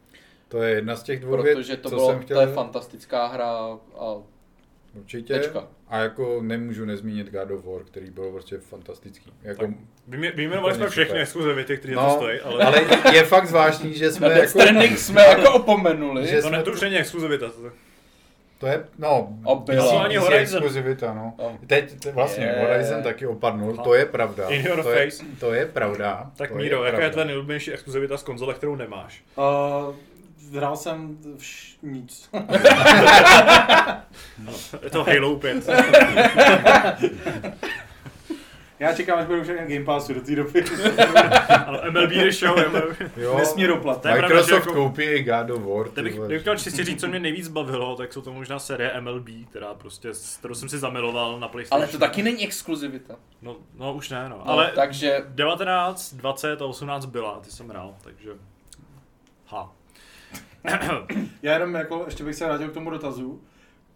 [0.47, 2.37] To je jedna z těch dvou Protože to, co bylo, jsem chtěl.
[2.37, 4.15] to je fantastická hra a
[4.95, 5.33] Určitě.
[5.33, 5.67] Tečka.
[5.87, 9.33] A jako nemůžu nezmínit God of War, který byl prostě fantastický.
[9.43, 9.73] Jako,
[10.07, 12.81] Vyjmenovali jsme všechny exkluzivity, které to no, stojí, ale, ale
[13.13, 16.27] je fakt zvláštní, že jsme Death jako, jsme jako opomenuli.
[16.27, 17.49] Že to, jsme ne, to tu- už není exkluzivita.
[17.49, 17.71] To,
[18.57, 19.29] to je, no,
[20.03, 20.57] Ani Horizon.
[20.57, 21.33] exkluzivita, no.
[21.37, 21.57] No.
[21.67, 22.61] Teď te- vlastně Je.
[22.61, 24.49] Horizon taky opadnul, to je pravda.
[24.49, 25.23] In your to, je, face.
[25.39, 26.31] to je pravda.
[26.37, 27.09] tak to Míro, jaká je pravda.
[27.11, 29.23] tvoje nejoblíbenější exkluzivita z konzole, kterou nemáš?
[29.37, 29.95] Uh,
[30.57, 32.29] hrál jsem vš- nic.
[34.83, 35.69] Je to Halo 5.
[38.79, 40.63] Já čekám, až budu všechny Game Passu do té doby.
[41.65, 42.97] ano, MLB The Show, MLB.
[43.17, 44.01] Jo, Nesmí doplat.
[44.01, 45.89] To je pravda, Microsoft že jako- koupí i God of War.
[45.89, 49.29] ty Kdybych, chtěl čistě říct, co mě nejvíc bavilo, tak jsou to možná série MLB,
[49.49, 51.83] která prostě, kterou jsem si zamiloval na PlayStation.
[51.83, 53.15] Ale to taky není exkluzivita.
[53.41, 54.37] No, no už ne, no.
[54.37, 58.29] No, Ale takže 19, 20 a 18 byla, ty jsem hrál, takže...
[59.47, 59.71] Ha.
[61.41, 63.41] Já jenom jako, ještě bych se vrátil k tomu dotazu,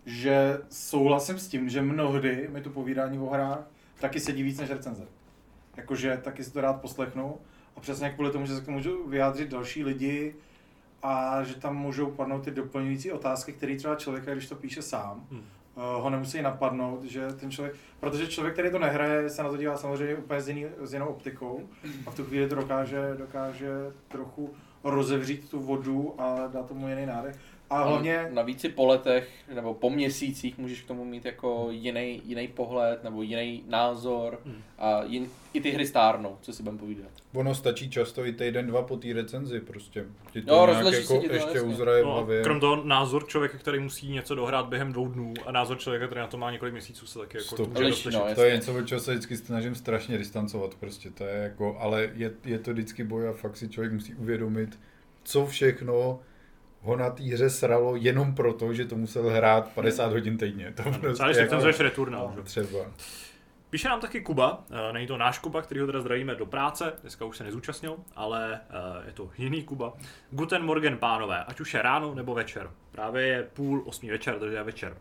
[0.05, 3.59] že souhlasím s tím, že mnohdy mi to povídání o hrách
[3.99, 5.07] taky sedí víc než recenze.
[5.77, 7.37] Jakože taky si to rád poslechnu
[7.75, 10.35] a přesně kvůli tomu, že se k tomu můžou vyjádřit další lidi
[11.03, 15.27] a že tam můžou padnout ty doplňující otázky, které třeba člověka, když to píše sám,
[15.31, 15.43] Hmm.
[15.75, 19.77] ho nemusí napadnout, že ten člověk, protože člověk, který to nehraje, se na to dívá
[19.77, 21.69] samozřejmě úplně s, jiný, s jinou optikou
[22.05, 23.69] a v tu chvíli to dokáže, dokáže
[24.07, 24.53] trochu
[24.83, 27.35] rozevřít tu vodu a dát tomu jiný nádech.
[27.69, 28.27] A hlavně...
[28.31, 33.03] Navíc i po letech nebo po měsících můžeš k tomu mít jako jiný, jiný pohled
[33.03, 34.61] nebo jiný názor Hmm.
[34.79, 37.11] a jin, i ty hry stárnou, co si budeme povídat.
[37.33, 40.05] Ono stačí často i týden, dva po té recenzi prostě.
[40.31, 42.43] Ti to Jo, nějak jako si ti to, ještě uzraje v No, hlavě.
[42.43, 46.21] krom toho názor člověka, který musí něco dohrát během dvou dnů a názor člověka, který
[46.21, 47.67] na to má několik měsíců, se taky jako Stop.
[47.77, 48.13] rozlišit.
[48.13, 51.77] no, To je něco, od čeho se vždycky snažím strašně distancovat prostě, to je jako,
[51.79, 54.79] ale je, je to vždycky boj a fakt si člověk musí uvědomit,
[55.23, 56.19] co všechno
[56.81, 60.73] ho na té hře sralo jenom proto, že to musel hrát 50 hodin týdně.
[60.75, 61.37] To prostě Třeba když
[61.77, 62.43] jako- Returnal, No.
[62.43, 62.79] Třeba.
[63.69, 66.93] Píše nám taky Kuba, eh, není to náš Kuba, který ho teda zdravíme do práce,
[67.01, 69.93] dneska už se nezúčastnil, ale eh, je to jiný Kuba.
[70.31, 72.69] Guten Morgen, pánové, ať už je ráno nebo večer.
[72.91, 74.97] Právě je půl osmý večer, takže je večer.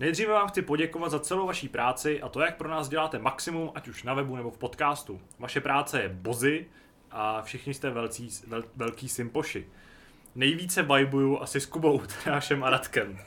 [0.00, 3.70] Nejdříve vám chci poděkovat za celou vaší práci a to, jak pro nás děláte maximum,
[3.74, 5.20] ať už na webu nebo v podcastu.
[5.38, 6.66] Vaše práce je bozy
[7.10, 9.66] a všichni jste velcí, vel, velký simpoši.
[10.34, 13.18] Nejvíce vibuju asi s Kubou, Tanášem a Radkem.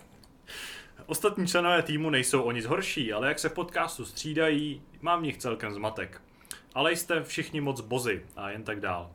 [1.06, 5.24] Ostatní členové týmu nejsou o nic horší, ale jak se v podcastu střídají, mám v
[5.24, 6.22] nich celkem zmatek.
[6.74, 9.12] Ale jste všichni moc bozy a jen tak dál.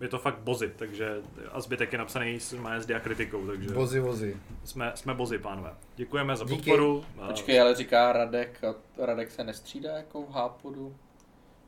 [0.00, 1.22] Je to fakt bozy, takže
[1.52, 4.36] a zbytek je napsaný s, má s diakritikou, takže Vozy, vozy.
[4.64, 5.74] jsme, jsme bozy, pánové.
[5.96, 6.56] Děkujeme za Díky.
[6.56, 7.04] podporu.
[7.26, 8.74] Počkej, ale říká Radek, a
[9.06, 10.96] Radek se nestřídá jako v Hápodu.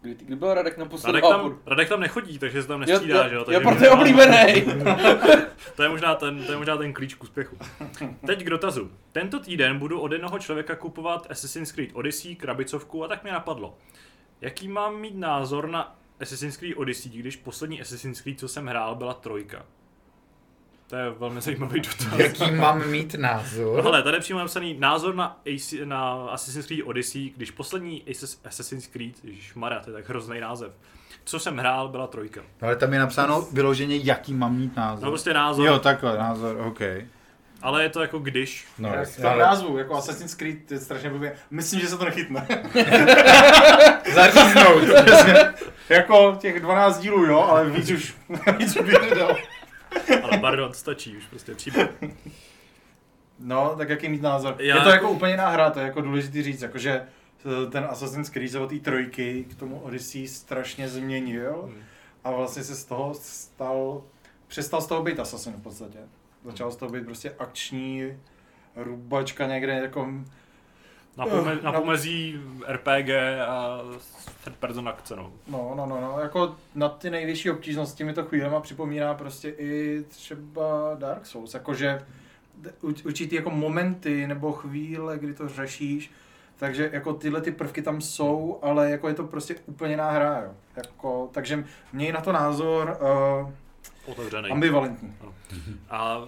[0.02, 1.58] Kdy, kdy byl Radek naposledy Radek tam?
[1.66, 3.44] Radek tam nechodí, takže se tam nestřídá, jo, že jo?
[3.48, 4.64] jo, proto je oblíbený.
[5.76, 7.56] To je, možná ten, to je možná ten klíč k úspěchu.
[8.26, 8.90] Teď k dotazu.
[9.12, 13.78] Tento týden budu od jednoho člověka kupovat Assassin's Creed Odyssey, krabicovku a tak mě napadlo.
[14.40, 18.94] Jaký mám mít názor na Assassin's Creed Odyssey, když poslední Assassin's Creed, co jsem hrál,
[18.94, 19.66] byla trojka?
[20.90, 22.18] To je velmi zajímavý dotaz.
[22.18, 23.82] Jaký mám mít názor?
[23.86, 28.38] Ale tady je přímo napsaný názor na, AC, na Assassin's Creed Odyssey, když poslední Assas-
[28.48, 30.72] Assassin's Creed, ježišmarja, to je tak hrozný název,
[31.24, 32.40] co jsem hrál, byla trojka.
[32.60, 35.04] Ale tam je napsáno vyloženě, jaký mám mít názor.
[35.04, 36.80] No prostě názor, Jo, takhle, názor, OK.
[37.62, 38.66] ale je to jako když.
[38.78, 41.32] No, jasně, v tom ale názvu, jako Assassin's Creed, je strašně blbě.
[41.50, 42.46] Myslím, že se to nechytne.
[44.14, 44.82] zaříznout.
[45.88, 48.14] jako těch 12 dílů, jo, ale víc už,
[48.58, 49.36] víc už bych nedal.
[50.44, 51.90] Ale pardon, stačí už prostě příběh.
[53.42, 54.54] No, tak jaký mít názor?
[54.58, 57.84] Já- Je to jako úplně jiná hra, to je jako důležitý říct, jakože eh, ten
[57.90, 61.82] Assassin's Creed od té trojky k tomu Odyssey strašně změnil Hmm.
[62.24, 64.02] a vlastně se z toho stal,
[64.46, 65.98] přestal z toho být Assassin v podstatě.
[66.44, 68.16] Začal z toho být prostě akční
[68.76, 70.08] rubačka někde jako
[71.16, 73.10] Na, pome- na pomezí RPG
[73.46, 73.78] a
[74.44, 75.32] third person akce, no.
[75.48, 80.02] No, no, no, no, jako na ty nejvyšší obtížnosti mi to chvílema připomíná prostě i
[80.08, 82.02] třeba Dark Souls, jakože
[83.04, 86.10] určitý jako momenty nebo chvíle, kdy to řešíš,
[86.56, 90.40] takže jako tyhle ty prvky tam jsou, ale jako je to prostě úplně jiná hra,
[90.44, 90.50] jo.
[90.76, 92.98] Jako, takže měj na to názor
[93.44, 93.50] uh,
[94.12, 94.50] Otevřený.
[94.50, 95.14] ambivalentní.
[95.90, 96.18] A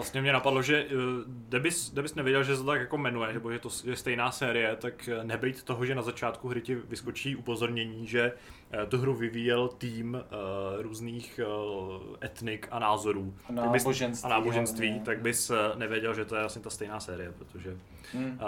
[0.00, 0.92] vlastně mě napadlo, že eh,
[1.26, 4.76] kdybys, kdybys nevěděl, že se to tak jako jmenuje, nebo že to je stejná série,
[4.76, 8.32] tak eh, nebejt toho, že na začátku hry ti vyskočí upozornění, že
[8.72, 13.34] eh, tu hru vyvíjel tým uh, různých uh, etnik a názorů.
[13.48, 14.26] A náboženství.
[14.26, 15.04] a náboženství, hlavně.
[15.04, 17.76] tak bys nevěděl, že to je vlastně ta stejná série, protože
[18.12, 18.38] Hmm.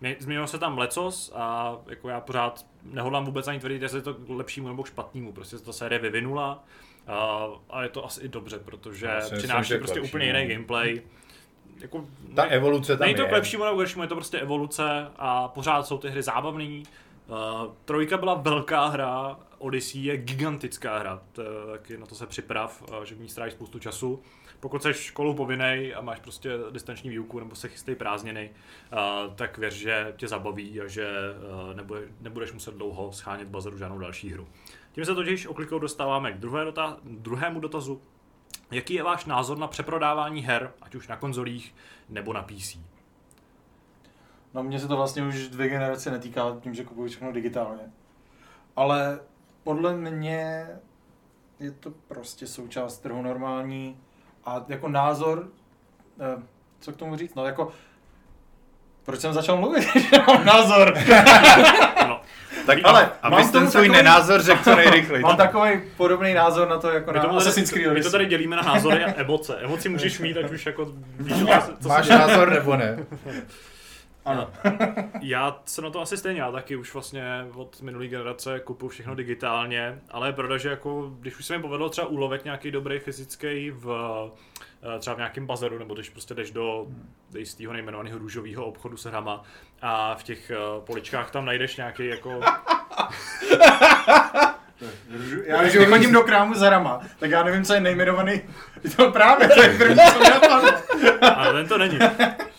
[0.00, 4.02] mě- změnilo se tam lecos a jako já pořád nehodlám vůbec ani tvrdit, jestli je
[4.02, 6.64] to k lepšímu nebo k špatnému, prostě se ta série vyvinula
[7.06, 11.02] a, a je to asi i dobře, protože Já přináší prostě úplně jiný gameplay.
[11.80, 12.04] Jako,
[12.34, 13.28] Ta ne- evoluce tam Není to je.
[13.28, 16.82] k lepšímu nebo horšímu, je to prostě evoluce a pořád jsou ty hry zábavný.
[17.28, 17.36] Uh,
[17.84, 21.22] trojka byla velká hra, Odyssey je gigantická hra,
[21.72, 24.22] taky na to se připrav, uh, že v ní strávíš spoustu času.
[24.60, 28.50] Pokud jsi školou povinnej a máš prostě distanční výuku nebo se chystej prázdniny,
[28.92, 31.08] uh, tak věř, že tě zabaví a že
[31.68, 34.48] uh, nebude, nebudeš muset dlouho schánět bazaru žádnou další hru.
[34.92, 38.00] Tím se totiž oklikou dostáváme k druhé dota- druhému dotazu.
[38.70, 41.74] Jaký je váš názor na přeprodávání her, ať už na konzolích
[42.08, 42.76] nebo na PC?
[44.54, 47.82] No mně se to vlastně už dvě generace netýká tím, že kupuju všechno digitálně.
[48.76, 49.20] Ale
[49.64, 50.66] podle mě
[51.60, 54.00] je to prostě součást trhu normální
[54.44, 55.48] a jako názor,
[56.20, 56.42] eh,
[56.80, 57.72] co k tomu říct, no jako
[59.04, 60.98] proč jsem začal mluvit, že mám názor?
[62.08, 62.20] No,
[62.70, 65.22] Tak Ale ale, mám ten svůj takový- nenázor řekl co nejrychleji.
[65.22, 68.10] Mám takový podobný názor na to, jako my, na to tady, Assassin's Creed my to
[68.10, 69.56] tady dělíme na názory a emoce.
[69.60, 71.36] Emoci můžeš mít, ať už jako víš,
[71.80, 72.98] co, Máš názor nebo ne?
[74.24, 74.50] Ano.
[75.20, 79.14] Já jsem na to asi stejně, já taky už vlastně od minulé generace kupuju všechno
[79.14, 82.98] digitálně, ale je pravda, že jako, když už se mi povedlo třeba ulovit nějaký dobrý
[82.98, 83.88] fyzický v
[84.82, 86.86] eh, třeba v nějakém bazaru, nebo když prostě jdeš do
[87.38, 89.42] jistého nejmenovaného růžového obchodu s hrama
[89.82, 90.56] a v těch eh,
[90.86, 92.40] poličkách tam najdeš nějaký jako
[95.44, 98.42] Já když chodím do krámu za rama, tak já nevím, co je nejmenovaný.
[98.96, 100.30] To právě, to je první, co mě.
[101.20, 101.98] Ale ten to není.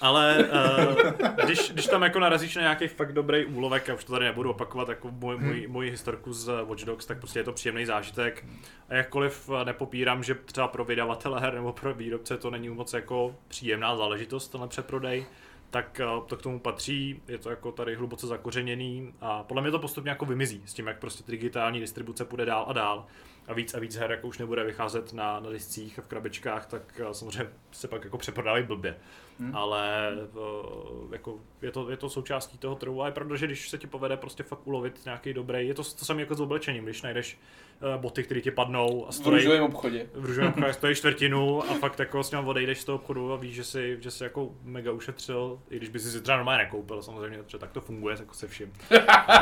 [0.02, 1.12] Ale uh,
[1.46, 4.50] když, když tam jako narazíš na nějaký fakt dobrý úlovek, a už to tady nebudu
[4.50, 8.46] opakovat, jako můj, můj, můj historku z Watch Dogs, tak prostě je to příjemný zážitek.
[8.90, 12.94] A jakkoliv eh, nepopírám, že třeba pro vydavatele her nebo pro výrobce to není moc
[12.94, 15.26] jako příjemná záležitost, tenhle přeprodej,
[15.72, 19.72] tak eh, to k tomu patří, je to jako tady hluboce zakořeněný a podle mě
[19.72, 23.06] to postupně jako vymizí s tím, jak prostě digitální distribuce půjde dál a dál
[23.48, 26.66] a víc a víc her jako už nebude vycházet na, na discích a v krabičkách,
[26.66, 28.98] tak eh, samozřejmě se pak jako přeprodávají blbě.
[29.40, 29.56] Hmm.
[29.56, 33.70] Ale uh, jako je, to, je to součástí toho trhu a je pravda, že když
[33.70, 36.84] se ti povede prostě fakt ulovit nějaký dobrý, je to to samé jako s oblečením,
[36.84, 37.40] když najdeš
[37.98, 40.06] boty, které ti padnou a V stojí, růžovém obchodě.
[40.14, 43.36] v růžovém obchodě stojí čtvrtinu a fakt jako s ním odejdeš z toho obchodu a
[43.36, 46.64] víš, že si, že si jako mega ušetřil, i když by si si třeba normálně
[46.64, 48.74] nekoupil, samozřejmě, protože tak to funguje jako se vším.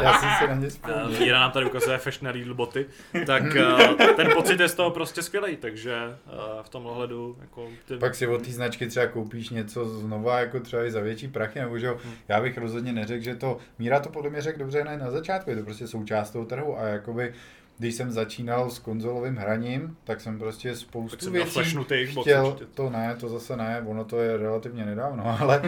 [0.02, 1.08] Já jsem si na ně vzpomněl.
[1.10, 2.86] Uh, Míra nám tady ukazuje Fashion Lidl boty,
[3.26, 7.68] tak uh, ten pocit je z toho prostě skvělý, takže uh, v tom ohledu jako
[7.86, 7.98] ty...
[7.98, 11.60] Pak si od té značky třeba koupíš něco znova, jako třeba i za větší prachy,
[11.60, 11.98] nebo že jo,
[12.28, 15.50] já bych rozhodně neřekl, že to, Míra to podle mě řekl dobře na, na začátku,
[15.50, 17.34] je to prostě součást toho trhu a jakoby,
[17.80, 21.76] když jsem začínal s konzolovým hraním, tak jsem prostě Tak spoustu jsem měl věcí
[22.22, 22.66] chtěl, určitě.
[22.74, 25.62] to ne, to zase ne, ono to je relativně nedávno, ale,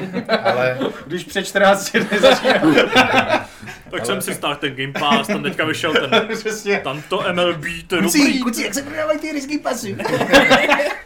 [0.43, 2.75] ale Když před 14 dny začínám.
[3.91, 6.79] Tak jsem si stáhl ten Game Pass, tam teďka vyšel ten, Přesně.
[6.83, 9.97] tam to MLB, to je Kucí, dobrý, kucí, jak se prodávají ty risky pasy?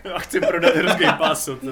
[0.04, 1.56] já chci prodat hru z Game Passu.
[1.56, 1.66] To.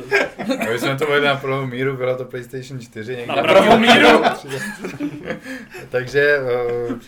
[0.71, 3.35] my jsme to vedli na pravou míru, byla to PlayStation 4 někde.
[3.35, 4.23] Na pravou míru.
[5.89, 6.37] Takže
[6.89, 6.99] uh,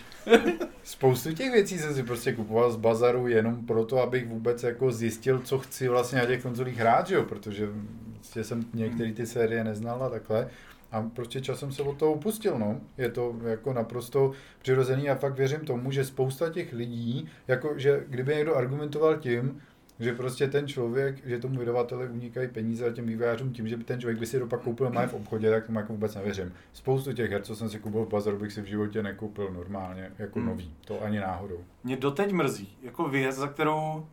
[0.84, 5.40] spoustu těch věcí jsem si prostě kupoval z bazaru jenom proto, abych vůbec jako zjistil,
[5.40, 7.24] co chci vlastně na těch konzolích hrát, že jo?
[7.24, 7.70] protože
[8.14, 10.50] prostě jsem některé ty série neznal a takhle.
[10.92, 12.82] A prostě časem se od toho upustil, no.
[12.98, 14.32] Je to jako naprosto
[14.62, 19.62] přirozený a fakt věřím tomu, že spousta těch lidí, jako že kdyby někdo argumentoval tím,
[20.00, 23.84] že prostě ten člověk, že tomu vydavateli unikají peníze a těm vývojářům tím, že by
[23.84, 26.54] ten člověk by si to pak koupil má v obchodě, tak tomu jako vůbec nevěřím.
[26.74, 30.12] Spoustu těch her, co jsem si koupil v bazaru, bych si v životě nekoupil normálně,
[30.18, 30.48] jako Hmm.
[30.48, 30.74] nový.
[30.86, 31.64] To ani náhodou.
[31.84, 34.08] Mě doteď mrzí, jako věc, za kterou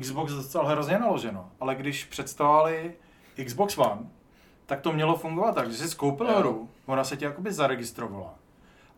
[0.00, 2.92] Xbox dostal hrozně naloženo, ale když představovali
[3.44, 4.00] Xbox One,
[4.66, 6.38] tak to mělo fungovat tak, že jsi skoupil Jo.
[6.38, 8.34] hru, ona se ti jakoby zaregistrovala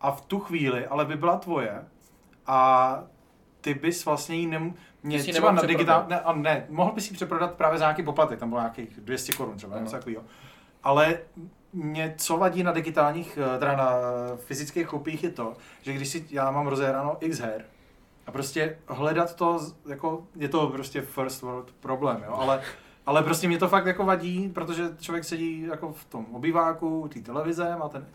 [0.01, 1.85] a v tu chvíli ale by byla tvoje
[2.47, 3.03] a
[3.61, 4.75] ty bys vlastně jí nem...
[5.03, 6.05] Mě si třeba na digitál...
[6.09, 9.33] Ne, a ne, mohl bys si přeprodat právě za nějaký poplatek, tam bylo nějakých 200
[9.33, 9.81] korun třeba, No.
[9.83, 10.23] něco takového.
[10.83, 11.19] Ale
[11.73, 13.91] mě co vadí na digitálních, eh, teda na
[14.37, 15.53] fyzických kopiích je to,
[15.83, 17.65] že když si, já mám rozehráno x her,
[18.27, 22.63] a prostě hledat to, jako, je to prostě first world problém, jo, ale,
[23.07, 27.21] ale prostě mě to fakt jako vadí, protože člověk sedí jako v tom obýváku, té
[27.21, 28.07] televize, má ten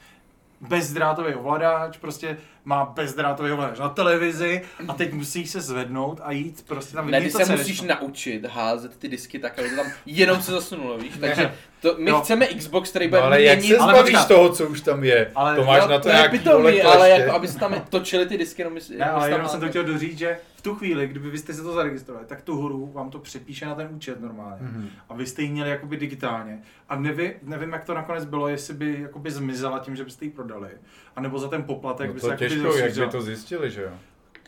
[0.68, 6.66] bezdrátový ovladač, prostě má bezdrátový ovladač na televizi a teď musíš se zvednout a jít
[6.68, 10.42] prostě tam Ne, ty se musíš naučit házet ty disky tak, aby to tam jenom
[10.42, 11.14] se zasunulo, víš?
[11.20, 11.54] Takže
[11.84, 12.22] to, my Jo.
[12.22, 13.74] chceme Xbox, který No, bude ale jak měnit...
[13.76, 14.28] se ale zbavíš počkat.
[14.28, 15.32] toho, co už tam je?
[15.36, 18.38] Ale- to máš Jo, na to nějaký vole ale jako, aby se tam točili ty
[18.38, 21.38] disky, jenom Ne, ale jenom jsem to chtěl doříct, že v tu chvíli, kdyby vy
[21.38, 24.58] jste si to zaregistrovali, tak tu hru vám to přepíše na ten účet normálně.
[24.62, 24.90] Mhm.
[25.10, 26.60] A vy jste ji měli jakoby digitálně.
[26.90, 30.32] A nevím, nevím, jak to nakonec bylo, jestli by jakoby zmizela tím, že byste ji
[30.32, 30.70] prodali.
[31.16, 33.72] A nebo za ten poplatek No by to se jakoby těžko, jak by to zjistili,
[33.72, 33.90] že jo?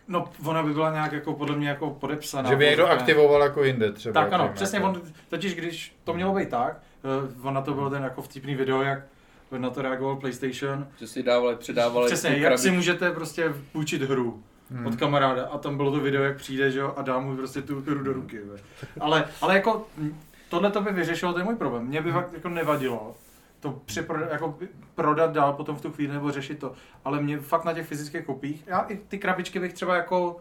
[0.08, 2.50] No, ona by byla nějak jako podle mě jako podepsaná.
[2.50, 2.94] Že by někdo mě.
[2.94, 4.14] aktivoval jako jinde třeba.
[4.24, 4.90] Tak ano, přesně, jako.
[4.90, 6.82] on, totiž když to mělo být tak,
[7.40, 9.00] uh, on na to byl ten jako vtipný video, jak
[9.58, 10.88] na to reagoval PlayStation.
[11.00, 12.76] Že si dávali, předávali Přesně, jak si krabičku.
[12.76, 14.86] můžete prostě půjčit hru Hmm.
[14.86, 17.62] od kamaráda a tam bylo to video, jak přijde, že jo, a dá mu prostě
[17.62, 18.40] tu hru do ruky.
[18.40, 18.58] Ve.
[19.00, 19.88] Ale, ale jako
[20.50, 21.86] tohle to by vyřešilo ten můj problém.
[21.88, 23.16] Mě by fakt jako nevadilo
[23.60, 26.74] to přepro, jako by prodat dál potom v tu chvíli nebo řešit to.
[27.06, 30.38] Ale mě fakt na těch fyzických kopích, já i ty krabičky bych třeba jako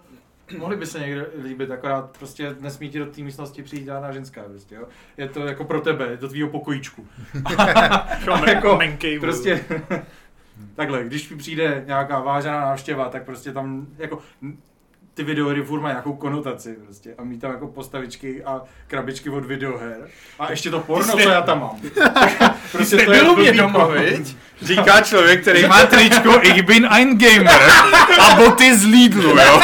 [0.58, 4.42] mohly by se někde líbit, akorát prostě nesmí ti do té místnosti přijít žádná ženská,
[4.42, 4.84] prostě, jo.
[5.16, 7.06] Je to jako pro tebe, do tvýho pokojíčku.
[8.46, 8.78] Jako, jako,
[9.20, 9.64] Prostě
[10.74, 14.18] takhle, když přijde nějaká vážená návštěva, tak prostě tam jako
[15.14, 19.44] ty videohry furt mají nějakou konotaci prostě a mít tam jako postavičky a krabičky od
[19.44, 20.08] videoher
[20.38, 21.80] a ještě to porno, co já tam mám.
[22.72, 24.36] prostě to je blbý doma, viď?
[24.62, 27.70] Říká člověk, který má tričko Ich bin ein Gamer
[28.20, 29.60] a boty z Lidlu, jo?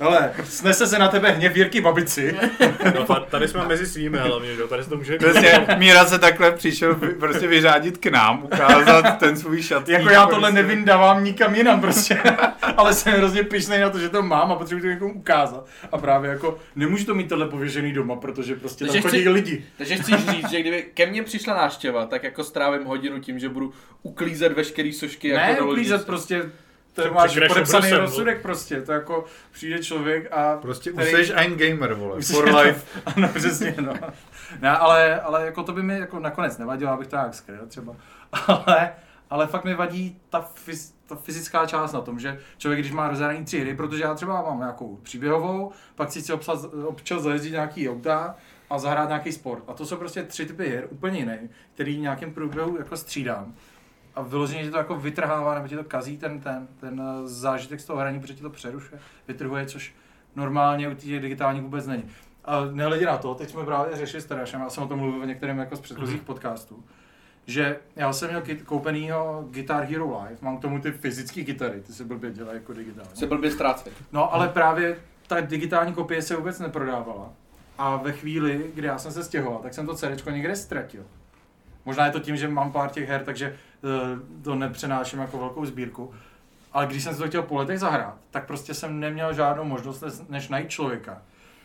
[0.00, 2.36] Hele, snese se na tebe hněv Jirky babici.
[2.94, 5.16] No, ta- tady jsme mezi svými hlavně, že jo, tady se to může...
[5.18, 9.88] Prostě Míra se takhle přišel vy- prostě vyřádit k nám, ukázat ten svůj šat.
[9.88, 12.18] Jako já tohle nevyndávám nikam jinam prostě.
[12.76, 15.66] Ale jsem hrozně pišnej na to, že to mám a potřebuji to někomu ukázat.
[15.92, 19.28] A právě jako nemůžu to mít tohle pověšený doma, protože prostě tam Takže chodí chci-
[19.30, 19.64] lidi.
[19.78, 23.48] Takže chci říct, že kdyby ke mně přišla návštěva, tak jako strávím hodinu tím, že
[23.48, 26.42] budu uklízet veškerý sošky jako Ne, do uklízet prostě
[26.96, 30.56] to Při- máš podepsaný obrusem, rozsudek prostě, to jako přijde člověk a...
[30.56, 33.00] Prostě který- už jsi ein gamer, vole, Už for jsi- life.
[33.16, 33.92] Ano, přesně, no.
[34.60, 37.96] Ne, ale, ale jako to by mi jako nakonec nevadilo, abych to nějak skryl třeba.
[38.46, 38.92] Ale,
[39.30, 43.08] ale fakt mi vadí ta, fyz, ta fyzická část na tom, že člověk, když má
[43.08, 47.52] rozhraní tři hry, protože já třeba mám nějakou příběhovou, pak si chci obsat, občas zajezdit
[47.52, 48.34] nějaký auta
[48.70, 49.62] a zahrát nějaký sport.
[49.68, 51.38] A to jsou prostě tři typy her, úplně jiné,
[51.74, 53.54] který v nějakém průběhu jako střídám.
[54.16, 57.80] A vyloženě že to jako vytrhává, nebo ti to kazí ten, ten, ten eh, zážitek
[57.80, 59.94] z toho hraní, protože ti to přerušuje, vytrhuje, což
[60.36, 62.04] normálně u těch digitálních vůbec není.
[62.44, 65.20] A nehledě na to, teď jsme právě řešili s Tarašem, já jsem o tom mluvil
[65.20, 66.84] v některém jako z předchozích podcastů,
[67.46, 71.80] že já jsem měl kit- koupenýho Guitar Hero Live, mám k tomu ty fyzické kytary,
[71.80, 73.10] ty se blbě dělají jako digitálně.
[73.14, 73.92] Se blbě ztrácet.
[74.12, 77.32] No ale právě ta digitální kopie se vůbec neprodávala.
[77.78, 81.04] A ve chvíli, kdy já jsem se stěhoval, tak jsem to CD někde ztratil.
[81.84, 83.56] Možná je to tím, že mám pár těch her, takže
[84.44, 86.14] to nepřenáším jako velkou sbírku.
[86.72, 90.04] Ale když jsem si to chtěl po letech zahrát, tak prostě jsem neměl žádnou možnost,
[90.28, 91.22] než- najít člověka,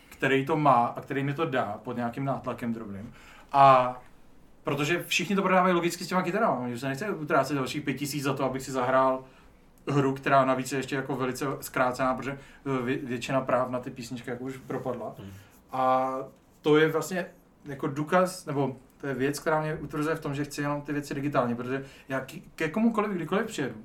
[0.10, 3.14] který to má a který mi to dá pod nějakým nátlakem drobným.
[3.52, 3.96] A
[4.64, 8.24] protože všichni to prodávají logicky s těma kytarama, že se nechce utrácet dalších pět tisíc
[8.24, 9.24] za to, abych si zahrál
[9.88, 13.90] hru, která navíc je ještě jako velice zkrácená, protože eh, vě- většina práv na ty
[13.92, 15.16] písničky jako už propadla.
[15.20, 15.30] Hmm.
[15.72, 16.14] A
[16.62, 17.26] to je vlastně
[17.66, 20.94] jako důkaz, nebo to je věc, která mě utvrzuje v tom, že chci jenom ty
[20.94, 22.26] věci digitálně, protože já
[22.56, 23.76] ke komukoliv, kdykoliv přijedu,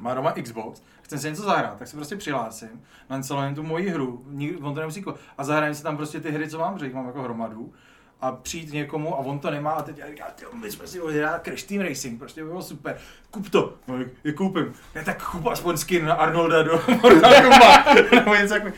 [0.00, 4.24] má doma Xbox, chce si něco zahrát, tak se prostě přihlásím, nainstalujem tu moji hru,
[4.62, 6.94] on to nemusí ko- a zahrajem si tam prostě ty hry, co mám, protože jich
[6.94, 7.72] mám jako hromadu
[8.20, 11.00] a přijít někomu a on to nemá a teď já říkám, tyjo, my jsme si
[11.00, 12.96] odehrát Crash Team Racing, prostě by bylo super,
[13.30, 13.94] kup to, no,
[14.24, 16.72] je koupím, ne tak kup aspoň skin na Arnolda do
[17.02, 17.86] Mortal Kombat.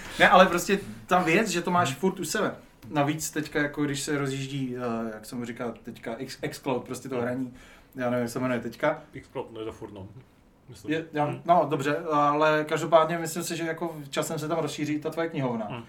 [0.19, 2.55] Ne, ale prostě ta věc, že to máš furt u sebe.
[2.90, 7.20] Navíc teďka, jako když se rozjíždí, eh, jak jsem říkal teďka, X, Xcloud, prostě to
[7.20, 7.54] hraní,
[7.94, 10.08] já nevím, jak se jmenuje teďka, Xcloud, no je to furt, no.
[10.68, 10.92] Myslím.
[10.92, 11.40] je, já, Hm.
[11.44, 15.66] no dobře, ale každopádně myslím si, že jako časem se tam rozšíří ta tvoje knihovna.
[15.66, 15.82] Hmm.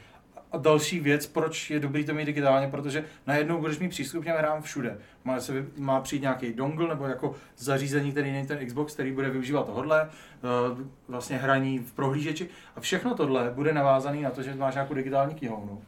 [0.51, 4.25] A další věc, proč je dobrý to mít digitálně, protože najednou budeš mít přístup k
[4.25, 4.97] těm hrám všude.
[5.23, 9.29] Má, se, má přijít nějaký dongle nebo jako zařízení, který není ten Xbox, který bude
[9.29, 14.55] využívat tohle, eh, vlastně hraní v prohlížeči a všechno tohle bude navázané na to, že
[14.55, 15.81] máš nějakou digitální knihovnu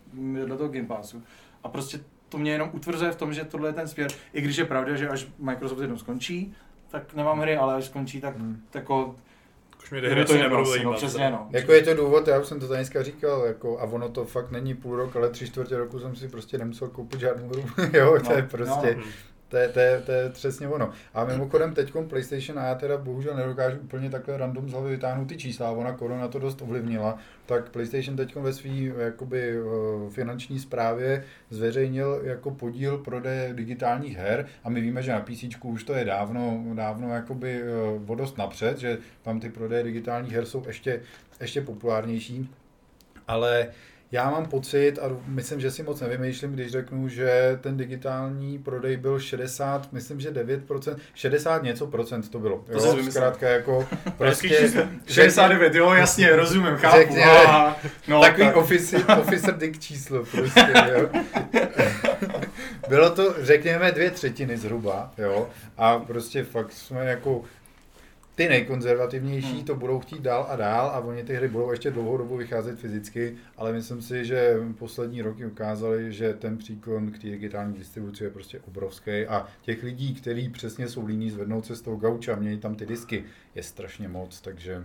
[0.48, 1.24] do toho Game Passu.
[1.64, 2.00] A prostě
[2.30, 4.96] to mě jenom utvrzuje v tom, že tohle je ten směr, i když je pravda,
[4.96, 6.56] že až Microsoft jednou skončí,
[6.90, 8.62] tak nemám hry, ale až skončí, tak Hmm.
[8.74, 9.16] jako
[9.92, 10.96] Už mě hry to no, zajímat.
[10.96, 11.48] přesně no.
[11.52, 14.26] Jako je to důvod, já už jsem to tady dneska říkal, jako, a ono to
[14.26, 17.64] fakt není půl rok, ale tři čtvrtě roku jsem si prostě nemusel koupit žádnou hru.
[17.94, 19.04] jo, to No, je prostě, Hm.
[19.50, 20.92] To, je, to, je, to je přesně ono.
[21.14, 25.28] A mimochodem teď PlayStation, a já teda bohužel nedokážu úplně takhle random z hlavy vytáhnout
[25.28, 30.60] ty čísla, ona korona to dost ovlivnila, tak PlayStation teď ve své jakoby eh, finanční
[30.60, 35.94] správě zveřejnil jako podíl prodeje digitálních her a my víme, že na PC už to
[35.94, 40.64] je dávno, dávno jakoby eh, o dost napřed, že tam ty prodeje digitálních her jsou
[40.68, 41.02] ještě,
[41.42, 42.50] ještě populárnější,
[43.28, 43.68] ale
[44.12, 48.98] já mám pocit, a myslím, že si moc nevymýšlím, když řeknu, že ten digitální prodej
[48.98, 52.58] byl 60, myslím, že 9%, 60 něco procent to bylo.
[52.58, 53.12] To vymyslel.
[53.12, 53.88] zkrátka jako
[54.18, 54.50] prostě...
[54.50, 54.82] číslo.
[55.08, 56.98] 69, jo, jasně, rozumím, chápu.
[56.98, 57.46] Řekněme.
[57.48, 57.76] A,
[58.08, 58.56] no, Takový tak.
[58.56, 61.10] officer, officer dick číslo prostě, jo.
[62.90, 65.50] Bylo to, řekněme, dvě třetiny zhruba, jo.
[65.78, 67.42] A prostě fakt jsme jako
[68.40, 69.64] ty nejkonzervativnější Hmm.
[69.64, 72.80] to budou chtít dál a dál a oni ty hry budou ještě dlouhou dobu vycházet
[72.80, 78.24] fyzicky, ale myslím si, že poslední roky ukázaly, že ten příklon k té digitální distribuci
[78.24, 82.34] je prostě obrovský a těch lidí, kteří přesně jsou líní zvednout se z toho gauča
[82.34, 83.24] a mění tam ty disky,
[83.56, 84.84] je strašně moc, takže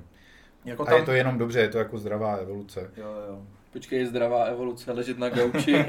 [0.64, 2.90] Jako a je to jenom dobře, je to jako zdravá evoluce.
[2.96, 3.46] Jo, jo.
[3.74, 5.72] Počkej, je zdravá evoluce, ležet na gauči.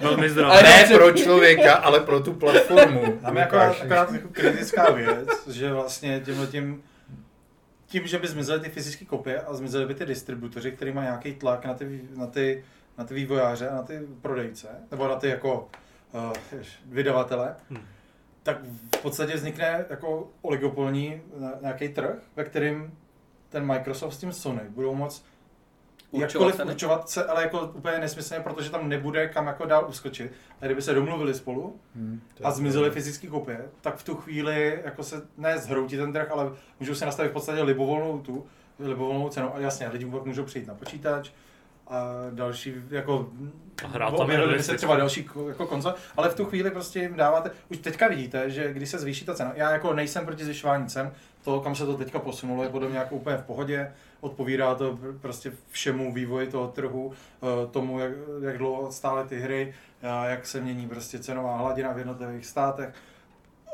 [0.00, 0.62] Velmi Ale zdravé.
[0.62, 3.18] Ne pro člověka, ale pro tu platformu.
[3.22, 6.82] Tam je jako akorát jako kritická věc, že vlastně tímhle tím,
[7.86, 11.32] tím, že by zmizely ty fyzické kopie a zmizely by ty distributoři, který mají nějaký
[11.34, 12.64] tlak na ty, na ty,
[12.98, 15.68] na ty vývojáře a na ty prodejce, nebo na ty jako
[16.12, 16.32] uh,
[16.86, 17.82] vydavatele, Hmm.
[18.42, 18.58] tak
[18.96, 22.92] v podstatě vznikne jako oligopolní na- nějaký trh, ve kterým
[23.48, 25.24] ten Microsoft s tím Sony budou moc
[26.10, 26.70] Určovat jakkoliv ceny.
[26.70, 30.32] určovat se, ale jako úplně nesmyslně, protože tam nebude kam jako dál uskočit.
[30.60, 34.80] A kdyby se domluvili spolu, Hmm, to a zmizely fyzické kopie, tak v tu chvíli
[34.84, 36.50] jako se ne zhroutí ten trh, ale
[36.80, 38.46] můžou si nastavit v podstatě libovolnou tu,
[38.78, 41.30] libovolnou cenu a jasně, lidi pak můžou přijít na počítač,
[41.88, 43.28] a další jako
[43.86, 47.00] hrát tam objevily by se třeba další ko- jako konzole, ale v tu chvíli prostě
[47.00, 50.44] jim dáváte, už teďka vidíte, že když se zvýší ta cena, já jako nejsem proti
[50.44, 51.12] zvyšování cen,
[51.44, 54.92] to, kam se to teďka posunulo, je podle mě jako úplně v pohodě, odpovídá to
[54.96, 59.74] pr- prostě všemu vývoji toho trhu, eh, tomu, jak, jak dlouho stále ty hry,
[60.28, 62.94] jak se mění prostě cenová hladina v jednotlivých státech,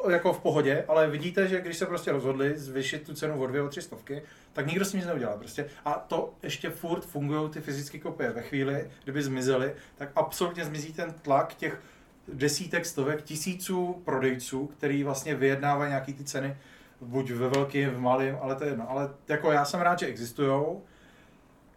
[0.08, 3.62] jako v pohodě, ale vidíte, že když se prostě rozhodli zvýšit tu cenu o dvě,
[3.62, 5.66] o tři stovky, tak nikdo s tím nic neudělá prostě.
[5.84, 8.30] A to ještě furt fungují ty fyzické kopie.
[8.30, 11.80] Ve chvíli, kdyby zmizely, tak absolutně zmizí ten tlak těch
[12.28, 16.56] desítek, stovek, tisíců prodejců, který vlastně vyjednávají nějaký ty ceny,
[17.00, 18.90] buď ve velkým, v malém, ale to je jedno.
[18.90, 20.82] Ale jako já jsem rád, že existujou,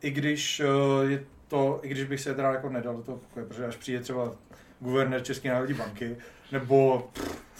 [0.02, 3.46] i když eh, je to, i když bych se teda jako nedal do toho pokoje,
[3.46, 4.36] protože až přijde třeba
[4.80, 6.18] guvernér České národní banky,
[6.52, 7.08] nebo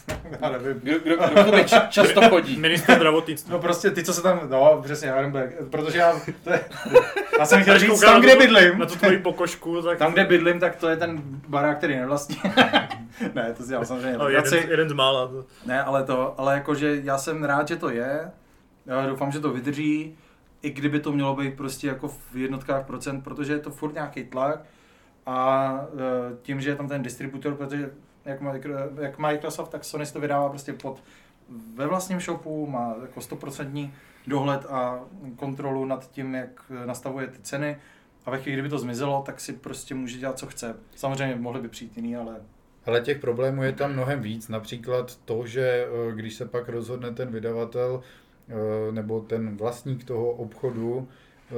[0.42, 2.58] já nevím, Kdo, kdo, kdo č- často chodí?
[2.58, 3.52] Minister zdravotnictví.
[3.52, 6.14] No prostě ty, co se tam, no přesně, Arenberg, protože já,
[6.44, 6.60] to je,
[7.40, 9.98] já jsem chtěl říct, tam, kde bydlím, Na tu tvoji pokožku, tak...
[9.98, 12.42] tam, kde bydlím, tak to je ten barák, který nevlastní.
[13.36, 14.68] ne, to si já samozřejmě No, jeden, legraci.
[14.70, 15.28] jeden z mála.
[15.28, 15.46] To.
[15.66, 18.32] Ne, ale to, ale jakože já jsem rád, že to je.
[18.86, 20.18] Já doufám, že to vydrží,
[20.62, 24.24] i kdyby to mělo být prostě jako v jednotkách procent, protože je to furt nějaký
[24.24, 24.60] tlak
[25.26, 27.90] a e, tím, že je tam ten distributor, protože
[28.26, 28.40] jak,
[29.02, 31.04] jak Microsoft, tak Sony to vydává prostě pod
[31.76, 33.92] ve vlastním shopu, má jako 100%
[34.28, 35.00] dohled a
[35.36, 37.78] kontrolu nad tím, jak nastavuje ty ceny
[38.26, 40.76] a ve chvíli, kdyby to zmizelo, tak si prostě může dělat, co chce.
[40.96, 42.36] Samozřejmě mohly by přijít jiný, ale
[42.86, 44.48] Ale těch problémů je tam mnohem víc.
[44.48, 48.02] Například to, že eh, když se pak rozhodne ten vydavatel
[48.50, 51.08] eh, nebo ten vlastník toho obchodu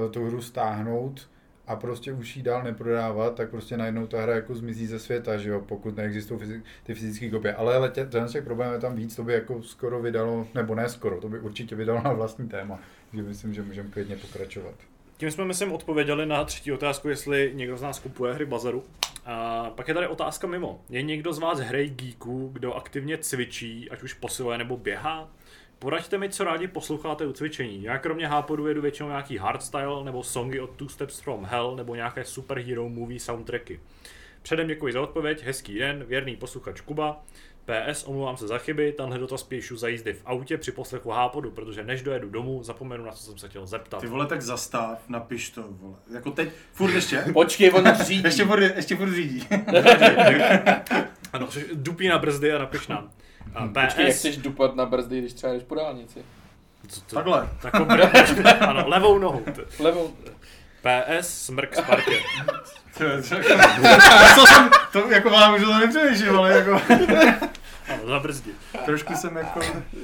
[0.06, 1.30] eh, tu hru stáhnout
[1.72, 5.38] a prostě už ji dál neprodávat, tak prostě najednou ta hra jako zmizí ze světa,
[5.38, 7.54] že jo, pokud neexistují ty fyzické kopie.
[7.54, 10.76] Ale ale tě- ten těch problémů je tam víc, to by jako skoro vydalo, nebo
[10.76, 12.80] ne skoro, to by určitě vydalo na vlastní téma.
[13.12, 14.76] Takže myslím, že můžeme klidně pokračovat.
[15.18, 18.84] Tím jsme, myslím, odpověděli na třetí otázku, jestli někdo z nás kupuje hry bazaru.
[19.26, 20.82] A pak je tady otázka mimo.
[20.90, 25.30] Je někdo z vás hrej geeků, kdo aktivně cvičí, ať už posiluje nebo běhá?
[25.82, 27.84] Poraďte mi, co rádi posloucháte u cvičení.
[27.84, 31.96] Já kromě hápodu jedu většinou nějaký hardstyle nebo songy od Two Steps From Hell nebo
[31.96, 33.80] nějaké superhero movie soundtracky.
[34.42, 37.24] Předem děkuji za odpověď, hezký den, věrný posluchač Kuba.
[37.66, 41.52] PS, omlouvám se za chyby, tenhle dotaz píšu za jízdy v autě při poslechu hápodu,
[41.52, 44.02] protože než dojedu domů, zapomenu na co jsem se chtěl zeptat.
[44.02, 45.96] ty vole, tak zastav, napiš to, vole.
[46.14, 47.24] Jako teď, furt ještě.
[47.34, 48.24] Počkej, on řídí.
[48.24, 49.48] Ještě furt, ještě furt řídí.
[51.34, 53.12] Ano, dupí na brzdy a napiš nám.
[53.56, 56.20] A Počkej, jak chceš dupat na brzdy, když třeba jdeš po dálnici?
[56.88, 57.50] co to, Takhle.
[57.62, 59.40] Takovou br- ano, levou nohou.
[59.40, 60.14] t- Levou.
[60.82, 62.20] PS, smrk Spartě.
[62.98, 63.04] To,
[64.36, 66.72] to, jsem, to jako vám už to nepřemýšlím, ale jako
[67.90, 68.52] Ano, za brzdi.
[68.86, 69.60] trošku jsem jako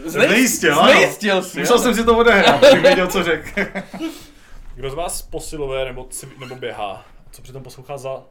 [0.05, 0.91] Znejist- znejistil, ano.
[0.91, 3.61] Znejistil si, Musel jsem si to odehrát, abych věděl, co řekl.
[4.75, 7.05] Kdo z vás posiluje nebo, cvi- nebo běhá?
[7.31, 8.21] Co přitom poslouchá za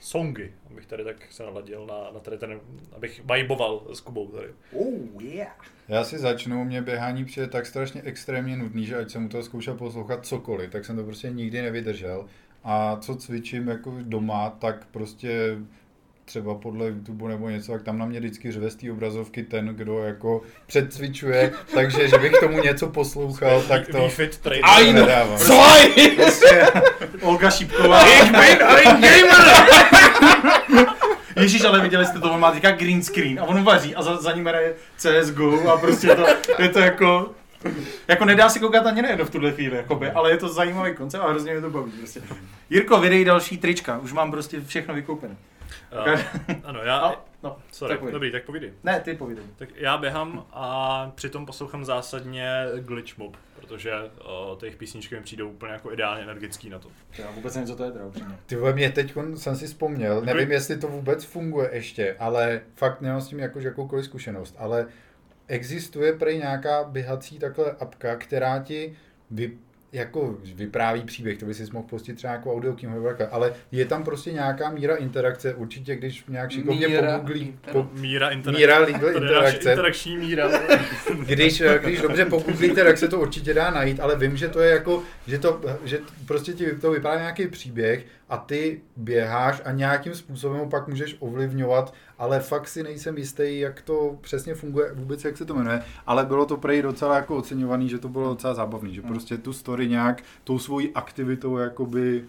[0.00, 0.52] songy?
[0.70, 2.60] Abych tady tak se naladil na, na tady ten,
[2.92, 4.48] abych vajboval s Kubou tady.
[4.72, 5.64] Oh, yeah.
[5.88, 9.42] Já si začnu, mě běhání přijde tak strašně extrémně nudný, že ať jsem u toho
[9.42, 12.26] zkoušel poslouchat cokoliv, tak jsem to prostě nikdy nevydržel.
[12.64, 15.56] A co cvičím jako doma, tak prostě
[16.30, 19.66] třeba podle YouTube nebo něco, tak tam na mě vždycky řve z té obrazovky ten,
[19.66, 24.08] kdo jako předcvičuje, takže že bych tomu něco poslouchal, tak to,
[24.62, 25.00] Aj, no.
[25.00, 25.38] nedávám.
[25.38, 26.10] Zwei!
[26.16, 26.66] Prostě
[27.22, 28.06] Olga Šípková.
[28.06, 29.66] Ich bin ein Gamer!
[31.36, 34.16] Ježíš, ale viděli jste to, on má teďka green screen a on vaří a za,
[34.16, 36.26] za ním hraje CSGO a prostě to,
[36.62, 37.30] je to jako...
[38.08, 40.94] Jako nedá se koukat ani na jedno v tuhle chvíli, jakoby, ale je to zajímavý
[40.94, 41.92] koncept a hrozně mě to baví.
[41.92, 42.20] Prostě.
[42.70, 45.36] Jirko, vydej další trička, už mám prostě všechno vykoupené.
[46.06, 46.20] Uh,
[46.64, 46.98] ano, já...
[47.00, 48.72] A, no, Sorry, tak dobrý, tak povídej.
[48.84, 49.44] Ne, ty povídej.
[49.56, 55.20] Tak já běhám a přitom poslouchám zásadně Glitch Mob, protože uh, ty jejich písničky mi
[55.22, 56.88] přijdou úplně jako ideálně energický na to.
[57.18, 58.38] Já vůbec nevím, co to je teda upřímně.
[58.46, 63.00] Ty vole, mě teď jsem si vzpomněl, nevím, jestli to vůbec funguje ještě, ale fakt
[63.00, 64.86] nemám s tím jako jakoukoliv zkušenost, ale
[65.46, 68.96] existuje prej nějaká běhací takhle apka, která ti
[69.30, 69.58] vy,
[69.92, 73.84] jako vypráví příběh, to by si mohl pustit třeba jako audioknihu nebo takhle, ale je
[73.84, 77.72] tam prostě nějaká míra interakce, určitě když nějak šikovně Míra pogooglí, interakce.
[77.72, 78.60] po, Míra interakce.
[78.60, 80.48] míra legal interakce, interakční míra.
[81.26, 84.60] když, eh, když dobře pogooglíte, tak se to určitě dá najít, ale vím, že to
[84.60, 89.70] je jako, že to, že prostě ti to vypadá nějaký příběh a ty běháš a
[89.72, 94.92] nějakým způsobem ho pak můžeš ovlivňovat, ale fakt si nejsem jistý, jak to přesně funguje,
[94.94, 98.28] vůbec jak se to jmenuje, ale bylo to prej docela jako oceňovaný, že to bylo
[98.28, 102.24] docela zábavný, že prostě tu story nějak tou svojí aktivitou jakoby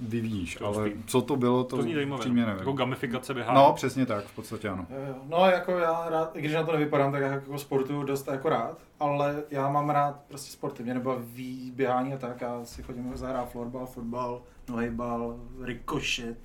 [0.00, 2.28] vyvíjíš, To ale spí- co to bylo, to, To zní zajímavé.
[2.28, 2.34] no.
[2.34, 2.58] nevím.
[2.58, 3.54] Jako gamifikace běhá.
[3.54, 4.86] No, přesně tak, v podstatě ano.
[5.28, 8.48] No jako já rád, i když na to nevypadám, tak já jako sportuju dost jako
[8.48, 13.12] rád, ale já mám rád prostě sporty, mě nebaví běhání a tak, já si chodím
[13.16, 16.36] zahrát florbal, fotbal, nohybal, rikošet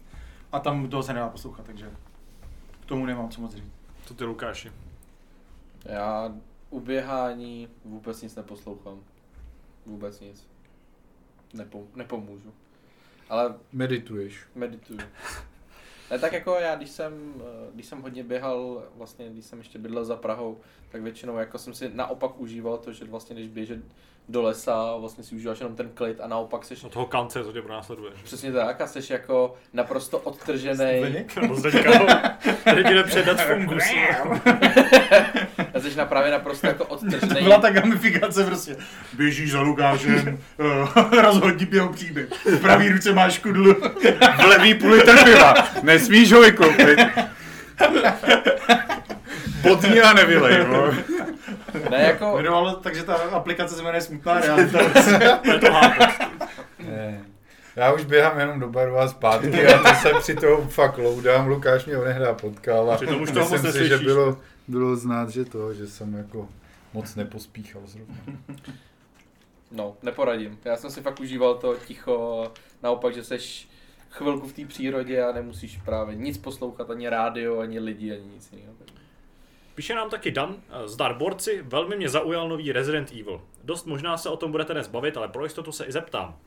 [0.52, 1.90] a tam toho se nedá poslouchat, takže
[2.92, 3.72] tomu nemám co moc říct.
[4.08, 4.72] To ty Lukáši.
[5.86, 6.36] Já
[6.70, 9.04] u běhání vůbec nic neposlouchám.
[9.86, 10.48] Vůbec nic.
[11.54, 12.54] Nepom- nepomůžu.
[13.30, 14.46] Ale Medituješ.
[14.56, 15.00] medituju.
[16.12, 19.80] Ne, tak jako já, když jsem, eh, když jsem hodně běhal, vlastně když jsem ještě
[19.80, 20.58] bydlel za Prahou,
[20.92, 23.80] tak většinou jako jsem si naopak užíval to, že vlastně když běžet
[24.30, 27.54] do lesa, vlastně si užíváš jenom ten klid a naopak seš Od toho kance, co
[27.54, 28.12] tě pronásleduje.
[28.24, 31.02] přesně tak a jsi jako naprosto odtržený.
[31.48, 31.92] No, Zdeňka,
[32.66, 33.84] jde předat fungus.
[35.74, 37.44] A jsi na právě naprosto jako odtržený.
[37.44, 38.76] Byla ta gamifikace prostě.
[39.14, 42.30] Běžíš za Lukášem, uh, rozhodni jeho příběh.
[42.46, 43.74] V pravý ruce máš kudlu.
[44.38, 45.54] V levý půl litr piva.
[45.84, 47.00] Nesmíš ho vykoupit.
[49.62, 50.92] Potní a nevylej, no.
[51.90, 54.80] Ne, jako, Jmenovalo, takže ta aplikace se jmenuje Smutná realita.
[55.44, 55.72] To to.
[56.84, 57.22] Ne.
[57.76, 61.48] Já už běhám jenom do baru a zpátky a to se při toho fakt loudám.
[61.48, 64.38] Lukáš mě onehdá potkal a Přitom už toho moc myslím si, že bylo,
[64.68, 66.48] bylo znát, že to, že jsem jako
[66.94, 68.16] moc nepospíchal zrovna.
[69.72, 70.60] no, neporadím.
[70.66, 72.52] Já jsem si fakt užíval to ticho,
[72.84, 73.68] naopak, že seš
[74.12, 78.52] chvilku v té přírodě a nemusíš právě nic poslouchat, ani rádio, ani lidi, ani nic
[78.52, 78.74] jiného.
[79.76, 83.42] Píše nám taky Dan, eh, zdar borci, velmi mě zaujal nový Resident Evil.
[83.64, 86.38] Dost možná se o tom budete dnes bavit, ale pro jistotu se i zeptám.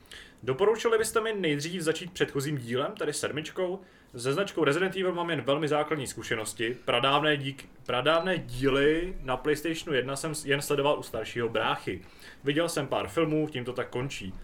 [0.42, 3.80] Doporučili byste mi nejdřív začít předchozím dílem, tedy sedmičkou?
[4.16, 6.76] Se značkou Resident Evil mám jen velmi základní zkušenosti.
[6.84, 12.02] Pradávné, dík, pradávné díly na PlayStationu 1 jsem jen sledoval u staršího bráchy.
[12.44, 14.34] Viděl jsem pár filmů, tím to tak končí.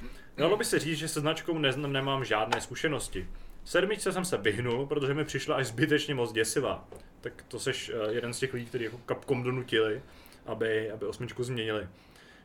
[0.40, 3.28] Dalo by se říct, že se značkou nezn- nemám žádné zkušenosti.
[3.64, 6.88] Sedmičce jsem se vyhnul, protože mi přišla až zbytečně moc děsivá.
[7.20, 10.02] Tak to seš eh, jeden z těch lidí, kteří jako Capcom donutili,
[10.46, 11.88] aby, aby osmičku změnili.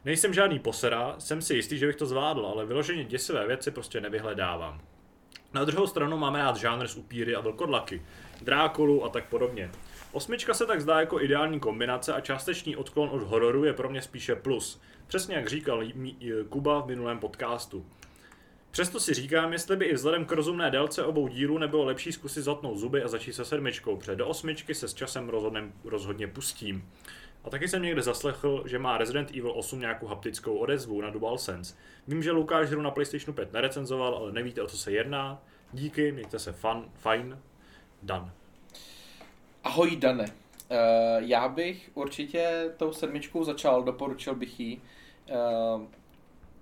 [0.05, 4.01] Nejsem žádný posera, jsem si jistý, že bych to zvládl, ale vyloženě děsivé věci prostě
[4.01, 4.81] nevyhledávám.
[5.53, 8.01] Na druhou stranu máme rád žánr z upíry a vlkodlaky,
[8.41, 9.71] drákolu a tak podobně.
[10.15, 14.01] Osmička se tak zdá jako ideální kombinace a částečný odklon od hororu je pro mě
[14.01, 14.81] spíše plus.
[15.07, 15.83] Přesně jak říkal
[16.49, 17.85] Kuba v minulém podcastu.
[18.71, 22.41] Přesto si říkám, jestli by i vzhledem k rozumné délce obou dílů nebylo lepší zkusit
[22.41, 26.89] zatnout zuby a začít se sedmičkou, protože do osmičky se s časem rozhodně, rozhodně pustím.
[27.43, 31.75] A taky jsem někde zaslechl, že má Resident Evil 8 nějakou haptickou odezvu na DualSense.
[32.07, 35.43] Vím, že Lukáš hru na PlayStationu 5 nerecenzoval, ale nevíte, o co se jedná.
[35.73, 37.39] Díky, mějte se fan, fajn,
[38.03, 38.31] dan.
[39.65, 40.23] Ahoj Dane.
[40.23, 40.77] Uh,
[41.19, 44.77] já bych určitě tou sedmičkou začal, doporučil bych ji.
[44.77, 45.81] Uh,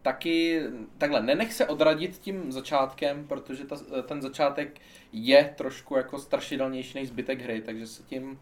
[0.01, 0.61] taky,
[0.97, 4.81] takhle, nenech se odradit tím začátkem, protože ta, ten začátek
[5.11, 8.39] je trošku jako strašidelnější než zbytek hry, takže se tím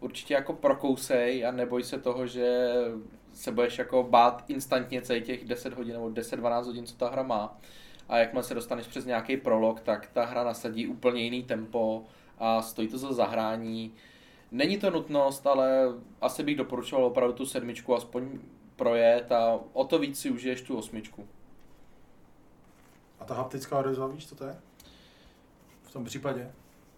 [0.00, 2.70] určitě jako prokousej a neboj se toho, že
[3.32, 7.22] se budeš jako bát instantně celých těch 10 hodin nebo 10-12 hodin, co ta hra
[7.22, 7.58] má.
[8.08, 12.04] A jakmile se dostaneš přes nějaký prolog, tak ta hra nasadí úplně jiný tempo
[12.44, 13.94] a stojí to za zahrání.
[14.50, 15.80] Není to nutnost, ale
[16.20, 18.38] asi bych doporučoval opravdu tu sedmičku aspoň
[18.76, 21.28] projet a o to víc si užiješ tu osmičku.
[23.20, 24.56] A ta haptická odezva, víš, co to je?
[25.82, 26.52] V tom případě.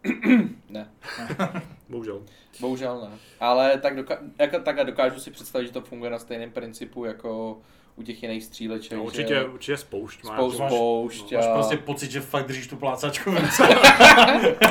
[0.70, 0.90] Ne,
[1.88, 2.22] Bohužel.
[2.60, 3.18] bohužel ne.
[3.40, 7.60] Ale tak, doka- jako, tak dokážu si představit, že to funguje na stejném principu jako
[7.96, 8.92] u těch jiných stříleček.
[8.98, 10.24] No, určitě, že určitě spoušť.
[10.24, 11.54] má spoustu nějakou- spoušť Máš a...
[11.54, 13.62] prostě pocit, že fakt držíš tu plácačku v ruce.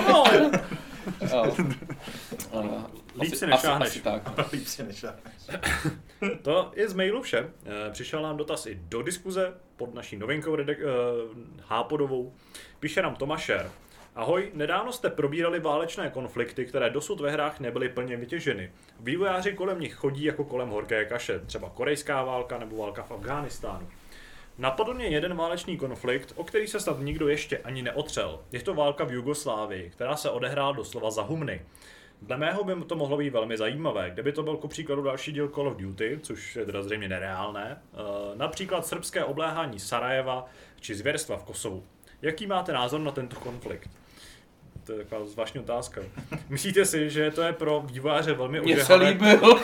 [0.07, 0.23] No.
[1.33, 1.47] A-
[2.59, 2.87] a-
[3.21, 3.89] Líp si nešáhneš.
[3.89, 4.53] Asi, asi tak.
[4.53, 5.15] Líp si já.
[6.41, 7.49] To je z mailu vše.
[7.65, 11.31] Eh, Přišel nám dotaz i do diskuze pod naší novinkou redek- uh,
[11.67, 12.33] Hápodovou.
[12.79, 13.71] Píše nám Tomašer.
[14.15, 18.71] Ahoj, nedávno jste probírali válečné konflikty, které dosud ve hrách nebyly plně vytěženy.
[18.99, 23.89] Vývojáři kolem nich chodí jako kolem horké kaše, třeba korejská válka nebo válka v Afghánistánu.
[24.57, 28.39] Napadl mě jeden válečný konflikt, o který se snad nikdo ještě ani neotřel.
[28.51, 31.61] Je to válka v Jugoslávii, která se odehrála doslova za humny.
[32.21, 35.47] Dle mého by to mohlo být velmi zajímavé, kdyby to byl ku příkladu další díl
[35.47, 37.97] Call of Duty, což je teda zřejmě nereálné, eh,
[38.35, 40.45] například srbské obléhání Sarajeva
[40.79, 41.83] či zvěrstva v Kosovu.
[42.21, 44.02] Jaký máte názor na tento konflikt?
[44.83, 46.01] To je taková zvláštní otázka.
[46.49, 49.09] Myslíte si, že to je pro vývojáře velmi Mně se ožehavé?
[49.09, 49.59] líbil.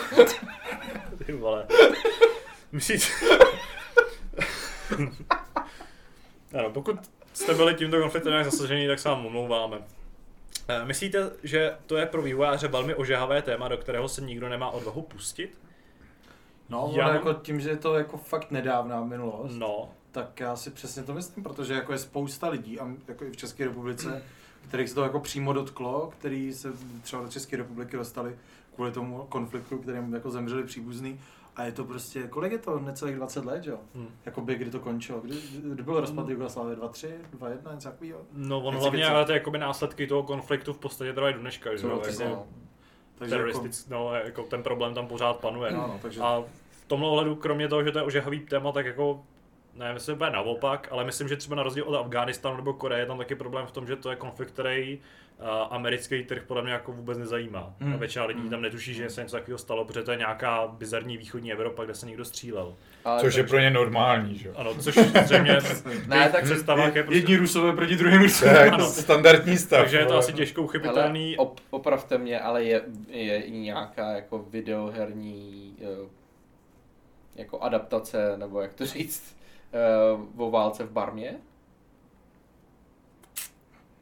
[1.26, 1.66] Ty vole.
[2.72, 3.04] Myslíte...
[6.58, 6.96] ano, pokud
[7.32, 9.78] jste byli tímto konfliktem nějak zasažený, tak se vám omlouváme.
[10.68, 14.70] Eh, Myslíte, že to je pro vývojáře velmi ožehavé téma, do kterého se nikdo nemá
[14.70, 15.58] odvahu pustit?
[16.68, 20.40] No, Já Já mám- jako tím, že je to jako fakt nedávná minulost, No, Tak
[20.40, 23.64] já si přesně to myslím, protože jako je spousta lidí, a jako i v České
[23.64, 24.22] republice,
[24.68, 26.72] kterých se to jako přímo dotklo, který se
[27.02, 28.36] třeba do České republiky dostali
[28.74, 31.20] kvůli tomu konfliktu, kterým jako zemřeli příbuzný.
[31.56, 33.78] A je to prostě, kolik je to, necelých 20 let, jo?
[33.94, 34.08] Hmm.
[34.26, 35.20] Jakoby, kdy to končilo?
[35.20, 36.76] Kdy, kdy byl rozpad Jugoslávie?
[36.76, 38.20] 2, 3, 2, 1, něco takového?
[38.32, 41.76] No on Nechci hlavně, ale ty jakoby následky toho konfliktu v podstatě trvají do dneška,
[41.76, 42.46] že jo, jako no.
[43.18, 45.70] Takže jako, teroristic, no, jako ten problém tam pořád panuje.
[45.70, 48.86] no, no, takže A v tomhle ohledu, kromě toho, že to je ožehavý téma, tak
[48.86, 49.24] jako
[49.74, 53.06] ne, myslím úplně naopak, ale myslím, že třeba na rozdíl od Afghánistánu nebo Koreje je
[53.06, 54.98] tam taky problém v tom, že to je konflikt, který
[55.40, 57.74] uh, americký trh podle mě jako vůbec nezajímá.
[57.80, 57.94] Hmm.
[57.94, 58.50] A většina lidí Hmm.
[58.50, 61.94] tam netuší, že se něco takového stalo, protože to je nějaká bizarní východní Evropa, kde
[61.94, 62.74] se někdo střílel.
[63.04, 64.54] Ale Což je takže- pro ně normální, že jo.
[64.56, 64.94] Ano, což
[65.24, 65.58] zřejmě
[66.06, 67.18] Ne, tak, představách je prostě...
[67.18, 68.64] jedni rusové proti druhým rusové.
[68.64, 68.86] je Ano.
[68.86, 69.80] standardní stav.
[69.80, 71.36] Takže je to asi těžko ale uchypitelný.
[71.36, 76.08] op, opravte mě, ale je, je i nějaká jako videoherní eh,
[77.36, 79.36] jako adaptace, nebo jak to říct,
[79.72, 79.78] eh,
[80.36, 81.36] o válce v Barmě?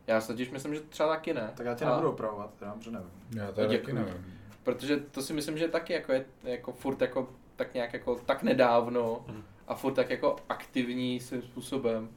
[0.06, 1.52] Já si totiž myslím, že třeba taky ne.
[1.56, 3.10] Tak já tě A- nebudu opravovat, teda, protože nevím.
[3.36, 3.94] Já to taky Děkuji.
[3.94, 4.34] nevím.
[4.62, 8.42] Protože to si myslím, že taky jako je jako furt jako tak nějak jako tak
[8.42, 9.42] nedávno Mhm.
[9.68, 12.08] a furt tak jako aktivní svým způsobem,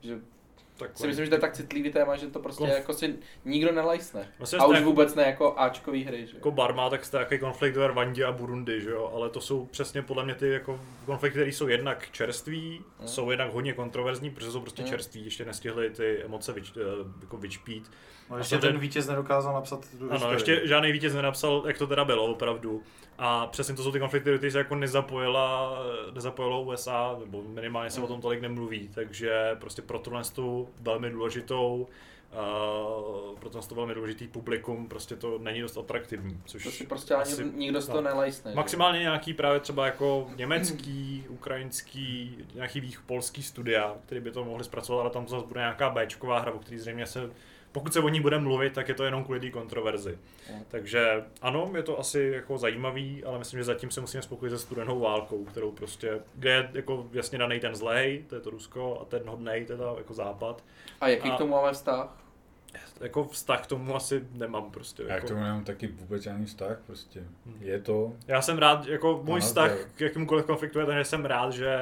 [0.00, 0.18] že
[0.76, 3.14] Tak si myslím, že to je tak citlivý téma, že to prostě Konf- jako si
[3.44, 4.28] nikdo nelajsne.
[4.38, 6.32] Vlastně A už jste- vůbec ne jako Ačkový hry, že?
[6.36, 9.10] jako Barma, tak jste jaký konflikt ve Rwandě a Burundi, že jo?
[9.14, 13.08] Ale to jsou přesně podle mě ty jako konflikty, které jsou jednak čerství, Mm.
[13.08, 14.88] jsou jednak hodně kontroverzní, protože jsou prostě Mm.
[14.88, 16.80] čerství, ještě nestihli ty emoce vyč, eh,
[17.20, 17.90] jako vyčpít.
[18.30, 20.34] No, ještě ten vítěz nedokázal napsat tu Ano, historii.
[20.36, 22.82] ještě žádný vítěz nenapsal, jak to teda bylo opravdu.
[23.18, 25.78] A přesně to jsou ty konflikty, do kterých se jako nezapojila,
[26.14, 31.10] nezapojilo USA, nebo minimálně se o tom tolik nemluví, takže prostě pro tohle tu velmi
[31.10, 31.86] důležitou
[32.34, 37.14] Uh, pro to velmi důležitý publikum, prostě to není dost atraktivní, což To si prostě
[37.14, 37.92] ani asi- nikdo z no.
[37.92, 38.50] toho nelajsne.
[38.50, 38.56] že?
[38.56, 44.64] Maximálně nějaký právě třeba jako německý, ukrajinský, nějaký vých polský studia, který by to mohli
[44.64, 47.30] zpracovat, ale tam zase bude nějaká Bčková hra, o který zřejmě se,
[47.74, 50.18] pokud se o ní bude mluvit, tak je to jenom kvůli té kontroverzi.
[50.54, 50.64] Mm.
[50.68, 54.58] Takže ano, je to asi jako zajímavý, ale myslím, že zatím se musíme spokojit se
[54.58, 58.98] studenou válkou, kterou prostě, kde je jako jasně daný ten zlej, to je to Rusko,
[59.00, 60.64] a ten hodnej, teda jako západ.
[61.00, 62.20] A jaký A- k tomu máme vztah?
[63.00, 65.02] Jako vztah k tomu asi nemám prostě.
[65.02, 65.26] Já k Jako.
[65.28, 67.20] tomu nemám taky vůbec žádný vztah, prostě.
[67.46, 67.56] Hmm.
[67.60, 70.86] Je to, Já jsem rád, jako můj Ano, vztah to je- k jakémukoliv konfliktu je
[70.86, 71.76] ten, že jsem rád, že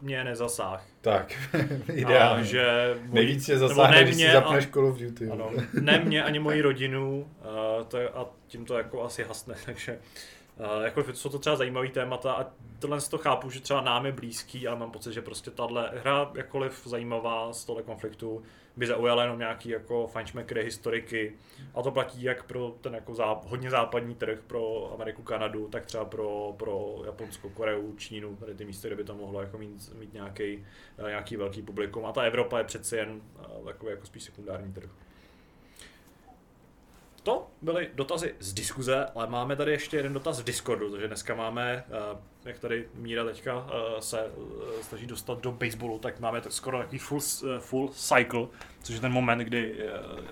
[0.00, 0.84] mě nezasáh.
[1.00, 1.32] tak,
[1.88, 2.44] A ideálně.
[2.44, 5.30] že můj, Nejvíc tě nebo zasáhne, ne když si zapneš a, Call of Duty.
[5.30, 5.50] ano,
[5.80, 7.28] ne mě ani moji rodinu,
[7.78, 9.98] uh, to je, a tím to jako asi hasne, takže
[10.58, 12.46] uh, jako jsou to třeba zajímavý témata a
[12.78, 16.30] tohle to chápu, že třeba nám je blízký, ale mám pocit, že prostě tahle hra,
[16.34, 18.42] jakkoliv zajímavá z tohle konfliktu,
[18.76, 21.32] by zaujala jenom nějaký jako fajnšmekry, historiky
[21.74, 25.86] a to platí jak pro ten jako záp- hodně západní trh, pro Ameriku, Kanadu, tak
[25.86, 29.94] třeba pro, pro Japonsko, Koreu, Čínu, tady ty místa, kde by to mohlo jako mít,
[29.98, 30.66] mít nějaký,
[30.98, 34.72] eh, nějaký velký publikum a ta Evropa je přeci jen eh, takový jako spíš sekundární
[34.72, 34.90] trh.
[37.22, 41.34] To byly dotazy z diskuze, ale máme tady ještě jeden dotaz v Discordu, takže dneska
[41.34, 41.84] máme,
[42.14, 43.66] eh, jak tady Míra teďka
[43.98, 47.20] eh, se eh, snaží dostat do baseballu, tak máme tak skoro takový full,
[47.58, 48.46] full cycle,
[48.82, 49.74] což je ten moment, kdy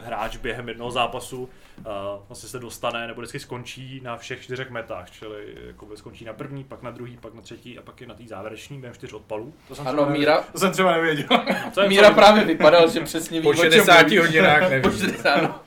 [0.05, 1.48] hráč během jednoho zápasu
[1.78, 1.82] eh,
[2.28, 6.65] vlastně se dostane nebo vždycky skončí na všech čtyřech metách, čili jako skončí na první,
[6.65, 9.55] pak na druhý, pak na třetí a pak je na té závěrečný během čtyř odpalů.
[9.69, 10.20] To jsem Ano, třeba nevěděl.
[10.36, 11.27] Míra, To jsem třeba nevěděl.
[11.74, 14.19] To je Míra právě vypadal, že přesně ví, Po o čem 60 mluvíš.
[14.20, 14.93] hodinách Po nevím.
[14.93, 15.48] 60, no.
[15.48, 15.62] A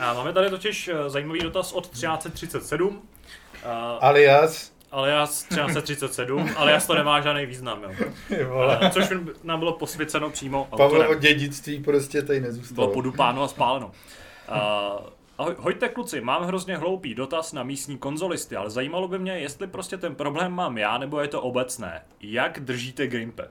[0.00, 2.96] máme tady totiž eh, zajímavý dotaz od 1337.
[2.96, 3.70] Uh,
[4.00, 7.90] Alias, alias 1337, alias to nemá žádný význam, jo.
[8.48, 8.78] vole.
[8.82, 9.04] Eh, Což
[9.44, 11.20] nám bylo posvěceno přímo Pavlovo autorem.
[11.20, 12.88] dědictví prostě tady Bylo nezůstalo.
[12.92, 13.86] podupáno a spáleno.
[13.86, 14.54] Uh,
[15.38, 19.66] ahoj, hojte kluci, mám hrozně hloupý dotaz na místní konzolisty, ale zajímalo by mě, jestli
[19.66, 22.02] prostě ten problém mám já, nebo je to obecné.
[22.20, 23.48] Jak držíte gamepad?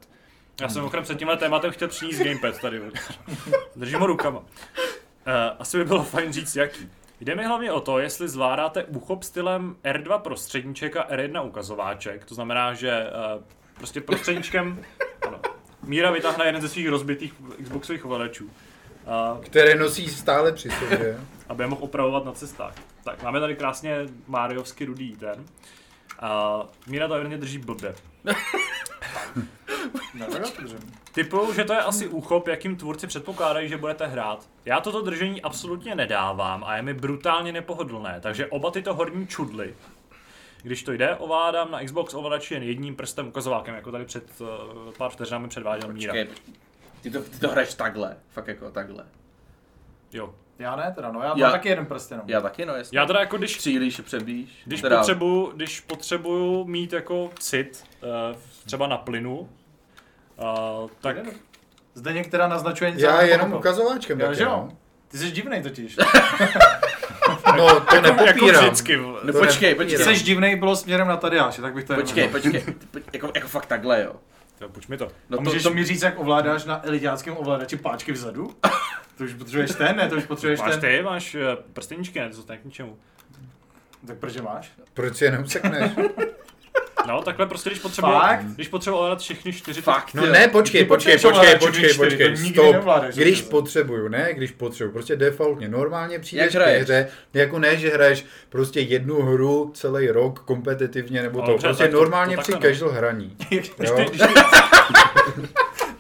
[0.62, 2.82] Já jsem okrem před tímhle tématem chtěl přinést gamepad tady.
[3.76, 4.44] Držím ho rukama.
[5.30, 6.90] Uh, asi by bylo fajn říct jaký.
[7.22, 12.26] Jde mi hlavně o to, jestli zvládáte úchop stylem R2 prostředníček a R1 ukazováček.
[12.26, 13.44] To znamená, že uh,
[13.74, 14.80] prostě prostředníčkem
[15.28, 15.40] ano,
[15.84, 17.34] Míra vytáhne jeden ze svých rozbitých
[17.64, 18.46] Xboxových ovladačů.
[18.46, 21.20] Uh, Které nosí stále při sobě.
[21.50, 22.74] aby je mohl opravovat na cestách.
[23.04, 23.98] Tak, máme tady krásně
[24.28, 25.46] Mariovsky rudý ten.
[26.20, 27.96] A Míra to evidentně drží blbě.
[30.14, 30.94] No, tak já to držím.
[31.12, 34.50] Typu, že to je asi úchop, jakým tvůrci předpokládají, že budete hrát.
[34.66, 39.76] Já toto držení absolutně nedávám a je mi brutálně nepohodlné, takže oba tyto horní čudly,
[40.62, 44.48] když to jde, ovládám na Xbox ovladači jen jedním prstem ukazovákem, jako tady před uh,
[44.98, 46.14] pár vteřinami předváděl Míra.
[46.14, 46.36] Počkej,
[47.02, 49.06] ty to, ty to hraješ takhle, fakt jako takhle.
[50.14, 50.36] Jo.
[50.60, 52.26] Já ne teda, no já mám Já- taky jeden prst jenom.
[52.30, 53.00] Já taky, no jasně.
[53.00, 54.50] Já teda jako když Střílíš, přebíš.
[54.66, 59.50] Když, teda, potřebuju, když potřebuju mít jako cit, uh, třeba na plynu,
[60.82, 61.16] Uh, tak
[61.94, 63.06] Zdeněk teda naznačuje něco.
[63.06, 64.20] Já jako jenom ukazováčkem.
[64.20, 64.50] Jo, taky, že jo?
[64.50, 64.70] no.
[65.08, 65.98] Ty jsi divnej totiž.
[67.58, 68.64] No, to jako nepopírám.
[68.66, 68.98] vždycky.
[68.98, 69.20] vole.
[69.24, 69.98] No To počkej, počkej.
[69.98, 72.62] jsi divnej bylo směrem na Tadeáše, tak bych to jenom Počkej, počkej.
[72.92, 74.16] Po- Jako, jako fakt takhle, jo.
[74.68, 75.08] Půjč mi to.
[75.30, 78.56] No A to, můžeš to, to mi říct, jak ovládáš na elitáckém ovladači páčky vzadu?
[79.18, 80.10] To už potřebuješ ten, ne?
[80.10, 80.80] To už potřebuješ Máš ten.
[80.82, 81.42] ty, máš eh,
[81.74, 82.30] prsteníčky, ne?
[82.30, 82.98] To tak k ničemu.
[84.08, 84.72] Tak proč je máš?
[84.94, 85.92] Proč je neusekneš?
[87.10, 88.44] No, takhle prostě, když potřebuji, Fakt?
[88.46, 92.76] když potřebuji ovládat všechny čtyři, fakt, No ne, počkej, počkej, počkej, počkej, počkej, stop.
[93.16, 96.84] Když potřebuju, ne, když potřebuju, prostě defaultně, normálně přijdeš Jak k hraješ?
[96.84, 101.88] hře, jako ne, že hraješ prostě jednu hru celý rok kompetitivně, nebo No to, prostě
[101.88, 102.60] normálně při no.
[102.60, 103.38] casual hraní.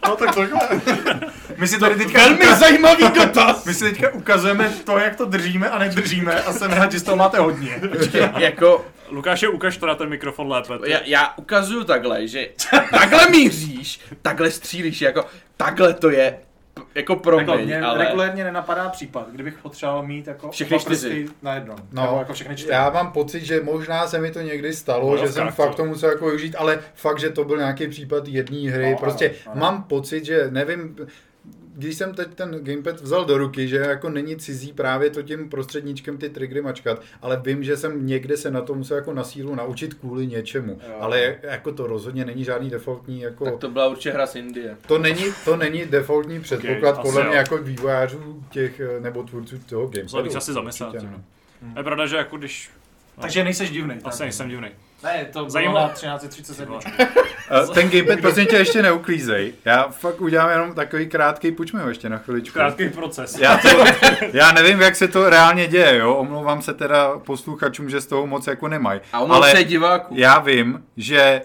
[0.10, 0.82] No tak takhle.
[1.58, 3.66] My si tady teďka Velmi zajímavý dotaz.
[3.66, 7.04] My si teďka ukazujeme to, jak to držíme a nedržíme a jsem rád, že z
[7.04, 7.82] toho máte hodně.
[8.38, 10.80] jako, Lukáše, ukaž to na ten mikrofon lépe.
[10.80, 10.92] ty.
[10.92, 12.50] já, já ukazuju takhle, že
[12.92, 15.26] takhle míříš, takhle střílíš, jako
[15.58, 16.38] takhle to je,
[16.96, 17.98] jako Takhle, promiň, mě ale...
[18.06, 21.28] regulérně nenapadá případ, kdybych potřeboval mít jako Všechny čtyři.
[21.42, 21.78] na jednom.
[21.92, 22.72] No, Nebo jako všechny čtyři.
[22.74, 25.76] Já mám pocit, že možná se mi to někdy stalo, No, že jsem fakt to-
[25.76, 28.92] to musel jako využít, ale fakt, že to byl nějaký případ jedné hry.
[28.92, 29.62] No, prostě ano, ano.
[29.62, 30.96] mám pocit, že nevím,
[31.80, 35.50] když jsem teď ten gamepad vzal do ruky, že jako není cizí právě to tím
[35.50, 39.24] prostředníčkem ty triggery mačkat, ale vím, že jsem někde se na to musel jako na
[39.24, 40.80] sílu naučit kvůli něčemu.
[40.88, 40.96] Jo.
[41.00, 43.46] Ale jako to rozhodně není žádný defaultní jako...
[43.46, 44.78] Tak to byla určitě hra z Indie.
[44.88, 47.28] To není, to není defaultní předpoklad asi podle jo.
[47.28, 50.04] mě jako vývojářů těch, eh, nebo tvůrců toho gamepadu.
[50.04, 50.88] Musel bych se asi zamyslet.
[50.88, 51.24] Určitě ty ne.
[51.62, 51.74] no.
[51.78, 52.70] Je pravda, že jako když...
[53.22, 53.96] Takže nejseš divný.
[54.04, 54.70] Asi nejsem divný.
[55.04, 55.80] Ne, to bylo Zajímavé.
[55.82, 56.80] na 13.37.
[57.68, 59.54] Uh, ten gamepad prosím tě ještě neuklízej.
[59.66, 62.54] Já fakt udělám jenom takový krátký, půjďme ho ještě na chviličku.
[62.54, 63.38] Krátký proces.
[63.40, 63.68] Já, to,
[64.34, 66.14] já nevím, jak se to reálně děje, jo.
[66.16, 69.02] Omlouvám se teda posluchačům, že z toho moc jako nemají.
[69.14, 70.16] A omlouvám se diváků.
[70.18, 71.42] já vím, že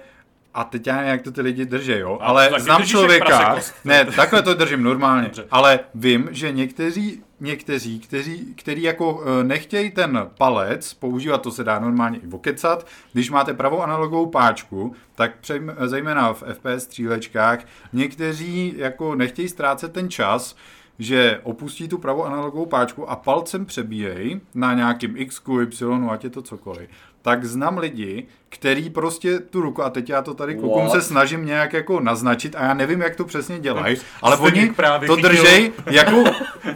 [0.55, 4.05] a teď já nevím, jak to ty lidi drží, jo, A ale znám člověka, ne,
[4.05, 5.47] takhle to držím normálně, Dobře.
[5.51, 11.64] ale vím, že někteří, někteří, kteří, který jako eh, nechtějí ten palec používat, to se
[11.64, 17.59] dá normálně i vokecat, když máte pravou analogovou páčku, tak přejm, zejména v FPS střílečkách,
[17.93, 20.56] někteří jako nechtějí ztrácet ten čas,
[20.98, 25.40] že opustí tu pravou analogovou páčku a palcem přebíjejí na nějakým X,
[25.81, 26.89] Y, ať je to cokoliv,
[27.22, 30.90] tak znám lidi, který prostě tu ruku, a teď já to tady What?
[30.90, 35.06] se snažím nějak jako naznačit a já nevím, jak to přesně dělají, ale oni právě
[35.06, 36.24] to držej jako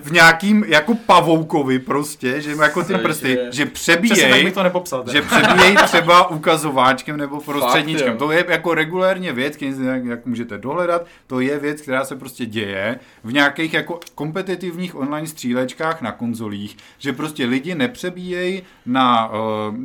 [0.02, 5.04] v nějakým, jako pavoukovi prostě, že jako ty prsty, že přebíjej, to nepopsal.
[5.12, 8.08] že přebíjejí třeba ukazováčkem nebo prostředníčkem.
[8.08, 12.16] Fakt, to je jako regulérně věc, jak, jak můžete dohledat, to je věc, která se
[12.16, 19.28] prostě děje v nějakých jako kompetitivních online střílečkách na konzolích, že prostě lidi nepřebíjejí na
[19.28, 19.34] uh,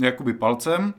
[0.03, 0.93] jakoby palcem,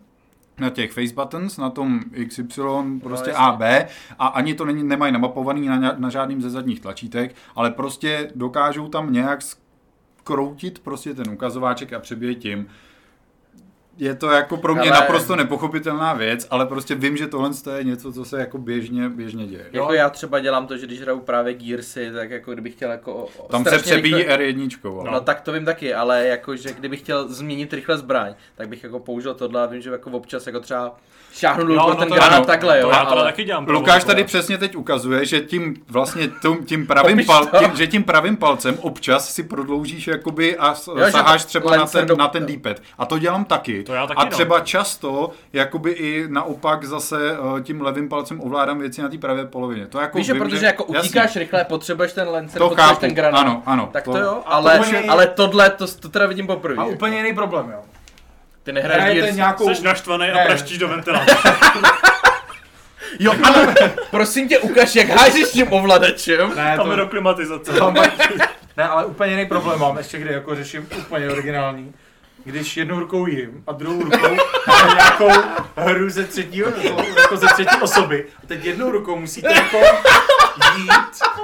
[0.59, 2.63] na těch face buttons, na tom XY,
[3.03, 3.45] prostě jasně.
[3.45, 3.87] A, B
[4.19, 8.89] a ani to není, nemají namapovaný na, na žádným ze zadních tlačítek, ale prostě dokážou
[8.89, 9.41] tam nějak
[10.25, 12.67] skroutit prostě ten ukazováček a přebíjet tím.
[13.99, 17.85] Je to jako pro mě Ale- naprosto nepochopitelná věc, ale prostě vím, že tohle je
[17.85, 19.67] něco, co se jako běžně, běžně děje.
[19.73, 23.27] Jako já třeba dělám to, že když hraju právě Gearsy, tak jako kdybych chtěl jako...
[23.51, 25.01] Tam se přebíjí rychle- R1.
[25.01, 28.69] ale- No tak to vím taky, ale jako, že kdybych chtěl změnit rychle zbraň, tak
[28.69, 30.97] bych jako použil tohle a vím, že jako občas jako třeba
[31.39, 33.31] šáhnu Jo, no, no ten to- granát takhle, jo, To já tohle ale...
[33.33, 33.67] taky dělám.
[33.69, 37.59] Lukáš tady přesně teď ukazuje, že tím vlastně tím, tím pravým pal, to.
[37.59, 40.75] tím, že tím pravým palcem občas si prodloužíš jakoby a
[41.05, 42.77] že saháš to třeba na ten, do- na ten D-pad.
[42.99, 43.83] A to dělám taky.
[43.85, 44.31] To já taky, a no.
[44.31, 49.45] třeba často jakoby i naopak zase eh, tím levým palcem ovládám věci na té pravé
[49.47, 49.87] polovině.
[49.87, 51.09] To jako Víš, že vím, protože jako jasně.
[51.09, 53.41] utíkáš rychle, potřebuješ ten lancer, To potřebuješ chápu, ten granát.
[53.41, 56.83] ano, ano, Tak to, to- jo, ale, to ale tohle, to, to teda vidím poprvé.
[56.83, 57.81] A úplně jiný problém, jo.
[58.65, 59.37] Ty nehraješ Hrajete Gears.
[59.37, 59.75] nějakou...
[59.75, 60.45] Jsi naštvaný a Ne.
[60.47, 61.37] praštíš do ventiláce.
[63.19, 63.75] Jo, ano,
[64.11, 66.53] prosím tě, ukaž, jak hážeš tím ovladačem.
[66.57, 66.97] Ne, Tam je to...
[66.97, 67.73] do klimatizace.
[67.73, 67.95] Tam-
[68.77, 71.95] ne, ale úplně jiný problém mám, ještě kde jako řeším úplně originální.
[72.45, 74.37] Když jednou rukou jim a druhou rukou
[74.69, 75.31] mám nějakou
[75.77, 76.73] hru ze třetího,
[77.17, 78.27] jako ze třetí osoby.
[78.45, 79.79] A teď jednou rukou musíte jako
[80.79, 80.91] jít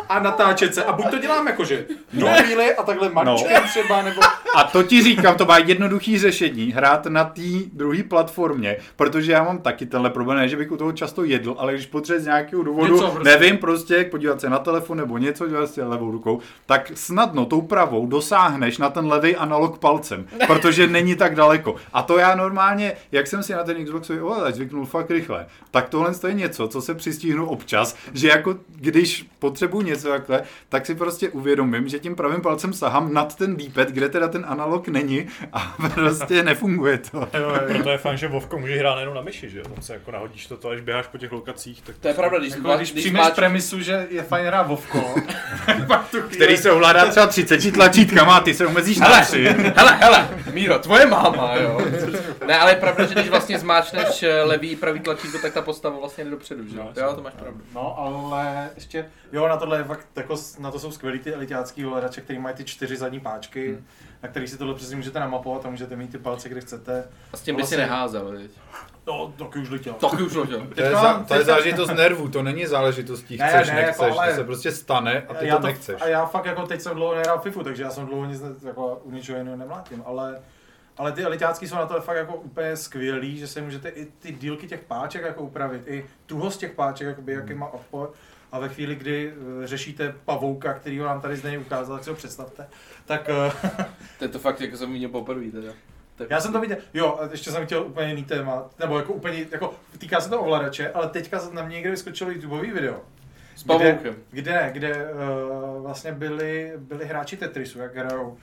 [0.08, 0.84] a natáčet se.
[0.84, 4.20] A buď to dělám jako, že do chvíli a takhle mačkem třeba, nebo...
[4.54, 9.44] A to ti říkám, to má jednoduchý řešení, hrát na té druhé platformě, protože já
[9.44, 12.26] mám taky tenhle problém, ne, že bych u toho často jedl, ale když potřebuješ z
[12.26, 13.30] nějakého důvodu, Něco prostě.
[13.30, 17.60] nevím, prostě podívat se na telefon nebo něco, dělat si levou rukou, tak snadno tou
[17.60, 21.76] pravou dosáhneš na ten levý analog palcem, protože není tak daleko.
[21.92, 25.80] A to já normálně, jak jsem si na ten Xboxový ovladač zvyknul fakt rychle, tak
[25.80, 30.86] tak tohle je něco, co se přistihnu občas, že jako když potřebuji něco takhle, tak
[30.86, 34.88] si prostě uvědomím, že tím pravým palcem sahám nad ten dípet, kde teda ten analog
[34.88, 37.28] není a prostě nefunguje to.
[37.68, 39.64] Proto je fajn, že Vovko může hrát jenom na myši, že jo?
[39.74, 42.50] Tam se jako nahodíš to, až běháš po těch lokacích, tak To je pravda, když,
[42.52, 45.14] Jako, když když přijmeš máš- premisu, že je fajn hrát Vovko,
[46.32, 49.44] Který se ovládá třeba 30 tlačítkama a ty se omezíš na tři.
[49.76, 51.80] hele, hele, Míro, tvoje máma, jo.
[52.46, 55.62] Ne, ale je pravda, že když vlastně zmáčneš eh, levý i pravý tlačítko, tak ta
[55.62, 56.79] postava vlastně jde dopředu, že?
[56.84, 57.60] No, Jo, to máš pravdu.
[57.74, 61.86] No, ale ještě, jo, na tohle je fakt, jako, na to jsou skvělý ty elitácký
[61.86, 63.86] ovladače, který mají ty čtyři zadní páčky, Hmm.
[64.22, 67.04] na kterých si tohle přesně můžete namapovat a můžete mít ty palce, kde chcete.
[67.32, 68.50] A s tím by si Vlastně- neházel, viď?
[69.06, 69.92] No, taky už letěl.
[69.94, 70.66] Taky už ložil.
[70.74, 74.18] To je, za, to je záležitost nervů, to není záležitostí, Ne, chceš, ne, nechceš, jako,
[74.20, 76.02] ale- to se prostě stane a ty já to nechceš.
[76.02, 78.48] A já fakt jako teď jsem dlouho nehrál FIFU, takže já jsem dlouho nic ne,
[78.64, 80.40] jako, u ničeho jiného nemlátím, ale
[80.96, 84.32] ale ty elitácký jsou na to fakt jako úplně skvělý, že se můžete i ty
[84.32, 88.12] dílky těch páček jako upravit, i tuhost těch páček, jakoby, jaký má odpor.
[88.52, 92.10] A ve chvíli, kdy eh, řešíte pavouka, který ho nám tady zde ukázal, tak si
[92.10, 92.68] ho představte,
[93.06, 93.52] tak eh,
[94.18, 95.72] To je to fakt, jako jsem viděl poprvé, teda.
[96.30, 99.46] Já jsem to viděl, jo, a ještě jsem chtěl úplně jiný téma, nebo jako úplně,
[99.50, 103.00] jako týká se to ovladače, ale teďka na mě někde vyskočilo YouTubeový video,
[103.56, 104.16] S pavoukem.
[104.30, 108.36] kde, ne, kde uh, vlastně byli, byli hráči Tetrisu, jak hrajou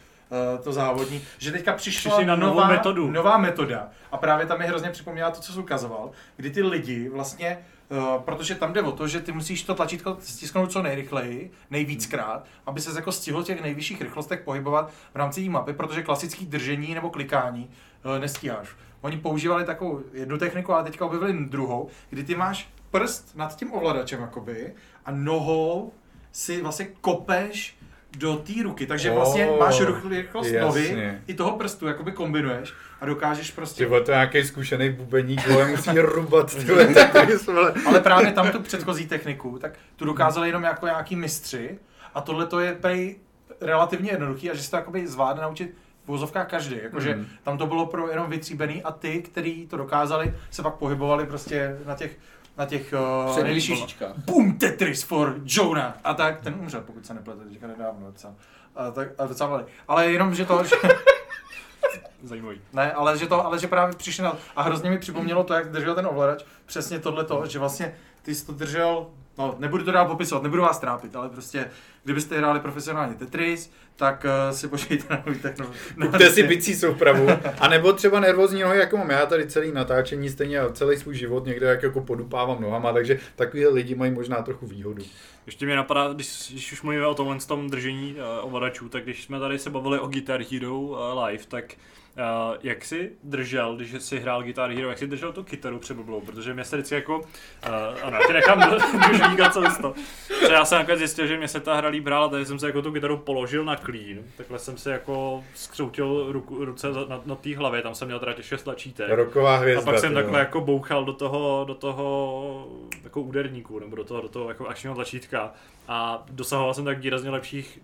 [0.63, 3.11] to závodní, že teďka přišla Přišli na novou nová, metodu.
[3.11, 7.09] nová metoda a právě tam mi hrozně připomíná to, co jsi ukazoval, kdy ty lidi
[7.09, 7.57] vlastně,
[7.89, 12.45] uh, protože tam jde o to, že ty musíš to tlačítko stisknout co nejrychleji, nejvíckrát,
[12.65, 16.93] aby se jako stihl těch nejvyšších rychlostech pohybovat v rámci té mapy, protože klasický držení
[16.93, 17.69] nebo klikání
[18.05, 18.69] uh, nestíháš.
[19.01, 23.73] Oni používali takovou jednu techniku, ale teďka objevili druhou, kdy ty máš prst nad tím
[23.73, 24.73] ovladačem jakoby
[25.05, 25.93] a nohou
[26.31, 27.76] si vlastně kopeš
[28.17, 31.21] do té ruky, takže vlastně Oh, máš rychl- rychlost nohy jasně.
[31.27, 33.85] i toho prstu jakoby kombinuješ a dokážeš prostě...
[33.85, 37.73] vole, to je nějaký zkušený bubeník, vole, musí rubat, ty vole, Tetris, vole.
[37.87, 41.79] Ale právě tam tu předchozí techniku, tak tu dokázali jenom jako nějaký mistři
[42.13, 43.15] a tohle to je prej
[43.61, 45.73] relativně jednoduchý a že se to jakoby zvládne naučit
[46.07, 47.25] vozovkách každý, jakože Mhm.
[47.43, 51.77] tam to bylo pro jenom vytříbený a ty, kteří to dokázali, se pak pohybovali prostě
[51.85, 52.11] na těch
[52.57, 52.93] na těch
[53.29, 54.03] uh, nejvyšších.
[54.25, 58.33] Boom Tetris for Jonah a tak, ten umřel, pokud se nepletu, teďka nedávno docela.
[58.75, 59.65] A, tak, a docela mladý.
[59.87, 60.75] Ale jenom, že to, že,
[62.23, 62.61] Zajímavý.
[62.73, 65.71] ne, ale že to, ale že právě přišli na, a hrozně mi připomnělo to, jak
[65.71, 69.07] držel ten ovladač, přesně tohle to, že vlastně ty jsi to držel,
[69.37, 71.71] no nebudu to dál popisovat, nebudu vás trápit, ale prostě,
[72.07, 75.79] kdybyste hráli profesionálně Tetris, tak uh, si počkejte na nový technologii.
[76.01, 77.27] Kupte si bicí soupravu,
[77.59, 81.45] a nebo třeba nervózní nohy, jako mám já tady celý natáčení, stejně celý svůj život
[81.45, 85.03] někde jak jako podupávám nohama, takže takovýhle lidi mají možná trochu výhodu.
[85.45, 89.23] Ještě mě napadá, když, když už mluvíme o tomhle tom držení uh, ovladačů, tak když
[89.23, 91.73] jsme tady se bavili o Guitar Hero uh, live, tak
[92.17, 96.21] uh, jak jsi držel, když jsi hrál Guitar Hero, jak jsi držel tu kytaru přeblblou,
[96.21, 97.23] protože mě se vždycky jako, uh,
[98.03, 98.63] ano, já ti nechám
[99.31, 99.93] říkat co to.
[100.27, 102.67] Protože já jsem nakonec zjistil, že mě se ta hra líb hrála, takže jsem se
[102.67, 107.35] jako tu kytaru položil na klín, takhle jsem si jako skřoutil ruku, ruce na, na
[107.35, 109.09] té hlavě, tam jsem měl teda těch šest tlačítek.
[109.09, 109.91] Roková A hvězda.
[109.91, 112.67] pak jsem takhle jako bouchal do toho, do toho
[113.03, 115.53] jako úderníku, nebo do toho, do toho jako akčního tlačítka
[115.87, 117.79] a dosahoval jsem tak výrazně lepších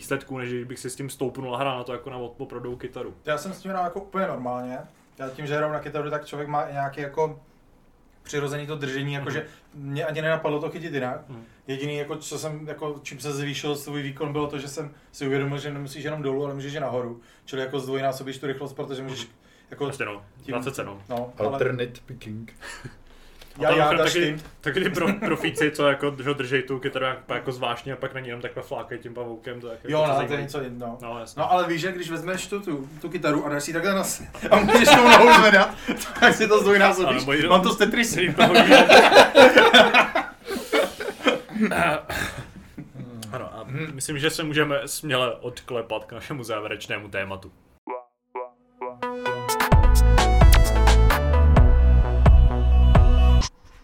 [0.00, 3.14] výsledků, než bych si s tím stoupnul a hrál na to jako na opravdovou kytaru.
[3.24, 4.78] Já jsem s tím hrál jako úplně normálně.
[5.18, 7.40] Já tím, že hraju na kytaru, tak člověk má i nějaký jako
[8.22, 11.28] přirozený to držení, jakože mě ani nenapadlo to chytit jinak.
[11.28, 11.44] Mhm.
[11.66, 15.26] Jediný, jako, co jsem, jako, čím se zvýšil svůj výkon, bylo to, že jsem si
[15.26, 17.20] uvědomil, že nemusíš jenom dolů, ale můžeš i nahoru.
[17.44, 19.28] Čili jako zdvojnásobíš tu rychlost, protože můžeš
[19.70, 21.02] jako, Prostě no, tím- 20 no.
[21.08, 22.52] no, ale Alternate picking.
[23.58, 27.18] já, tam já, taky- Taky ty pro, profíci, co jako, že držej tu kytaru jak,
[27.28, 30.04] jako zvláštně a pak na ní jenom takhle flákají tím pavoukem, to je jako jo,
[30.08, 30.98] no, to je něco jiného.
[31.02, 31.24] No.
[31.36, 33.94] No ale víš, že když vezmeš tu, tu, tu kytaru a dáš si ji takhle
[33.94, 34.02] na
[34.50, 35.70] a můžeš tou nohou zvedat,
[36.20, 37.24] tak si to zdvojnásobíš.
[37.48, 38.14] Mám to z Tetris.
[38.14, 38.72] Jsi to hodí.
[43.32, 47.52] Ano, a myslím, že se můžeme směle odklepat k našemu závěrečnému tématu.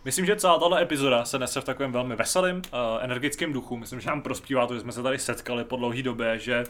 [0.04, 2.62] Myslím, že celá tato epizoda se nese v takovém velmi veselém, uh,
[3.00, 3.76] energickém duchu.
[3.76, 6.64] Myslím, že nám prospívá to, že jsme se tady setkali po dlouhé době, že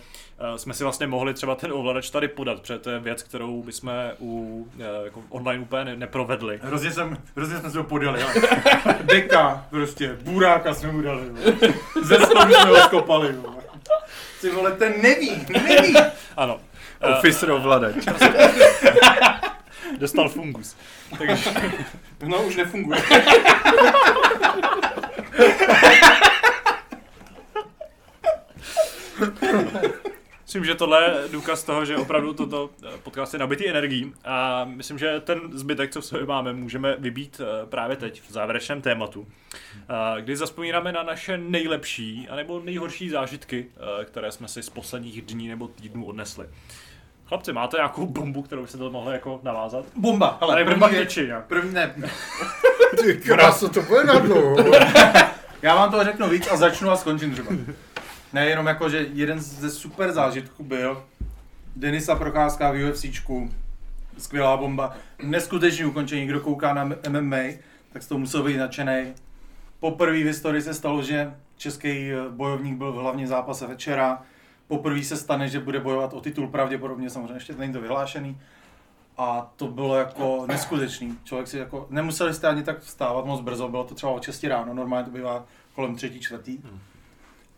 [0.51, 3.63] uh, jsme si vlastně mohli třeba ten ovladač tady podat, protože to je věc, kterou
[3.63, 6.61] bychom u uh, jako online úplně ne- neprovedli.
[6.63, 8.23] Hrozně, jsem, hrozně jsme se ho podali.
[8.23, 8.35] ale
[9.03, 11.23] Deka, prostě, buráka jsme mu dali.
[12.03, 13.33] Ze stolu jsme ho skopali.
[13.33, 13.63] vole.
[14.41, 15.95] Ty vole, ten neví, neví.
[16.37, 16.61] Ano.
[16.61, 16.73] Eh,
[17.09, 17.95] Uh, Officer ovladač.
[19.99, 20.77] dostal fungus.
[21.19, 21.51] Takže
[22.23, 23.03] No, už nefunguje.
[30.53, 34.65] Myslím, že tohle je důkaz toho, že opravdu toto eh, podcast je nabitý energií a
[34.65, 38.83] myslím, že ten zbytek, co v sobě máme, můžeme vybít eh, právě teď v závěrečném
[38.83, 43.67] tématu, eh, kdy zaspomínáme na naše nejlepší anebo nejhorší zážitky,
[44.05, 46.47] které jsme si z posledních dní nebo týdnů odnesli.
[47.33, 49.85] Chlapci, máte nějakou bombu, kterou byste to mohli jako navázat?
[49.97, 51.95] Bomba, hele, Ale první, bomba věc- těči první ne,
[53.05, 54.57] Ty krásu, to bude na dlouho.
[55.63, 57.51] Já vám toho řeknu víc a začnu a skončím třeba.
[58.33, 61.05] Ne, jenom jako, že jeden ze super zážitků byl
[61.77, 63.51] Denisa Procházka v UFCčku.
[64.19, 64.97] Skvělá bomba.
[65.23, 67.43] Neskutečný ukončení, kdo kouká na MMA,
[67.93, 69.15] tak z toho musel být nadšený.
[69.81, 74.23] Poprvé v historii se stalo, že český eh, bojovník byl v hlavním zápase večera.
[74.73, 78.41] Poprvé se stane, že bude bojovat o titul, pravděpodobně samozřejmě ještě není to vyhlášený.
[79.19, 81.19] A to bylo jako neskutečný.
[81.25, 84.45] Člověk si jako, nemuseli jste ani tak vstávat moc brzo, bylo to třeba o 6
[84.45, 85.45] ráno, normálně to bývá
[85.75, 86.59] kolem třetí, čtvrtý.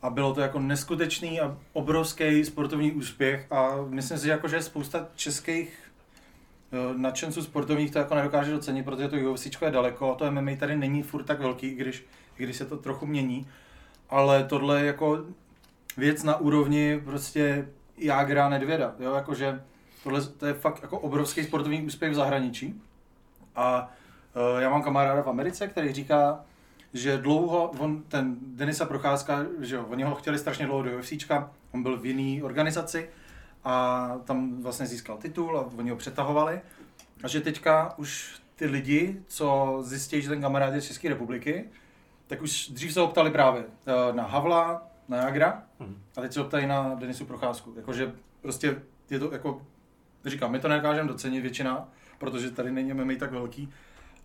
[0.02, 4.62] A bylo to jako neskutečný a obrovský sportovní úspěch a myslím si, že, jako, že
[4.62, 5.78] spousta českých
[6.72, 10.56] eh, nadšenců sportovních to jako nedokáže docenit, protože to UFC je daleko a to MMA
[10.58, 12.04] tady není furt tak velký, i když,
[12.38, 13.46] i když se to trochu mění.
[14.10, 15.24] Ale tohle je jako
[15.96, 17.68] věc na úrovni prostě
[17.98, 19.62] Jágra Nedvěda, jo, jakože
[20.04, 22.82] tohle to je fakt jako obrovský sportovní úspěch v zahraničí.
[23.56, 23.90] A
[24.54, 26.44] uh, já mám kamaráda v Americe, který říká,
[26.94, 31.50] že dlouho, on, ten Denisa Procházka, že jo, oni ho chtěli strašně dlouho do UFCčka,
[31.72, 33.10] on byl v jiný organizaci
[33.64, 36.60] a tam vlastně získal titul a oni ho přetahovali.
[37.22, 41.64] A že teďka už ty lidi, co zjistí, že ten kamarád je z České republiky,
[42.26, 45.98] tak už dřív se ho ptali právě eh, na Havla, na Jagra Mhm.
[46.16, 47.72] a teď se ho ptají na Denisu Procházku.
[47.76, 49.62] Jakože prostě je to jako,
[50.24, 53.72] říkám, my to nedokážeme docenit většina, protože tady není MMA tak velký,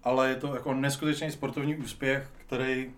[0.04, 2.92] ale je to jako neskutečný sportovní úspěch, který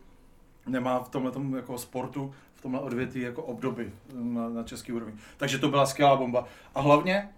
[0.68, 5.14] nemá v tomhle jako sportu, v tomhle odvětví jako obdoby na, na český úrovni.
[5.38, 6.46] Takže to byla skvělá bomba.
[6.76, 7.30] A hlavně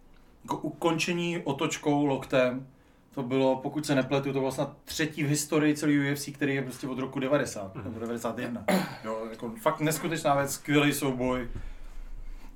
[0.44, 2.68] jako ukončení otočkou loktem,
[3.14, 6.62] to bylo, pokud se nepletu, to bylo snad třetí v historii celý UFC, který je
[6.62, 8.66] prostě od roku 90 nebo 91.
[9.04, 11.48] Jo, jako fakt neskutečná věc, skvělý souboj.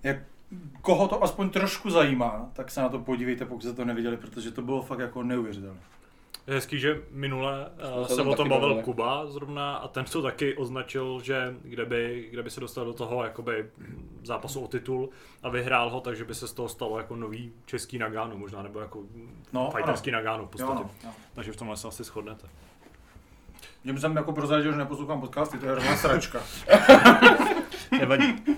[0.03, 0.17] Jak,
[0.81, 4.51] koho to aspoň trošku zajímá, tak se na to podívejte, pokud jste to neviděli, protože
[4.51, 5.79] to bylo fakt jako neuvěřitelné.
[6.47, 7.69] Je hezký, že minule
[7.99, 8.83] uh, se tam o tom bavil bavili.
[8.83, 12.93] Kuba zrovna a ten to taky označil, že kde by, kde by se dostal do
[12.93, 13.65] toho jakoby
[14.23, 15.09] zápasu o titul
[15.43, 18.79] a vyhrál ho, takže by se z toho stalo jako nový český Nagano možná, nebo
[18.79, 18.99] jako
[19.53, 20.73] No, fighterský Nagano v Jo, podstatě.
[20.83, 21.13] no, no.
[21.33, 22.47] Takže v tomhle se asi shodnete.
[23.85, 26.41] Že jsem jako prozradil, že neposlouchám podcasty, to je hrozná sračka.
[27.99, 28.43] Nevadí.
[28.47, 28.55] Uh,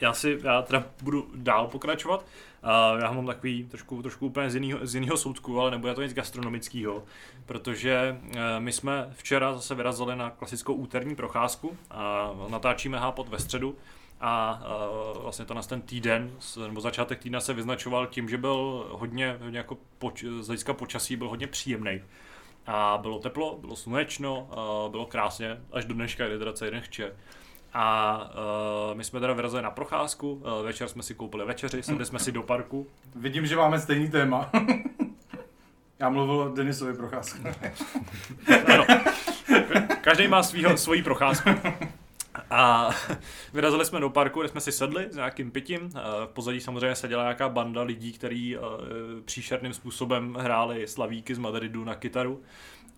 [0.00, 2.24] já si, já teda budu dál pokračovat.
[3.00, 6.14] Já mám takový trošku, trošku úplně z jiného, z jiného soudku, ale nebude to nic
[6.14, 7.04] gastronomického,
[7.46, 13.38] protože uh, my jsme včera zase vyrazili na klasickou úterní procházku a natáčíme hápot ve
[13.38, 13.76] středu
[14.20, 14.62] a
[15.16, 16.30] uh, vlastně to na ten týden,
[16.66, 21.16] nebo začátek týdne se vyznačoval tím, že byl hodně, hodně jako poč, z hlediska počasí
[21.16, 22.02] byl hodně příjemný.
[22.66, 26.80] A bylo teplo, bylo slunečno, uh, bylo krásně, až do dneška, kdy teda celý den
[26.80, 27.12] chče.
[27.74, 28.18] A
[28.90, 32.18] uh, my jsme teda vyrazili na procházku, uh, večer jsme si koupili večeři, sedli jsme
[32.18, 32.86] si do parku.
[33.14, 34.50] Vidím, že máme stejný téma.
[35.98, 37.38] Já mluvil o Denisovi procházku.
[38.74, 38.84] Ano.
[40.00, 41.50] Každý má svýho, svoji procházku.
[42.50, 42.90] A
[43.52, 45.90] vyrazili jsme do parku, kde jsme si sedli s nějakým pitím.
[45.96, 48.56] Eh, V pozadí samozřejmě seděla nějaká banda lidí, kteří
[49.24, 52.42] příšerným způsobem hráli slavíky z Madridu na kytaru.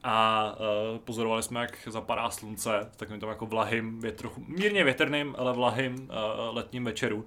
[0.02, 5.34] A eh, pozorovali jsme, jak zapadá slunce, s takovým tam jako vlahým, větru, mírně větrným,
[5.38, 6.14] ale vlahým eh,
[6.50, 7.26] letním večeru.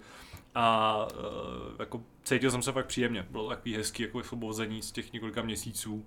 [0.55, 3.25] A uh, jako cítil jsem se fakt příjemně.
[3.29, 5.93] Bylo takový hezký jako osvobození z těch několika měsíců.
[5.93, 6.03] Uh,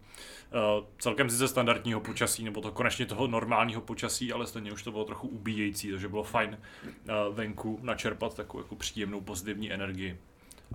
[0.99, 5.05] celkem sice standardního počasí, nebo to konečně toho normálního počasí, ale stejně už to bylo
[5.05, 10.19] trochu ubíjející, takže bylo fajn uh, venku načerpat takovou jako příjemnou pozitivní energii.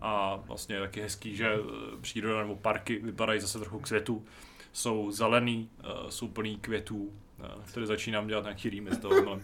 [0.02, 1.56] A vlastně je taky hezký, že
[2.02, 4.26] příroda nebo parky vypadají zase trochu k světu.
[4.74, 9.40] Jsou zelený, uh, jsou plný květů, uh, tady začínám dělat nějaký rýmy z toho.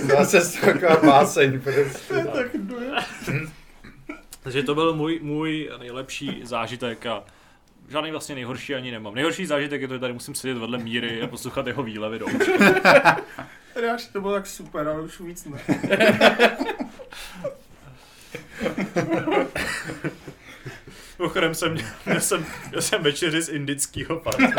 [0.00, 2.26] Zase taková báseň prostě.
[4.42, 7.24] Takže to byl můj, můj nejlepší zážitek a
[7.88, 9.14] žádný vlastně nejhorší ani nemám.
[9.14, 12.26] Nejhorší zážitek je to, že tady musím sedět vedle Míry a poslouchat jeho výlevy do
[12.26, 12.52] uší.
[13.74, 15.60] Reáš, to bylo tak super, ale už víc ne.
[21.22, 21.76] Mimochodem jsem,
[22.06, 24.42] měl jsem, měl jsem večeři z indického parku.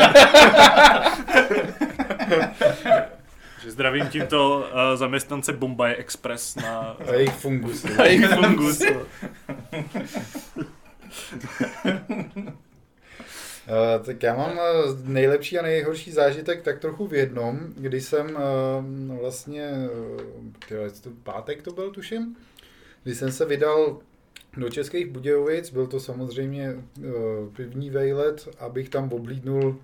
[3.66, 4.64] Zdravím tímto uh,
[4.94, 7.84] zaměstnance Bombay Express na A jejich fungus.
[7.84, 8.80] na jejich fungus.
[8.80, 9.02] Uh,
[14.04, 14.58] tak já mám uh,
[15.04, 19.70] nejlepší a nejhorší zážitek tak trochu v jednom, kdy jsem uh, vlastně,
[20.70, 22.36] uh, to pátek to byl tuším,
[23.02, 23.98] kdy jsem se vydal
[24.56, 27.04] do Českých Budějovic, byl to samozřejmě uh,
[27.56, 29.76] pivní vejlet, abych tam oblídnul uh,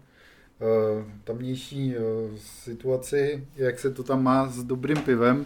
[1.25, 5.41] tamnější uh, situaci, jak se to tam má s dobrým pivem.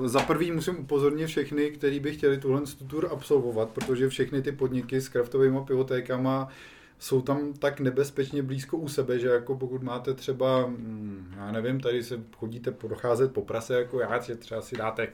[0.00, 4.52] Uh, za prvý musím upozornit všechny, kteří by chtěli tuhle tur absolvovat, protože všechny ty
[4.52, 6.48] podniky s kraftovými pivotékama
[7.02, 11.80] jsou tam tak nebezpečně blízko u sebe, že jako pokud máte třeba, hm, já nevím,
[11.80, 15.08] tady se chodíte procházet po prase jako já, že třeba si dáte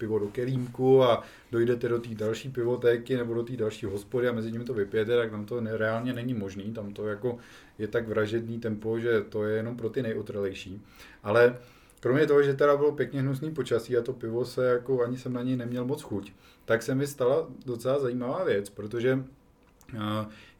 [0.00, 1.22] pivo do kelímku a
[1.52, 5.16] dojdete do té další pivotéky nebo do té další hospody a mezi nimi to vypijete,
[5.16, 7.38] tak tam to reálně není možný, tam to jako
[7.78, 10.82] je tak vražedný tempo, že to je jenom pro ty nejotrlejší.
[11.22, 11.58] Ale
[12.00, 15.32] kromě toho, že teda bylo pěkně hnusný počasí a to pivo se jako ani jsem
[15.32, 16.32] na něj neměl moc chuť,
[16.64, 19.24] tak se mi stala docela zajímavá věc, protože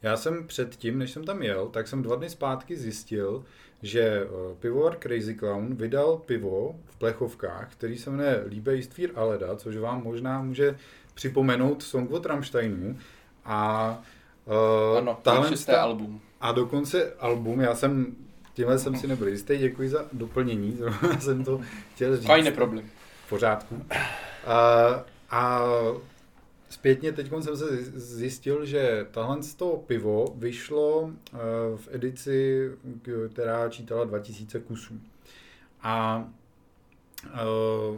[0.01, 3.43] já jsem předtím, než jsem tam jel, tak jsem dva dny zpátky zjistil,
[3.81, 4.27] že eh,
[4.59, 9.77] pivovar Crazy Clown vydal pivo v plechovkách, který se jmenuje Liebe ist für Aleda, což
[9.77, 10.77] vám možná může
[11.13, 12.97] připomenout Song od Rammsteinu.
[13.45, 14.01] A
[14.45, 16.21] uh, ano, tahle ta, album.
[16.41, 18.15] A dokonce album, já jsem,
[18.53, 21.61] tímhle jsem si nebyl jistý, děkuji za doplnění, zrovna jsem to
[21.95, 22.25] chtěl říct.
[22.25, 22.85] Fajný problém.
[23.25, 23.75] V pořádku.
[23.75, 23.81] Uh,
[25.29, 25.61] a
[26.71, 31.37] Zpětně teď jsem se zjistil, že tahle z toho pivo vyšlo eh,
[31.75, 32.69] v edici,
[33.31, 34.93] která čítala 2000 kusů.
[35.81, 36.27] A
[37.91, 37.97] uh,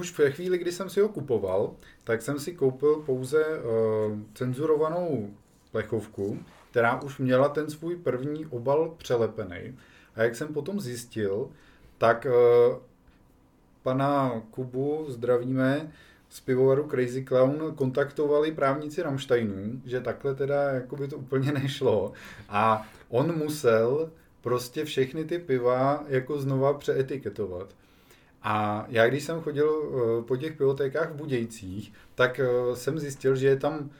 [0.00, 1.74] už ve chvíli, kdy jsem si ho kupoval,
[2.04, 5.30] tak jsem si koupil pouze uh, cenzurovanou
[5.72, 6.38] plechovku,
[6.70, 9.78] která už měla ten svůj první obal přelepený.
[10.14, 11.50] A jak jsem potom zjistil,
[11.98, 12.78] tak uh,
[13.82, 15.92] pana Kubu zdravíme,
[16.30, 22.12] z pivovaru Crazy Clown kontaktovali právníci Rammsteinů, že takhle teda jako by to úplně nešlo
[22.48, 27.74] a on musel prostě všechny ty piva jako znova přeetiketovat.
[28.42, 33.36] A já když jsem chodil eh, po těch pivotékách v Budějcích, tak eh, jsem zjistil,
[33.36, 33.90] že je tam,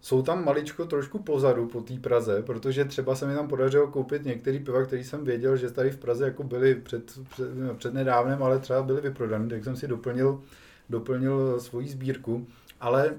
[0.00, 4.24] jsou tam maličko trošku pozadu po té Praze, protože třeba se mi tam podařilo koupit
[4.24, 8.42] některý piva, který jsem věděl, že tady v Praze jako byly před, před, před nedávnem,
[8.42, 10.40] ale třeba byly vyprodané, tak jsem si doplnil
[10.90, 12.46] doplnil svoji sbírku,
[12.80, 13.14] ale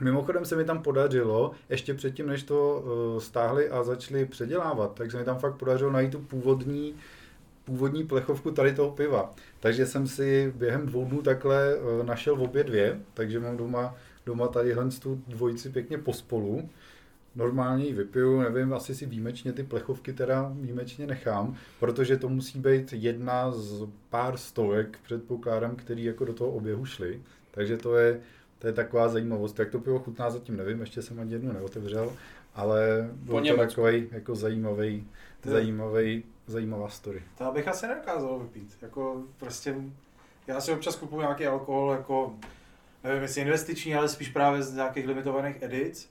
[0.00, 2.84] Mimochodem se mi tam podařilo, ještě předtím, než to
[3.14, 6.94] uh, stáhli a začali předělávat, tak se mi tam fakt podařilo najít tu původní,
[7.64, 9.34] původní plechovku tady toho piva.
[9.60, 13.94] Takže jsem si během dvou dnů takhle uh, našel obě dvě, takže mám doma,
[14.26, 16.68] doma tady tu dvojici pěkně pospolu
[17.36, 22.58] normálně ji vypiju, nevím, asi si výjimečně ty plechovky teda výjimečně nechám, protože to musí
[22.58, 27.22] být jedna z pár stovek, předpokládám, který jako do toho oběhu šly.
[27.50, 28.20] Takže to je,
[28.58, 29.58] to je taková zajímavost.
[29.58, 32.12] Jak to pivo chutná, zatím nevím, ještě jsem ani jednu neotevřel,
[32.54, 35.06] ale byl to takový jako zajímavý,
[35.44, 37.22] zajímavý, zajímavá story.
[37.38, 38.76] To abych asi nedokázal vypít.
[38.82, 39.74] Jako prostě,
[40.46, 42.34] já si občas kupuju nějaký alkohol, jako
[43.04, 46.10] nevím, jestli investiční, ale spíš právě z nějakých limitovaných edic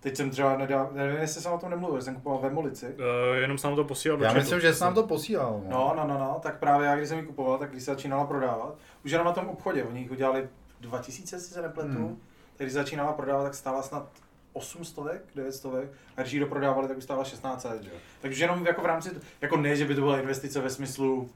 [0.00, 2.86] Teď jsem třeba nedal, nevím, jestli jsem o tom nemluvil, jsem kupoval ve Molici.
[2.86, 5.62] Uh, jenom jsem to posílal Já myslím, že jsem nám to posílal.
[5.68, 5.70] No.
[5.70, 8.26] no, no, no, no, tak právě já, když jsem ji kupoval, tak když se začínala
[8.26, 10.48] prodávat, už jenom na tom obchodě, oni jich udělali
[10.80, 12.18] 2000, si se nepletu, hmm.
[12.56, 14.08] tak když začínala prodávat, tak stála snad
[14.52, 15.72] 800, 900,
[16.16, 17.90] a když ji doprodávali, tak už stála 16 že?
[18.20, 19.10] Takže jenom jako v rámci,
[19.40, 21.30] jako ne, že by to byla investice ve smyslu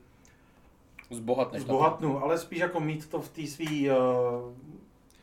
[1.10, 3.96] zbohatnu, zbohatnu ale spíš jako mít to v té svý, uh,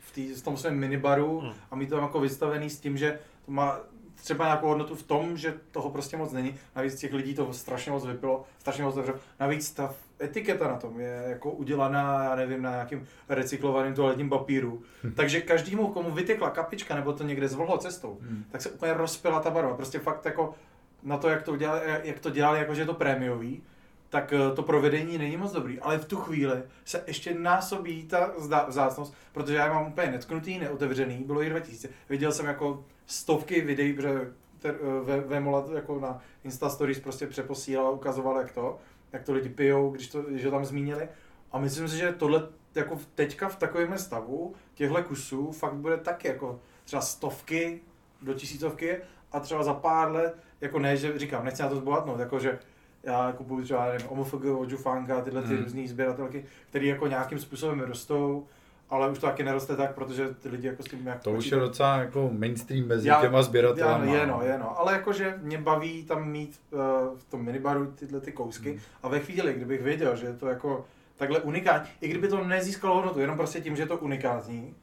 [0.00, 1.52] v, tý, v tom svém minibaru hmm.
[1.70, 3.18] a mít to tam jako vystavený s tím, že
[3.50, 3.80] má
[4.14, 6.54] třeba nějakou hodnotu v tom, že toho prostě moc není.
[6.76, 9.12] Navíc těch lidí to strašně moc vypilo, strašně moc dobře.
[9.40, 14.82] Navíc ta etiketa na tom je jako udělaná, já nevím, na nějakým recyklovaným toaletním papíru.
[15.02, 15.12] Hmm.
[15.12, 18.44] Takže každému, komu vytekla kapička nebo to někde zvlhlo cestou, hmm.
[18.50, 19.76] tak se úplně rozpila ta barva.
[19.76, 20.54] Prostě fakt jako
[21.02, 23.62] na to, jak to, dělali, jak to dělali, jako že je to prémiový,
[24.08, 28.32] tak eh, to provedení není moc dobrý, ale v tu chvíli se ještě násobí ta
[28.68, 31.88] vzácnost, protože já mám úplně netknutý, neotevřený, bylo jich 2000.
[32.08, 34.32] Viděl jsem jako stovky videí, protože
[34.64, 34.72] eh,
[35.02, 38.78] ve, ve Molat jako na Insta Stories prostě přeposílal a ukazoval, jak to,
[39.12, 41.08] jak to lidi pijou, když to, že tam zmínili.
[41.52, 46.28] A myslím si, že tohle jako teďka v takovém stavu těchto kusů fakt bude taky
[46.28, 47.80] jako třeba stovky
[48.22, 48.96] do tisícovky
[49.32, 52.58] a třeba za pár let, jako ne, že říkám, nechci na to zbohatnout, jako že
[53.02, 55.62] já kupuju třeba, nevím, OMFG od Jufanga, tyhle ty hmm.
[55.62, 58.46] různý sběratelky, které jako nějakým způsobem rostou,
[58.90, 61.46] ale už to taky neroste tak, protože ty lidi jako s tím jak To už
[61.46, 64.04] je docela jako mainstream mezi já, těma sběratelama.
[64.04, 66.80] Je no, je no, ale jakože mě baví tam mít uh,
[67.18, 68.80] v tom minibaru tyhle ty kousky hmm.
[69.02, 70.84] a ve chvíli, kdybych věděl, že je to jako
[71.16, 74.74] takhle unikátní, i kdyby to nezískalo hodnotu, jenom prostě tím, že je to unikátní,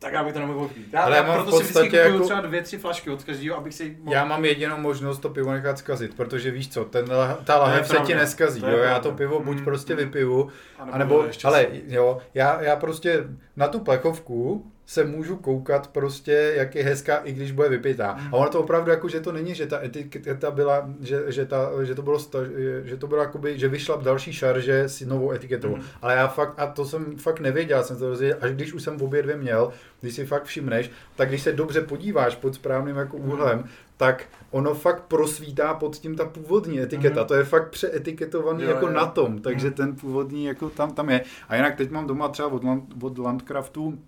[0.00, 0.88] tak já bych to nemohl pít.
[0.92, 3.24] Já, Ale já mám proto v si vždycky podstatě jako- třeba dvě, tři flašky od
[3.24, 4.12] každého, abych si mohl...
[4.14, 7.06] Já mám jedinou možnost to pivo nechat zkazit, protože víš co, ten,
[7.44, 9.98] ta lahev se ti neskazí, To jo, já to pivo buď Mm, prostě mm.
[9.98, 13.24] vypiju, Anebo anebo, ale jo, já, já prostě
[13.56, 18.14] na tu plechovku se můžu koukat prostě, jak je hezká, i když bude vypitá.
[18.20, 18.34] Mm.
[18.34, 21.70] A ono to opravdu jako, že to není, že ta etiketa byla, že, že, ta,
[21.82, 22.38] že to bylo, sta,
[22.84, 25.76] že to bylo jakoby, že vyšla další šarže s novou etiketou.
[25.76, 25.82] Mm.
[26.02, 29.02] Ale já fakt, a to jsem fakt nevěděl, jsem to dozvěděl, až když už jsem
[29.02, 33.16] obě dvě měl, když si fakt všimneš, tak když se dobře podíváš pod správným jako
[33.16, 33.64] úhlem,
[33.96, 37.20] tak ono fakt prosvítá pod tím ta původní etiketa.
[37.20, 37.28] Mhm.
[37.28, 38.92] To je fakt přeetiketovaný Jo, jako jo.
[38.92, 39.74] na tom, takže Mhm.
[39.74, 41.20] ten původní jako tam, tam je.
[41.48, 43.98] A jinak teď mám doma třeba od, Land, od Landcraftu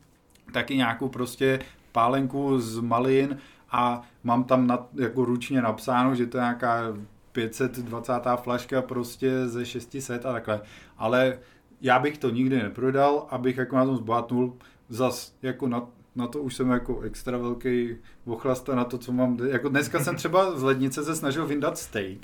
[0.53, 1.59] taky nějakou prostě
[1.93, 3.39] pálenku z malin
[3.71, 6.97] a mám tam na, jako ručně napsáno, že to je nějaká
[7.33, 8.13] 520.
[8.37, 10.61] flaška prostě ze 600 a takhle.
[10.99, 11.39] Ale
[11.81, 14.57] já bych to nikdy neprodal, abych jako na tom zbohatnul.
[14.89, 19.39] Zas jako na, na to už jsem jako extra velký ochlasta na to, co mám.
[19.47, 22.19] Jako dneska jsem třeba z lednice se snažil vyndat steak.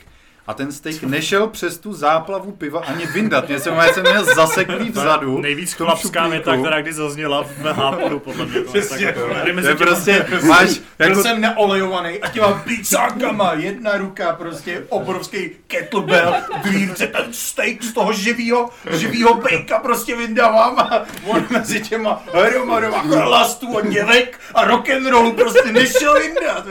[0.48, 3.48] A ten steak nešel přes tu záplavu piva ani vyndat.
[3.48, 5.38] Mě jsem, já jsem měl zaseklý vzadu.
[5.40, 8.60] Nejvíc chlapská věta, která kdy zazněla v hápodu, podle mě.
[8.60, 9.06] Přesně.
[9.06, 9.20] jako-
[9.62, 10.68] To je prostě, máš,
[10.98, 17.32] Byl jako, jsem neolejovaný a těma pícákama, jedna ruka, prostě obrovský kettlebell, druhý ruce ten
[17.32, 23.80] steak z toho živýho, živýho bejka prostě vyndávám a on mezi těma hromadama chlastů a
[23.80, 26.64] děvek a rock'n'rollu prostě nešel vyndat.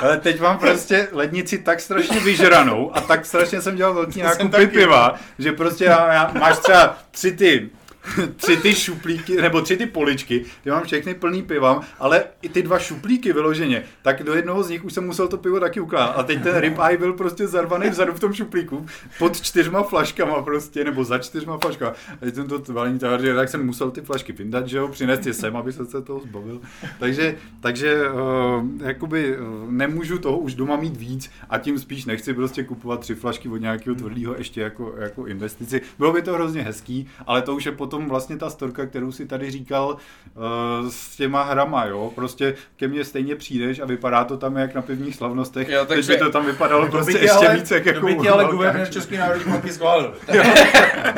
[0.00, 4.66] ale teď mám prostě lednici tak strašně vyžranou a tak strašně jsem dělal velký nákupy
[4.66, 7.70] piva, že prostě já, já, máš třeba tři ty
[8.36, 12.62] tři ty šuplíky, nebo tři ty poličky, ty mám všechny plný pivam, ale i ty
[12.62, 16.12] dva šuplíky vyloženě, tak do jednoho z nich už jsem musel to pivo taky ukládat.
[16.12, 18.86] A teď ten ribeye byl prostě zarvaný vzadu v tom šuplíku,
[19.18, 21.90] pod čtyřma flaškama prostě, nebo za čtyřma flaškama.
[21.90, 25.26] A teď jsem to valení že tak jsem musel ty flašky vyndat, že jo, přinést
[25.26, 26.60] je sem, aby se toho zbavil.
[26.98, 32.34] Takže, takže uh, jakoby uh, nemůžu toho už doma mít víc a tím spíš nechci
[32.34, 35.80] prostě kupovat tři flašky od nějakého tvrdého ještě jako, jako investici.
[35.98, 39.26] Bylo by to hrozně hezký, ale to už je potom vlastně ta storka, kterou si
[39.26, 39.88] tady říkal
[40.34, 42.12] uh, s těma hrama, jo.
[42.14, 45.68] Prostě ke mně stejně přijdeš a vypadá to tam jak na pivních slavnostech.
[45.68, 48.06] Jo, Teď takže- by to tam vypadalo To prostě ještě ale- víc jak to jako
[48.06, 48.90] by tě ale guvernér.
[48.90, 50.14] České národní banky schválil.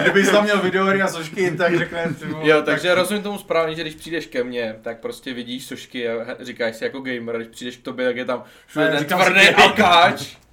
[0.02, 2.14] Kdybys tam měl videohry a sošky, tak řekne...
[2.42, 6.08] Jo, tak- takže rozumím tomu správně, že když přijdeš ke mně, tak prostě vidíš sošky
[6.08, 9.04] a říkáš si jako gamer, a když přijdeš k tobě, tak je tam všude Ne,
[9.04, 10.36] ten tvrdý alkáč.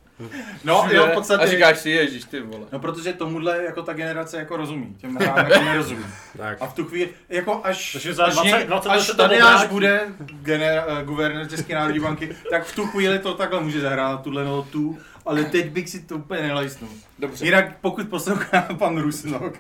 [0.64, 1.44] No, všude, jo, v podstatě...
[1.44, 2.66] A říkáš si, ježiš, ty vole.
[2.72, 6.06] No protože tomuhle jako ta generace jako rozumí, těm hrám jako nerozumí.
[6.38, 6.58] Tak.
[6.62, 9.12] A v tu chvíli, jako až, Takže za až, 20 něk- 20 let až se
[9.12, 10.02] to tady až bude
[10.42, 14.46] gener, uh, guvernér České národní banky, tak v tu chvíli to takhle může zahrát tuhle
[14.46, 14.98] notu,
[15.30, 16.90] ale teď bych si to úplně nelajstnul.
[17.20, 17.46] Dobře.
[17.46, 19.54] Jinak pokud poslouchá pan Rusnok,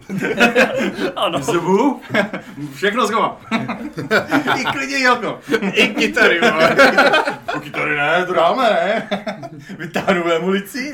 [1.16, 1.42] Ano.
[1.42, 2.02] zubu,
[2.76, 3.42] všechno zchová.
[4.60, 5.40] I klidně Jelko.
[5.74, 6.76] I kytary, vole.
[7.72, 9.10] Tady ne, to dáme, ne?
[9.78, 10.94] Vytáhnu munici.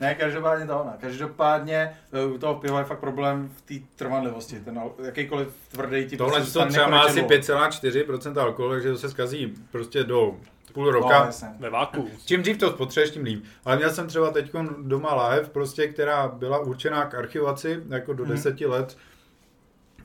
[0.00, 0.94] Ne, každopádně to ona.
[1.00, 4.60] Každopádně eh, u toho piva je fakt problém v té trvanlivosti.
[4.60, 7.58] Ten al- jakýkoliv tvrdý ti Tohle to třeba má asi nepročilo.
[7.58, 10.34] 5,4% alkoholu, takže to se zkazí prostě do
[10.76, 11.24] půl No, roka.
[11.24, 11.48] jasně.
[11.58, 12.10] Ve váku.
[12.26, 13.44] Čím dřív to spotřebuješ, tím líp.
[13.64, 14.50] Ale měl jsem třeba teď
[14.82, 18.32] doma láhev, prostě, která byla určená k archivaci jako do Mhm.
[18.32, 18.96] 10 let.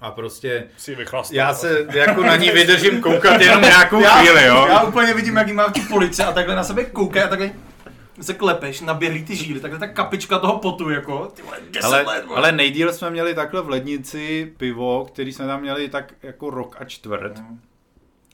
[0.02, 1.36] A prostě Si vychlastal.
[1.38, 4.66] já se jako na ní vydržím koukat jenom nějakou Já, chvíli, jo.
[4.70, 7.52] já úplně vidím, jak jí má ti police a takhle na sebe koukají a takhle
[8.22, 12.02] se klepeš, naběhlý ty žíly, takhle ta kapička toho potu, jako, ty vole, 10 Ale,
[12.02, 12.38] let, vole.
[12.38, 16.76] ale nejdíl jsme měli takhle v lednici pivo, který jsme tam měli tak jako rok
[16.80, 17.38] a čtvrt.
[17.38, 17.58] No.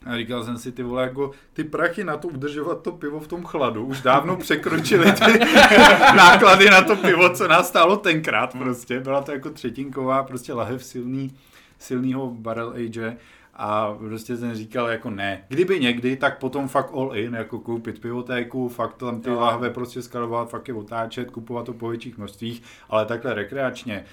[0.06, 3.28] A říkal jsem si, ty vole, jako ty prachy na to udržovat to pivo v
[3.28, 5.38] tom chladu už dávno překročily ty
[6.16, 9.00] náklady na to pivo, co nás stálo tenkrát prostě.
[9.00, 11.36] Byla to jako třetinková prostě lahev silný,
[11.78, 13.16] silnýho barrel age.
[13.60, 15.44] A prostě jsem říkal jako ne.
[15.48, 20.02] Kdyby někdy, tak potom fakt all in, jako koupit pivotéku, fakt tam ty lahve prostě
[20.02, 24.04] skalovat, fakt je otáčet, kupovat to po větších množstvích, ale takhle rekreačně,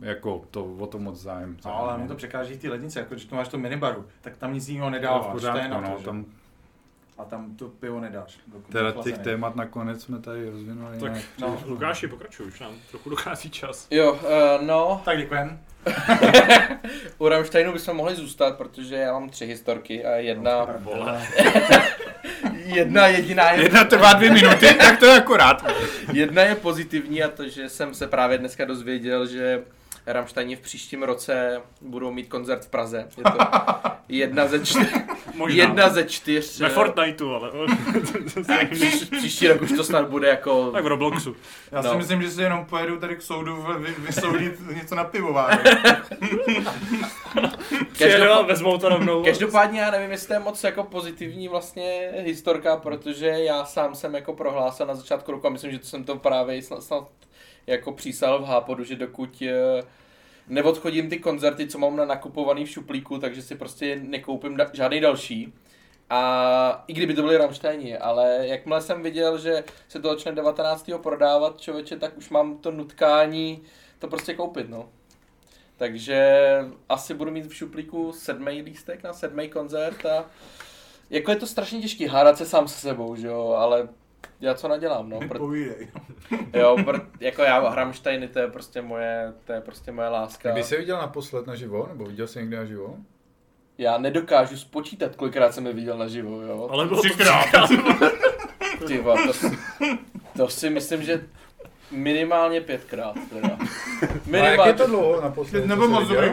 [0.00, 1.56] jako to o to moc zájem.
[1.64, 4.54] No, ale mi to překáží ty lednice, jako když to máš to minibaru, tak tam
[4.54, 6.04] nic jiného dává nedáváš, je pořádku, na no, to, že?
[6.04, 6.24] tam
[7.18, 8.38] A tam to pivo nedáš.
[8.72, 10.98] teda těch témat nakonec jsme tady rozvinuli.
[10.98, 11.24] Tak nějak.
[11.40, 11.62] No.
[11.66, 13.86] Lukáši, pokračuj, už nám trochu dochází čas.
[13.90, 15.60] Jo, uh, no, Tak děkujem.
[17.18, 21.26] u Rammsteinu bychom mohli zůstat, protože já mám tři historky a jedna, Vole.
[22.64, 25.64] jedna jediná je, Jedna trvá dvě minuty, tak to je akorát.
[26.12, 29.62] jedna je pozitivní a to, že jsem se právě dneska dozvěděl, že
[30.06, 33.08] Rammsteini v příštím roce budou mít koncert v Praze.
[33.16, 33.38] Je to
[34.08, 34.88] jedna ze čtyř,
[35.34, 35.62] Možná.
[35.64, 36.60] jedna ze čtyř.
[36.60, 37.50] Ve eh, Fortniteu, ale...
[38.70, 40.70] příš, příští rok už to snad bude jako...
[40.70, 41.36] tak v Robloxu.
[41.72, 41.98] Já si No.
[41.98, 45.58] myslím, že si jenom pojedu tady k soudu vy, vy, vysoudit něco na pivování.
[47.92, 49.24] Přijedou a vezmou to rovnou.
[49.24, 54.14] Každopádně já nevím, jestli to je moc jako pozitivní vlastně historka, protože já sám jsem
[54.14, 57.04] jako prohlásil na začátku roku a myslím, že to jsem to právě snad, snad
[57.66, 59.82] jako přísal v Hápodu, že dokud eh,
[60.48, 65.00] neodchodím ty koncerty, co mám na nakupovaný v šuplíku, takže si prostě nekoupím da- žádný
[65.00, 65.52] další.
[66.10, 70.90] A i kdyby to byly Rammsteini, ale jakmile jsem viděl, že se to začne 19.
[71.02, 73.62] prodávat, člověče, tak už mám to nutkání
[74.00, 74.88] to prostě koupit, no.
[75.76, 76.38] Takže
[76.88, 80.24] asi budu mít v šuplíku sedmý lístek na sedmý koncert a
[81.10, 83.88] jako je to strašně těžký hádat se sám se sebou, že jo, ale
[84.40, 85.18] já co nadělám, no.
[85.20, 85.88] Pr- Povídej.
[86.54, 90.50] jo, pr- jako já Hramsteiny, to je prostě moje, to je prostě moje láska.
[90.52, 91.86] Kdy jsi viděl naposled naživo?
[91.88, 92.96] Nebo viděl jsi někdy naživo?
[93.78, 96.68] Já nedokážu spočítat, kolikrát jsem je viděl naživo, jo.
[96.72, 97.46] Ale bylo to Třikrát.
[98.86, 99.58] Ty vole, to, si-
[100.36, 101.24] to si myslím, že
[101.90, 103.48] minimálně pětkrát teda.
[103.48, 104.74] No, a jak je Minimálně.
[104.74, 105.66] to dlouho naposled?
[105.66, 106.28] Nebo moc dobrý.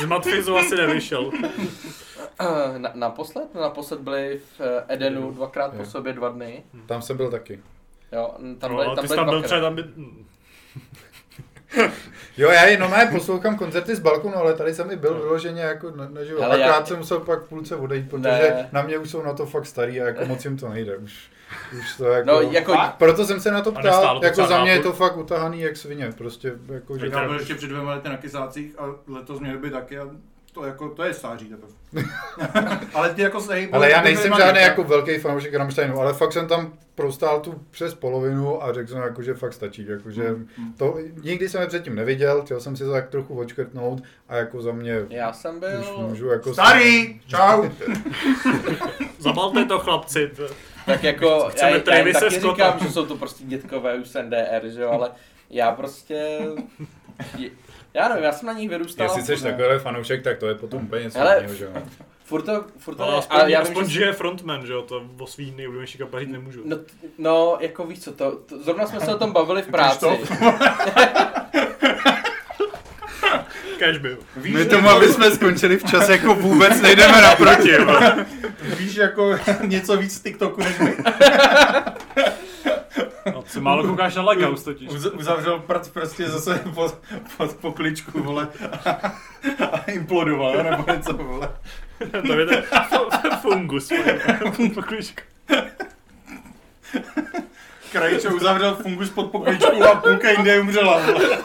[0.00, 1.30] Z Matfizu asi nevyšel.
[2.42, 3.54] Eh, Na, naposled?
[3.54, 6.62] Naposled byli v eh, Edenu dvakrát po sobě dva dny.
[6.86, 7.60] Tam jsem byl taky.
[8.12, 9.84] Jo, tam No, byli, a tam byli tam byl třeba tam by...
[12.36, 15.90] Jo, já jenom ne, poslouchám koncerty z balkonu, ale tady jsem i byl vyloženě jako
[15.90, 16.42] na, naživo.
[16.42, 18.68] Hele, Akorát já- jsem musel pak v půlce odejít, protože Ne.
[18.72, 20.96] na mě už jsou na to fakt starý a jako moc jim to nejde.
[20.96, 21.30] Už,
[21.78, 22.26] už to jako...
[22.26, 24.92] No, jako, Proto jsem se na to A ptal, to jako za mě je nápor?
[24.92, 27.10] to fakt utahaný jak svině, prostě jako, že...
[27.10, 30.06] Tak Já byl ještě před dvěma lety na kysácích a letos měl by taky a
[30.52, 31.72] to jako, to je stáří teprve.
[32.94, 36.12] ale ty jako se hejbou- Ale já ty nejsem žádný jako velký fanoušek Rammsteinu, ale
[36.12, 40.10] fakt jsem tam prostál tu přes polovinu a řekl jsem jako, že fakt stačí, jako,
[40.10, 40.72] že Hmm.
[40.76, 44.62] to, nikdy jsem je předtím neviděl, chtěl jsem si to tak trochu očkrtnout a jako
[44.62, 45.80] za mě já jsem byl...
[45.80, 46.52] už můžu jako...
[46.52, 47.20] Starý!
[47.26, 47.64] Čau!
[49.18, 50.30] Zabalte to chlapci.
[50.86, 52.50] Tak jako, Chceme já, já jim taky Scotta.
[52.50, 55.10] říkám, že jsou to prostě dětkové už z NDR, že jo, ale
[55.50, 56.38] já prostě...
[57.94, 59.06] Já nevím, já jsem na nich vyrůstal.
[59.16, 61.70] Jestli jsi takový fanoušek, tak to je potom úplně něco Hele, jiného, že jo.
[62.24, 63.90] Furt to, furt to Ale ne, aspoň, ale já vím, aspoň že...
[63.92, 66.62] žije frontman, že jo, to o svý nejoblíbenější kapely říct nemůžu.
[66.64, 66.76] No,
[67.18, 70.06] no, jako víš co, to, to, zrovna jsme se o tom bavili v práci.
[73.78, 74.18] Cash byl.
[74.36, 77.70] Víš, My tomu, aby jsme skončili včas, jako vůbec nejdeme naproti.
[77.70, 78.00] jo.
[78.78, 80.96] víš jako něco víc z TikToku než my.
[83.52, 84.88] Ty málo koukáš na Leghouse totiž.
[84.90, 86.98] Uz- Uzavřel prd prostě zase pod,
[87.36, 88.48] pod pokličku, vole.
[89.72, 91.50] A implodoval, nebo něco, vole.
[92.26, 93.92] to je ten fu- fungus.
[94.74, 95.22] Poklička.
[97.92, 101.38] Krajčo uzavřel fungus pod pokličku a půlka jinde umřela, vole.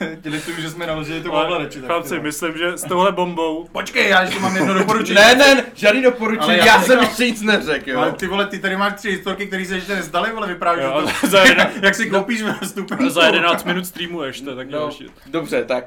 [0.20, 4.22] Děli tím, že jsme naložili tu tak Chlapci, myslím, že s touhle bombou Počkej, já
[4.22, 5.14] ještě mám jedno doporučení.
[5.14, 7.98] Ne, ne, žádný doporučení, já, já jsem ještě nic neřekl, jo.
[8.00, 11.02] Ale ty vole, ty tady máš tři historky, které se ještě nezdali, vole, vyprávíš, Jo,
[11.20, 13.10] to, za jeden- jak si koupíš vstupem.
[13.10, 14.90] za 11 minut streamuješ, to je tak No,
[15.26, 15.84] dobře, tak...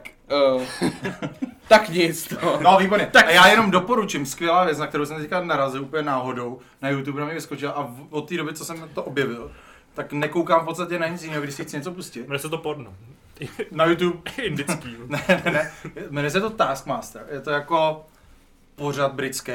[0.55, 0.61] Uh,
[1.67, 2.59] tak nic, no.
[2.61, 3.09] No, výborně.
[3.11, 6.59] Tak a já jenom doporučím, skvělá věc, na kterou jsem teďka narazil úplně náhodou.
[6.81, 9.51] Na YouTube na mě vyskočila a v- od té doby, co jsem to objevil,
[9.93, 12.19] tak nekoukám v podstatě na nic jiného, když si chci něco pustit.
[12.21, 12.93] Jmenuje se to porno.
[13.71, 14.95] Na YouTube, Indický.
[15.07, 15.71] ne, ne, ne,
[16.09, 17.25] jmenuje se to Taskmaster.
[17.31, 18.05] Je to jako
[18.75, 19.51] pořad britský,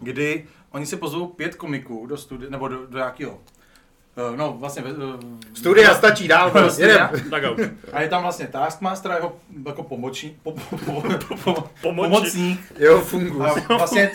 [0.00, 3.38] kdy oni si pozvou pět komiků do studia, nebo do, do nějakého
[4.32, 4.82] eh, No, vlastně...
[4.86, 4.94] eh,
[5.54, 7.10] Studia stačí dál, studia.
[7.12, 7.30] jedem.
[7.30, 7.42] Tak.
[7.92, 9.36] A je tam vlastně Taskmaster a jeho
[9.66, 12.72] jako pomoční, po, po, po, po, pomocník.
[12.78, 13.46] Jo, fungus.
[13.68, 14.10] A vlastně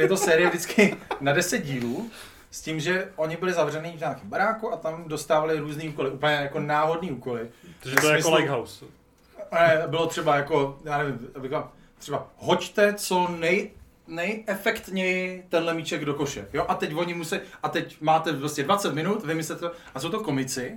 [0.00, 2.10] je to série vždycky na 10 dílů,
[2.54, 6.32] s tím, že oni byli zavřený v nějakém baráku a tam dostávali různý úkoly, úplně
[6.32, 7.48] jako náhodný úkoly.
[7.80, 8.84] Takže to je jako Lighthouse.
[9.52, 11.28] Ne, bylo třeba jako, já nevím,
[11.98, 13.70] třeba hoďte co nej,
[14.06, 16.48] nejefektněji tenhle míček do koše.
[16.52, 16.66] Jo?
[16.68, 20.20] A teď oni musí, a teď máte vlastně 20 minut, vymyslete to, a jsou to
[20.20, 20.76] komici,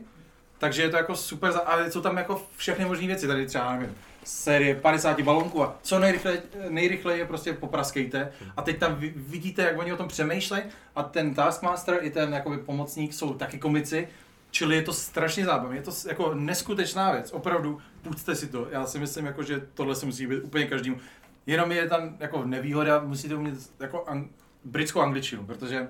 [0.58, 3.96] takže je to jako super, ale jsou tam jako všechny možné věci, tady třeba, nevím,
[4.28, 6.40] série 50 balonků a co nejrychleji,
[6.70, 8.32] nejrychleji je prostě popraskejte.
[8.58, 10.64] A teď tam vidíte, jak oni o tom přemýšlejí
[10.96, 14.08] a ten Taskmaster i ten jakoby pomocník jsou taky komici,
[14.52, 18.86] čili je to strašně zábavné, je to jako neskutečná věc, opravdu, pusťte si to, já
[18.86, 20.98] si myslím, jako, že tohle se musí být úplně každému,
[21.46, 24.28] jenom je tam jako nevýhoda, musíte umět jako ang-
[24.64, 25.88] britskou angličtinu, protože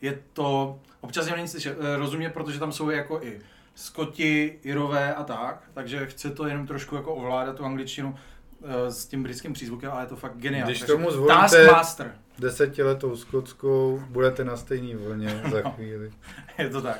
[0.00, 3.40] je to, občas jim není slyšet, eh, rozumět, protože tam jsou jako i
[3.80, 8.16] Skoti, Irové a tak, takže chce to jenom trošku jako ovládat tu angličtinu
[8.62, 10.72] eh, s tím britským přízvukem, ale je to fakt geniální.
[10.72, 16.12] Když tomu zvolíte Taskmaster, desetiletou skotskou, budete na stejný vlně za chvíli.
[16.58, 16.98] je to tak.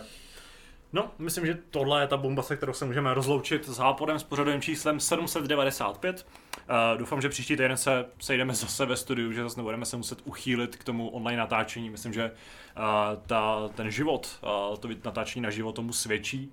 [0.92, 4.24] No, myslím, že tohle je ta bomba, se kterou se můžeme rozloučit s Hápodem s
[4.24, 6.26] pořadovým číslem 795.
[6.70, 10.18] Uh, doufám, že příští týden se sejdeme zase ve studiu, že zase nebudeme se muset
[10.24, 11.90] uchýlit k tomu online natáčení.
[11.90, 12.82] Myslím, že uh,
[13.26, 14.38] ta, ten život,
[14.70, 16.52] uh, to natáčení na život tomu svědčí.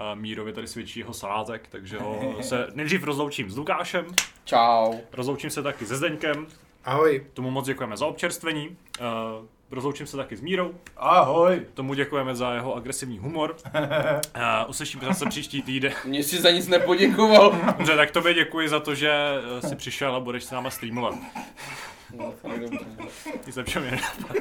[0.00, 4.06] Uh, Mírovi tady svědčí jeho salátek, takže ho se nejdřív rozloučím s Lukášem,
[4.44, 4.94] Čau.
[5.12, 6.46] rozloučím se taky se Zdeňkem,
[6.84, 7.26] Ahoj.
[7.34, 8.76] tomu moc děkujeme za občerstvení.
[9.00, 11.62] Uh, rozloučím se taky s Mírou, Ahoj.
[11.74, 13.56] tomu děkujeme za jeho agresivní humor.
[14.36, 15.92] Uh, uslyšíme se zase příští týden.
[16.04, 17.58] Mně si za nic nepoděkoval.
[17.78, 19.10] Dobře, tak tobě děkuji za to, že
[19.58, 21.14] eh, jsi přišel a budeš s náma streamovat.
[22.16, 22.78] No, fakt dobře.
[23.46, 24.40] Nic lepšího mě nenapadá.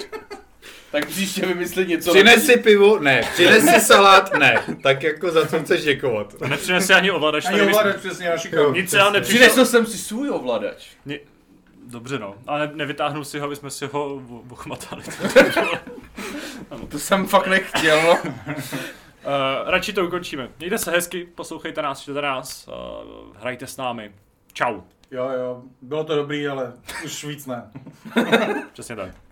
[0.92, 3.00] tak příště vymyslit něco Přines si pivo?
[3.00, 3.22] Ne.
[3.34, 4.34] Přines si salát?
[4.34, 4.64] Ne.
[4.84, 6.42] Tak jako za co chceš děkovat?
[6.42, 7.46] Nepřines si ani ovladač.
[7.46, 8.82] Ani ovladač přesně na šikovný.
[8.82, 9.40] Nic se nám nepřišel.
[9.40, 10.88] Přinesl jsem si svůj ovladač.
[11.06, 11.20] Ni-
[11.90, 15.04] Dobře no, ale nevytáhnu si ho, aby jsme si ho ochmatali.
[16.90, 18.18] To jsem fakt nechtěl, no.
[19.18, 20.50] Uh, radši to ukončíme.
[20.60, 24.12] Mějte se hezky, poslouchejte nás, čtěte nás, uh, hrajte s námi.
[24.54, 24.82] Čau.
[25.12, 26.74] Jo, jo, bylo to dobrý, ale
[27.06, 27.72] už víc ne.
[28.74, 29.27] Přesně tak.